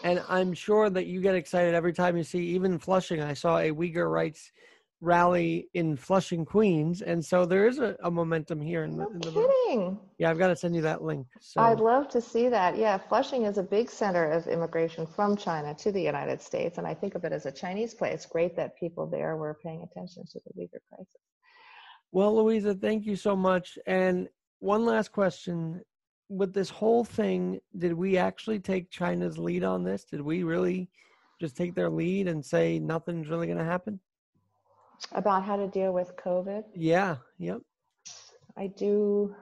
And 0.03 0.23
I'm 0.29 0.53
sure 0.53 0.91
that 0.91 1.07
you 1.07 1.21
get 1.21 1.35
excited 1.35 1.75
every 1.75 1.93
time 1.93 2.17
you 2.17 2.25
see, 2.25 2.41
even 2.49 2.79
Flushing. 2.79 3.23
I 3.23 3.35
saw 3.35 3.59
a 3.59 3.71
Uyghur 3.71 4.11
rights 4.11 4.51
rally 5.01 5.69
in 5.75 5.97
Flushing, 5.97 6.45
Queens, 6.45 7.01
and 7.03 7.25
so 7.25 7.47
there 7.47 7.67
is 7.67 7.79
a, 7.79 7.97
a 8.03 8.11
momentum 8.11 8.61
here 8.61 8.85
in 8.85 8.93
the. 8.93 9.05
No 9.05 9.11
in 9.11 9.19
the 9.21 9.31
kidding. 9.33 9.99
yeah, 10.19 10.31
I've 10.31 10.39
got 10.39 10.49
to 10.49 10.57
send 10.57 10.75
you 10.75 10.83
that 10.83 11.03
link. 11.03 11.27
So 11.41 11.61
I'd 11.61 11.81
love 11.81 12.09
to 12.11 12.21
see 12.21 12.49
that. 12.49 12.77
Yeah, 12.77 12.99
Flushing 12.99 13.45
is 13.45 13.59
a 13.59 13.63
big 13.63 13.91
center 13.91 14.31
of 14.31 14.47
immigration 14.47 15.07
from 15.07 15.37
China 15.37 15.75
to 15.75 15.91
the 15.91 16.03
United 16.03 16.43
States, 16.43 16.79
and 16.79 16.87
I 16.87 16.95
think 16.95 17.15
of 17.15 17.25
it 17.25 17.33
as 17.33 17.47
a 17.47 17.53
Chinese 17.53 17.95
place. 17.95 18.27
Great 18.27 18.57
that 18.57 18.79
people 18.79 19.07
there 19.07 19.37
were 19.37 19.59
paying 19.63 19.83
attention 19.83 20.25
to 20.27 20.41
the 20.47 20.63
Uyghur 20.63 20.81
crisis. 20.93 21.17
Well, 22.13 22.37
Louisa, 22.37 22.75
thank 22.75 23.07
you 23.07 23.17
so 23.17 23.35
much. 23.37 23.79
And 23.87 24.29
one 24.59 24.85
last 24.85 25.13
question. 25.13 25.83
With 26.29 26.55
this 26.55 26.71
whole 26.71 27.03
thing, 27.03 27.59
did 27.77 27.93
we 27.93 28.17
actually 28.17 28.61
take 28.61 28.89
China's 28.89 29.37
lead 29.37 29.65
on 29.65 29.83
this? 29.83 30.05
Did 30.05 30.21
we 30.21 30.45
really 30.45 30.89
just 31.41 31.57
take 31.57 31.75
their 31.75 31.91
lead 31.91 32.29
and 32.29 32.45
say 32.45 32.79
nothing's 32.79 33.29
really 33.29 33.49
going 33.49 33.59
to 33.59 33.65
happen? 33.65 33.99
About 35.13 35.45
how 35.45 35.57
to 35.57 35.69
deal 35.69 35.93
with 35.93 36.17
COVID, 36.17 36.65
Yeah, 36.75 37.17
yep. 37.39 37.61
I 38.57 38.67
do. 38.69 39.35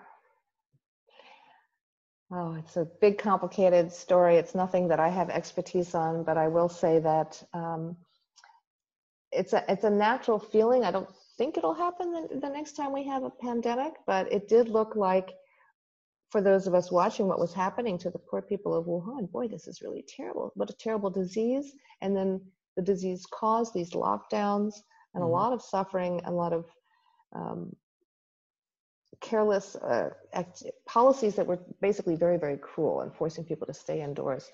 Oh, 2.30 2.54
it's 2.54 2.76
a 2.76 2.86
big, 3.00 3.18
complicated 3.18 3.90
story. 3.90 4.36
It's 4.36 4.54
nothing 4.54 4.88
that 4.88 5.00
I 5.00 5.09
have 5.09 5.30
expertise 5.30 5.94
on, 5.94 6.24
but 6.24 6.36
I 6.36 6.48
will 6.48 6.68
say 6.68 6.98
that 7.00 7.42
um, 7.52 7.96
it's 9.32 9.52
a 9.52 9.64
it's 9.68 9.84
a 9.84 9.90
natural 9.90 10.38
feeling. 10.38 10.84
I 10.84 10.90
don't 10.90 11.09
think 11.36 11.56
it'll 11.56 11.74
happen 11.74 12.12
the, 12.12 12.40
the 12.40 12.48
next 12.48 12.72
time 12.72 12.92
we 12.92 13.04
have 13.04 13.24
a 13.24 13.30
pandemic, 13.30 13.94
but 14.06 14.30
it 14.32 14.48
did 14.48 14.68
look 14.68 14.96
like 14.96 15.32
for 16.30 16.42
those 16.42 16.66
of 16.66 16.74
us 16.74 16.90
watching 16.90 17.26
what 17.26 17.38
was 17.38 17.54
happening 17.54 17.96
to 17.98 18.11
the 18.11 18.18
poor 18.18 18.42
people 18.42 18.74
of 18.74 18.86
Wuhan, 18.86 19.30
boy, 19.30 19.48
this 19.48 19.66
is 19.66 19.80
really 19.80 20.04
terrible. 20.06 20.52
What 20.54 20.70
a 20.70 20.74
terrible 20.74 21.11
disease. 21.11 21.72
And 22.02 22.14
then 22.14 22.40
the 22.76 22.82
disease 22.82 23.24
caused 23.32 23.72
these 23.72 23.90
lockdowns 23.92 24.74
and 25.14 25.22
a 25.22 25.26
Mhm. 25.26 25.30
lot 25.30 25.52
of 25.52 25.62
suffering, 25.62 26.20
a 26.24 26.32
lot 26.32 26.52
of 26.52 26.70
um, 27.32 27.76
careless 29.20 29.76
uh, 29.76 30.11
act- 30.32 30.64
policies 30.86 31.34
that 31.36 31.46
were 31.46 31.59
basically 31.80 32.16
very, 32.16 32.38
very 32.38 32.56
cruel 32.56 33.00
and 33.00 33.14
forcing 33.14 33.44
people 33.44 33.66
to 33.66 33.74
stay 33.74 34.00
indoors. 34.00 34.50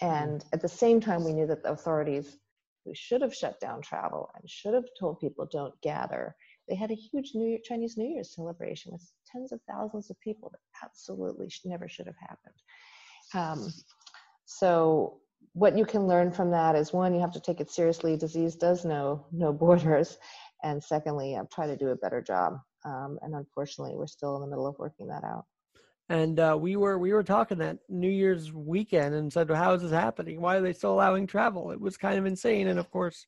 And 0.00 0.44
at 0.52 0.60
the 0.60 0.68
same 0.68 1.00
time, 1.00 1.24
we 1.24 1.32
knew 1.32 1.46
that 1.46 1.62
the 1.62 1.72
authorities 1.72 2.38
who 2.84 2.94
should 2.94 3.20
have 3.20 3.34
shut 3.34 3.60
down 3.60 3.82
travel 3.82 4.30
and 4.34 4.48
should 4.48 4.74
have 4.74 4.84
told 4.98 5.18
people 5.18 5.46
don't 5.50 5.78
gather, 5.82 6.36
they 6.68 6.74
had 6.74 6.90
a 6.90 6.94
huge 6.94 7.32
New 7.34 7.48
Year, 7.48 7.58
Chinese 7.62 7.96
New 7.96 8.08
Year's 8.08 8.34
celebration 8.34 8.92
with 8.92 9.02
tens 9.26 9.52
of 9.52 9.60
thousands 9.68 10.10
of 10.10 10.18
people 10.20 10.50
that 10.50 10.60
absolutely 10.84 11.48
sh- 11.48 11.62
never 11.64 11.88
should 11.88 12.06
have 12.06 12.16
happened. 12.18 12.54
Um, 13.34 13.72
so 14.44 15.20
what 15.52 15.76
you 15.76 15.84
can 15.84 16.06
learn 16.06 16.30
from 16.30 16.50
that 16.50 16.76
is 16.76 16.92
one, 16.92 17.14
you 17.14 17.20
have 17.20 17.32
to 17.32 17.40
take 17.40 17.60
it 17.60 17.70
seriously. 17.70 18.16
Disease 18.16 18.56
does 18.56 18.84
know 18.84 19.26
no 19.32 19.52
borders, 19.52 20.18
and 20.62 20.82
secondly, 20.82 21.36
uh, 21.36 21.44
try 21.52 21.66
to 21.66 21.76
do 21.76 21.88
a 21.88 21.96
better 21.96 22.20
job. 22.20 22.58
Um, 22.84 23.18
and 23.22 23.34
unfortunately, 23.34 23.96
we're 23.96 24.06
still 24.06 24.36
in 24.36 24.42
the 24.42 24.46
middle 24.46 24.66
of 24.66 24.78
working 24.78 25.08
that 25.08 25.24
out. 25.24 25.44
And 26.08 26.38
uh, 26.38 26.56
we 26.58 26.76
were 26.76 26.98
we 26.98 27.12
were 27.12 27.24
talking 27.24 27.58
that 27.58 27.78
New 27.88 28.10
Year's 28.10 28.52
weekend 28.52 29.14
and 29.14 29.32
said, 29.32 29.48
well, 29.48 29.58
"How 29.58 29.74
is 29.74 29.82
this 29.82 29.90
happening? 29.90 30.40
Why 30.40 30.56
are 30.56 30.60
they 30.60 30.72
still 30.72 30.92
allowing 30.92 31.26
travel?" 31.26 31.72
It 31.72 31.80
was 31.80 31.96
kind 31.96 32.16
of 32.16 32.26
insane. 32.26 32.68
And 32.68 32.78
of 32.78 32.88
course, 32.92 33.26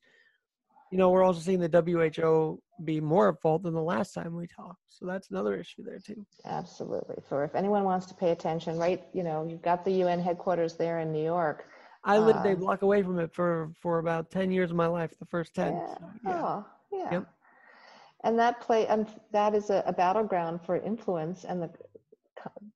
you 0.91 0.97
know, 0.97 1.09
we're 1.09 1.23
also 1.23 1.41
seeing 1.41 1.59
the 1.59 1.67
WHO 1.69 2.61
be 2.83 3.01
more 3.01 3.29
at 3.29 3.41
fault 3.41 3.63
than 3.63 3.73
the 3.73 3.81
last 3.81 4.13
time 4.13 4.35
we 4.35 4.47
talked. 4.47 4.79
So 4.87 5.05
that's 5.05 5.29
another 5.29 5.55
issue 5.55 5.83
there 5.83 5.99
too. 5.99 6.25
Absolutely. 6.45 7.17
So 7.29 7.39
if 7.39 7.53
anyone 7.53 7.83
wants 7.83 8.05
to 8.07 8.13
pay 8.13 8.31
attention, 8.31 8.77
right, 8.77 9.03
you 9.13 9.23
know, 9.23 9.45
you've 9.47 9.61
got 9.61 9.83
the 9.83 9.91
UN 9.91 10.19
headquarters 10.19 10.75
there 10.75 10.99
in 10.99 11.11
New 11.11 11.23
York. 11.23 11.65
I 12.03 12.17
lived 12.17 12.45
a 12.45 12.51
Uh, 12.51 12.55
block 12.55 12.81
away 12.81 13.03
from 13.03 13.19
it 13.19 13.33
for 13.33 13.71
for 13.81 13.99
about 13.99 14.29
ten 14.29 14.51
years 14.51 14.71
of 14.71 14.77
my 14.77 14.87
life. 14.87 15.17
The 15.19 15.25
first 15.25 15.53
ten. 15.53 15.73
Yeah. 15.73 15.93
so, 15.95 16.11
yeah. 16.23 16.45
Oh, 16.45 16.65
yeah. 16.91 17.11
Yep. 17.11 17.27
And 18.23 18.39
that 18.39 18.61
play 18.61 18.87
and 18.87 19.07
that 19.31 19.53
is 19.55 19.69
a, 19.69 19.83
a 19.85 19.93
battleground 19.93 20.61
for 20.65 20.77
influence. 20.77 21.45
And 21.45 21.61
the 21.61 21.69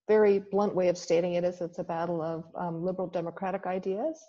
very 0.07 0.39
blunt 0.39 0.75
way 0.75 0.89
of 0.89 0.97
stating 0.97 1.33
it 1.33 1.43
is 1.43 1.61
it's 1.61 1.79
a 1.79 1.83
battle 1.83 2.21
of 2.21 2.43
um, 2.55 2.83
liberal 2.83 3.07
democratic 3.07 3.65
ideas 3.65 4.25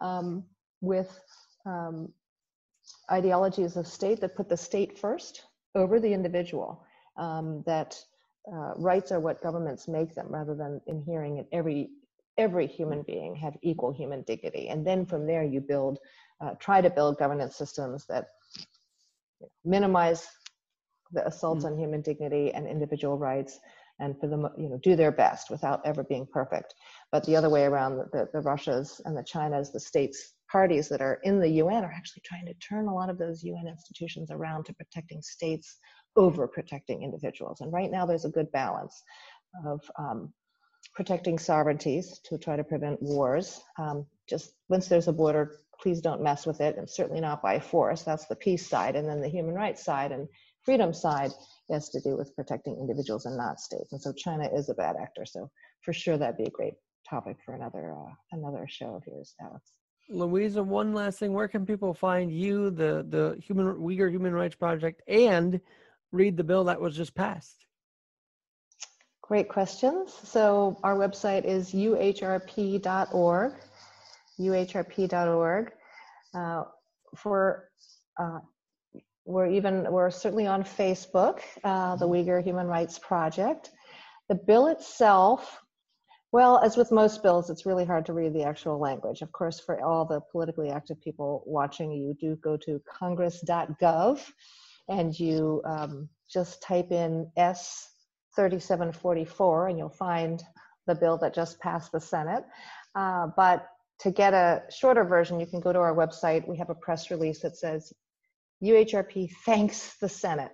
um, 0.00 0.44
with 0.80 1.20
um, 1.64 2.12
ideologies 3.10 3.76
of 3.76 3.86
state 3.86 4.20
that 4.20 4.36
put 4.36 4.48
the 4.48 4.56
state 4.56 4.98
first 4.98 5.46
over 5.74 5.98
the 6.00 6.12
individual. 6.12 6.84
Um, 7.16 7.62
that 7.66 7.98
uh, 8.52 8.74
rights 8.76 9.10
are 9.10 9.18
what 9.20 9.42
governments 9.42 9.88
make 9.88 10.14
them, 10.14 10.28
rather 10.28 10.54
than 10.54 10.80
inhering 10.86 11.38
in 11.38 11.46
every 11.50 11.88
every 12.38 12.66
human 12.66 13.02
being 13.02 13.34
have 13.36 13.56
equal 13.62 13.92
human 13.92 14.22
dignity. 14.22 14.68
And 14.68 14.86
then 14.86 15.06
from 15.06 15.26
there, 15.26 15.44
you 15.44 15.60
build, 15.60 15.98
uh, 16.40 16.52
try 16.60 16.80
to 16.80 16.90
build 16.90 17.18
governance 17.18 17.56
systems 17.56 18.06
that 18.06 18.26
minimize 19.64 20.26
the 21.12 21.26
assaults 21.26 21.64
Mm. 21.64 21.72
on 21.72 21.78
human 21.78 22.00
dignity 22.02 22.52
and 22.52 22.66
individual 22.66 23.18
rights 23.18 23.58
and 23.98 24.18
for 24.20 24.26
them 24.26 24.46
you 24.58 24.68
know 24.68 24.78
do 24.78 24.96
their 24.96 25.12
best 25.12 25.50
without 25.50 25.80
ever 25.86 26.02
being 26.04 26.26
perfect 26.26 26.74
but 27.12 27.24
the 27.24 27.36
other 27.36 27.48
way 27.48 27.64
around 27.64 27.96
the, 28.12 28.28
the 28.32 28.40
russias 28.40 29.00
and 29.04 29.16
the 29.16 29.22
chinas 29.22 29.72
the 29.72 29.80
states 29.80 30.34
parties 30.50 30.88
that 30.88 31.00
are 31.00 31.18
in 31.22 31.40
the 31.40 31.48
un 31.48 31.84
are 31.84 31.92
actually 31.92 32.22
trying 32.24 32.44
to 32.44 32.54
turn 32.54 32.88
a 32.88 32.94
lot 32.94 33.08
of 33.08 33.18
those 33.18 33.44
un 33.44 33.66
institutions 33.66 34.30
around 34.30 34.64
to 34.64 34.74
protecting 34.74 35.22
states 35.22 35.78
over 36.16 36.46
protecting 36.46 37.02
individuals 37.02 37.60
and 37.60 37.72
right 37.72 37.90
now 37.90 38.04
there's 38.04 38.24
a 38.24 38.30
good 38.30 38.50
balance 38.52 39.02
of 39.64 39.80
um, 39.98 40.32
protecting 40.94 41.38
sovereignties 41.38 42.20
to 42.24 42.38
try 42.38 42.56
to 42.56 42.64
prevent 42.64 43.00
wars 43.02 43.60
um, 43.78 44.06
just 44.28 44.52
once 44.68 44.88
there's 44.88 45.08
a 45.08 45.12
border 45.12 45.60
please 45.80 46.00
don't 46.00 46.22
mess 46.22 46.46
with 46.46 46.60
it 46.60 46.76
and 46.78 46.88
certainly 46.88 47.20
not 47.20 47.42
by 47.42 47.58
force 47.58 48.02
that's 48.02 48.26
the 48.26 48.36
peace 48.36 48.66
side 48.66 48.96
and 48.96 49.08
then 49.08 49.20
the 49.20 49.28
human 49.28 49.54
rights 49.54 49.84
side 49.84 50.12
and 50.12 50.26
freedom 50.66 50.92
side 50.92 51.30
has 51.70 51.88
to 51.90 52.00
do 52.00 52.16
with 52.16 52.34
protecting 52.34 52.76
individuals 52.78 53.24
and 53.24 53.36
not 53.36 53.60
states. 53.60 53.92
And 53.92 54.02
so 54.02 54.12
China 54.12 54.48
is 54.52 54.68
a 54.68 54.74
bad 54.74 54.96
actor. 55.00 55.24
So 55.24 55.50
for 55.82 55.92
sure, 55.92 56.18
that'd 56.18 56.36
be 56.36 56.44
a 56.44 56.50
great 56.50 56.74
topic 57.08 57.36
for 57.44 57.54
another 57.54 57.94
uh, 57.94 58.12
another 58.32 58.66
show 58.68 58.96
of 58.96 59.04
yours, 59.06 59.34
Alex. 59.40 59.72
Louisa, 60.08 60.62
one 60.62 60.92
last 60.92 61.18
thing. 61.18 61.32
Where 61.32 61.48
can 61.48 61.64
people 61.64 61.94
find 61.94 62.30
you, 62.30 62.70
the 62.70 63.06
the 63.08 63.40
Human 63.42 63.74
Uyghur 63.76 64.10
Human 64.10 64.32
Rights 64.32 64.56
Project, 64.56 65.02
and 65.08 65.60
read 66.12 66.36
the 66.36 66.44
bill 66.44 66.64
that 66.64 66.80
was 66.80 66.96
just 66.96 67.14
passed? 67.14 67.65
Great 69.28 69.48
questions. 69.48 70.14
So 70.22 70.78
our 70.84 70.96
website 70.96 71.44
is 71.44 71.72
uhrp.org, 71.72 73.52
uhrp.org. 74.38 75.72
Uh, 76.32 76.64
for 77.16 77.68
uh, 78.20 78.38
we're 79.24 79.48
even 79.48 79.90
we're 79.90 80.10
certainly 80.10 80.46
on 80.46 80.62
Facebook, 80.62 81.40
uh, 81.64 81.96
the 81.96 82.06
Uyghur 82.06 82.40
Human 82.44 82.68
Rights 82.68 83.00
Project. 83.00 83.70
The 84.28 84.36
bill 84.36 84.68
itself, 84.68 85.60
well, 86.30 86.60
as 86.64 86.76
with 86.76 86.92
most 86.92 87.24
bills, 87.24 87.50
it's 87.50 87.66
really 87.66 87.84
hard 87.84 88.06
to 88.06 88.12
read 88.12 88.32
the 88.32 88.44
actual 88.44 88.78
language. 88.78 89.22
Of 89.22 89.32
course, 89.32 89.58
for 89.58 89.82
all 89.82 90.04
the 90.04 90.20
politically 90.30 90.70
active 90.70 91.00
people 91.00 91.42
watching, 91.46 91.90
you 91.90 92.14
do 92.20 92.36
go 92.36 92.56
to 92.58 92.80
congress.gov 92.88 94.24
and 94.88 95.18
you 95.18 95.62
um, 95.64 96.08
just 96.30 96.62
type 96.62 96.92
in 96.92 97.28
S 97.36 97.88
3744 98.36 99.68
and 99.68 99.78
you'll 99.78 99.88
find 99.88 100.42
the 100.86 100.94
bill 100.94 101.18
that 101.18 101.34
just 101.34 101.58
passed 101.60 101.92
the 101.92 102.00
Senate. 102.00 102.44
Uh, 102.94 103.28
but 103.36 103.68
to 104.00 104.10
get 104.10 104.34
a 104.34 104.62
shorter 104.70 105.04
version, 105.04 105.40
you 105.40 105.46
can 105.46 105.60
go 105.60 105.72
to 105.72 105.78
our 105.78 105.94
website. 105.94 106.46
We 106.46 106.56
have 106.58 106.70
a 106.70 106.74
press 106.74 107.10
release 107.10 107.40
that 107.40 107.56
says 107.56 107.92
UHRP 108.62 109.30
thanks 109.44 109.96
the 110.00 110.08
Senate 110.08 110.52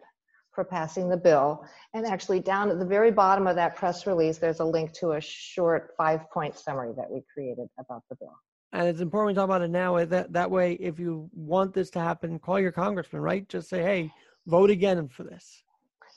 for 0.53 0.65
passing 0.65 1.09
the 1.09 1.17
bill. 1.17 1.65
And 1.95 2.07
actually, 2.07 2.41
down 2.41 2.71
at 2.71 2.79
the 2.79 2.85
very 2.85 3.11
bottom 3.11 3.47
of 3.47 3.57
that 3.57 3.75
press 3.77 4.07
release, 4.07 4.39
there's 4.39 4.61
a 4.61 4.65
link 4.65 4.93
to 4.95 5.13
a 5.13 5.21
short 5.21 5.95
five 5.97 6.31
point 6.31 6.57
summary 6.59 6.93
that 6.97 7.11
we 7.11 7.23
created 7.33 7.69
about 7.79 8.03
the 8.11 8.17
bill. 8.17 8.35
And 8.73 8.87
it's 8.89 9.01
important 9.01 9.35
we 9.35 9.41
talk 9.41 9.45
about 9.45 9.63
it 9.63 9.71
now. 9.71 9.97
eh, 9.97 10.05
That 10.07 10.33
that 10.33 10.51
way, 10.51 10.75
if 10.75 10.99
you 10.99 11.29
want 11.35 11.75
this 11.75 11.91
to 11.91 12.01
happen, 12.01 12.39
call 12.39 12.61
your 12.61 12.73
congressman. 12.73 13.23
Right? 13.23 13.49
Just 13.49 13.69
say, 13.69 13.83
"Hey, 13.83 14.11
vote 14.47 14.71
again 14.71 15.09
for 15.09 15.25
this." 15.25 15.63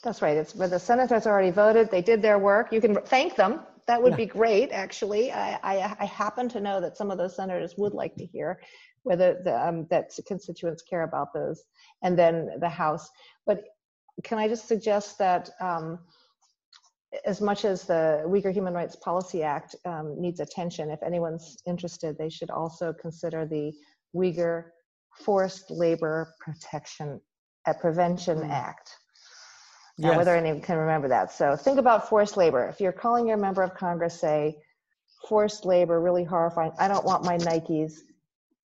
That's 0.05 0.21
right. 0.21 0.37
It's 0.37 0.55
where 0.55 0.67
the 0.69 0.79
senators 0.79 1.25
already 1.25 1.49
voted. 1.49 1.89
They 1.89 2.03
did 2.03 2.21
their 2.21 2.37
work. 2.37 2.71
You 2.71 2.79
can 2.79 2.95
thank 2.95 3.35
them. 3.35 3.61
That 3.87 4.01
would 4.01 4.11
Yeah. 4.11 4.17
be 4.17 4.25
great, 4.27 4.71
actually. 4.71 5.31
I, 5.31 5.59
I, 5.63 5.95
I 5.99 6.05
happen 6.05 6.47
to 6.49 6.59
know 6.61 6.79
that 6.79 6.95
some 6.95 7.09
of 7.11 7.17
those 7.17 7.35
senators 7.35 7.73
would 7.77 7.93
like 7.93 8.15
to 8.17 8.25
hear 8.25 8.61
whether 9.01 9.41
the, 9.43 9.67
um, 9.67 9.87
that 9.89 10.11
constituents 10.27 10.83
care 10.83 11.03
about 11.03 11.33
those, 11.33 11.63
and 12.03 12.17
then 12.17 12.49
the 12.59 12.69
House. 12.69 13.09
But 13.47 13.63
can 14.23 14.37
I 14.37 14.47
just 14.47 14.67
suggest 14.67 15.17
that 15.19 15.49
um, 15.59 15.99
as 17.25 17.41
much 17.41 17.65
as 17.65 17.83
the 17.83 18.23
Uyghur 18.27 18.51
Human 18.53 18.73
Rights 18.73 18.95
Policy 18.95 19.41
Act 19.43 19.75
um, 19.85 20.19
needs 20.19 20.39
attention, 20.39 20.89
if 20.91 21.01
anyone's 21.03 21.57
interested, 21.65 22.17
they 22.17 22.29
should 22.29 22.49
also 22.51 22.93
consider 22.93 23.45
the 23.45 23.73
Uyghur 24.15 24.65
Forced 25.23 25.69
Labor 25.71 26.33
Protection 26.39 27.19
uh, 27.67 27.73
Prevention 27.73 28.39
Mm. 28.39 28.49
Act. 28.51 28.89
Yes. 29.97 30.17
whether 30.17 30.35
anyone 30.35 30.61
can 30.61 30.77
remember 30.77 31.07
that. 31.07 31.31
So 31.31 31.55
think 31.55 31.79
about 31.79 32.09
forced 32.09 32.35
labor. 32.35 32.67
If 32.67 32.81
you're 32.81 32.91
calling 32.91 33.27
your 33.27 33.37
member 33.37 33.63
of 33.63 33.75
Congress, 33.75 34.19
say, 34.19 34.57
forced 35.27 35.65
labor, 35.65 36.01
really 36.01 36.23
horrifying. 36.23 36.71
I 36.77 36.87
don't 36.87 37.05
want 37.05 37.23
my 37.23 37.37
Nikes 37.37 37.93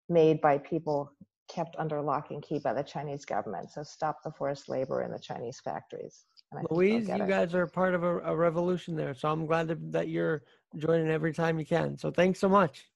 made 0.09 0.41
by 0.41 0.59
people 0.59 1.13
kept 1.49 1.77
under 1.79 2.01
lock 2.01 2.31
and 2.31 2.43
key 2.43 2.59
by 2.59 2.73
the 2.73 2.83
Chinese 2.83 3.25
government. 3.25 3.71
So 3.71 3.83
stop 3.83 4.23
the 4.25 4.31
forced 4.31 4.69
labor 4.69 5.03
in 5.03 5.11
the 5.11 5.19
Chinese 5.19 5.61
factories. 5.65 6.25
Louise, 6.71 7.09
you 7.09 7.15
it. 7.15 7.29
guys 7.29 7.55
are 7.55 7.67
part 7.67 7.95
of 7.95 8.03
a, 8.03 8.19
a, 8.21 8.37
revolution 8.37 8.97
there. 8.97 9.15
So 9.15 9.29
I'm 9.29 9.47
glad 9.47 9.93
that 9.93 10.09
you're 10.09 10.43
joining 10.77 11.09
every 11.09 11.33
time 11.33 11.61
you 11.61 11.67
can. 11.67 11.97
So 11.97 12.11
thanks 12.11 12.41
so 12.41 12.49
much. 12.49 12.87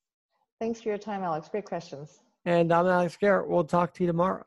Thanks 0.60 0.80
for 0.80 0.88
your 0.88 0.98
time, 0.98 1.22
Alex. 1.22 1.48
Great 1.48 1.64
questions. 1.64 2.20
And 2.44 2.72
I'm 2.72 2.86
Alex 2.86 3.16
Garrett. 3.16 3.48
We'll 3.48 3.64
talk 3.64 3.94
to 3.94 4.02
you 4.02 4.08
tomorrow. 4.08 4.44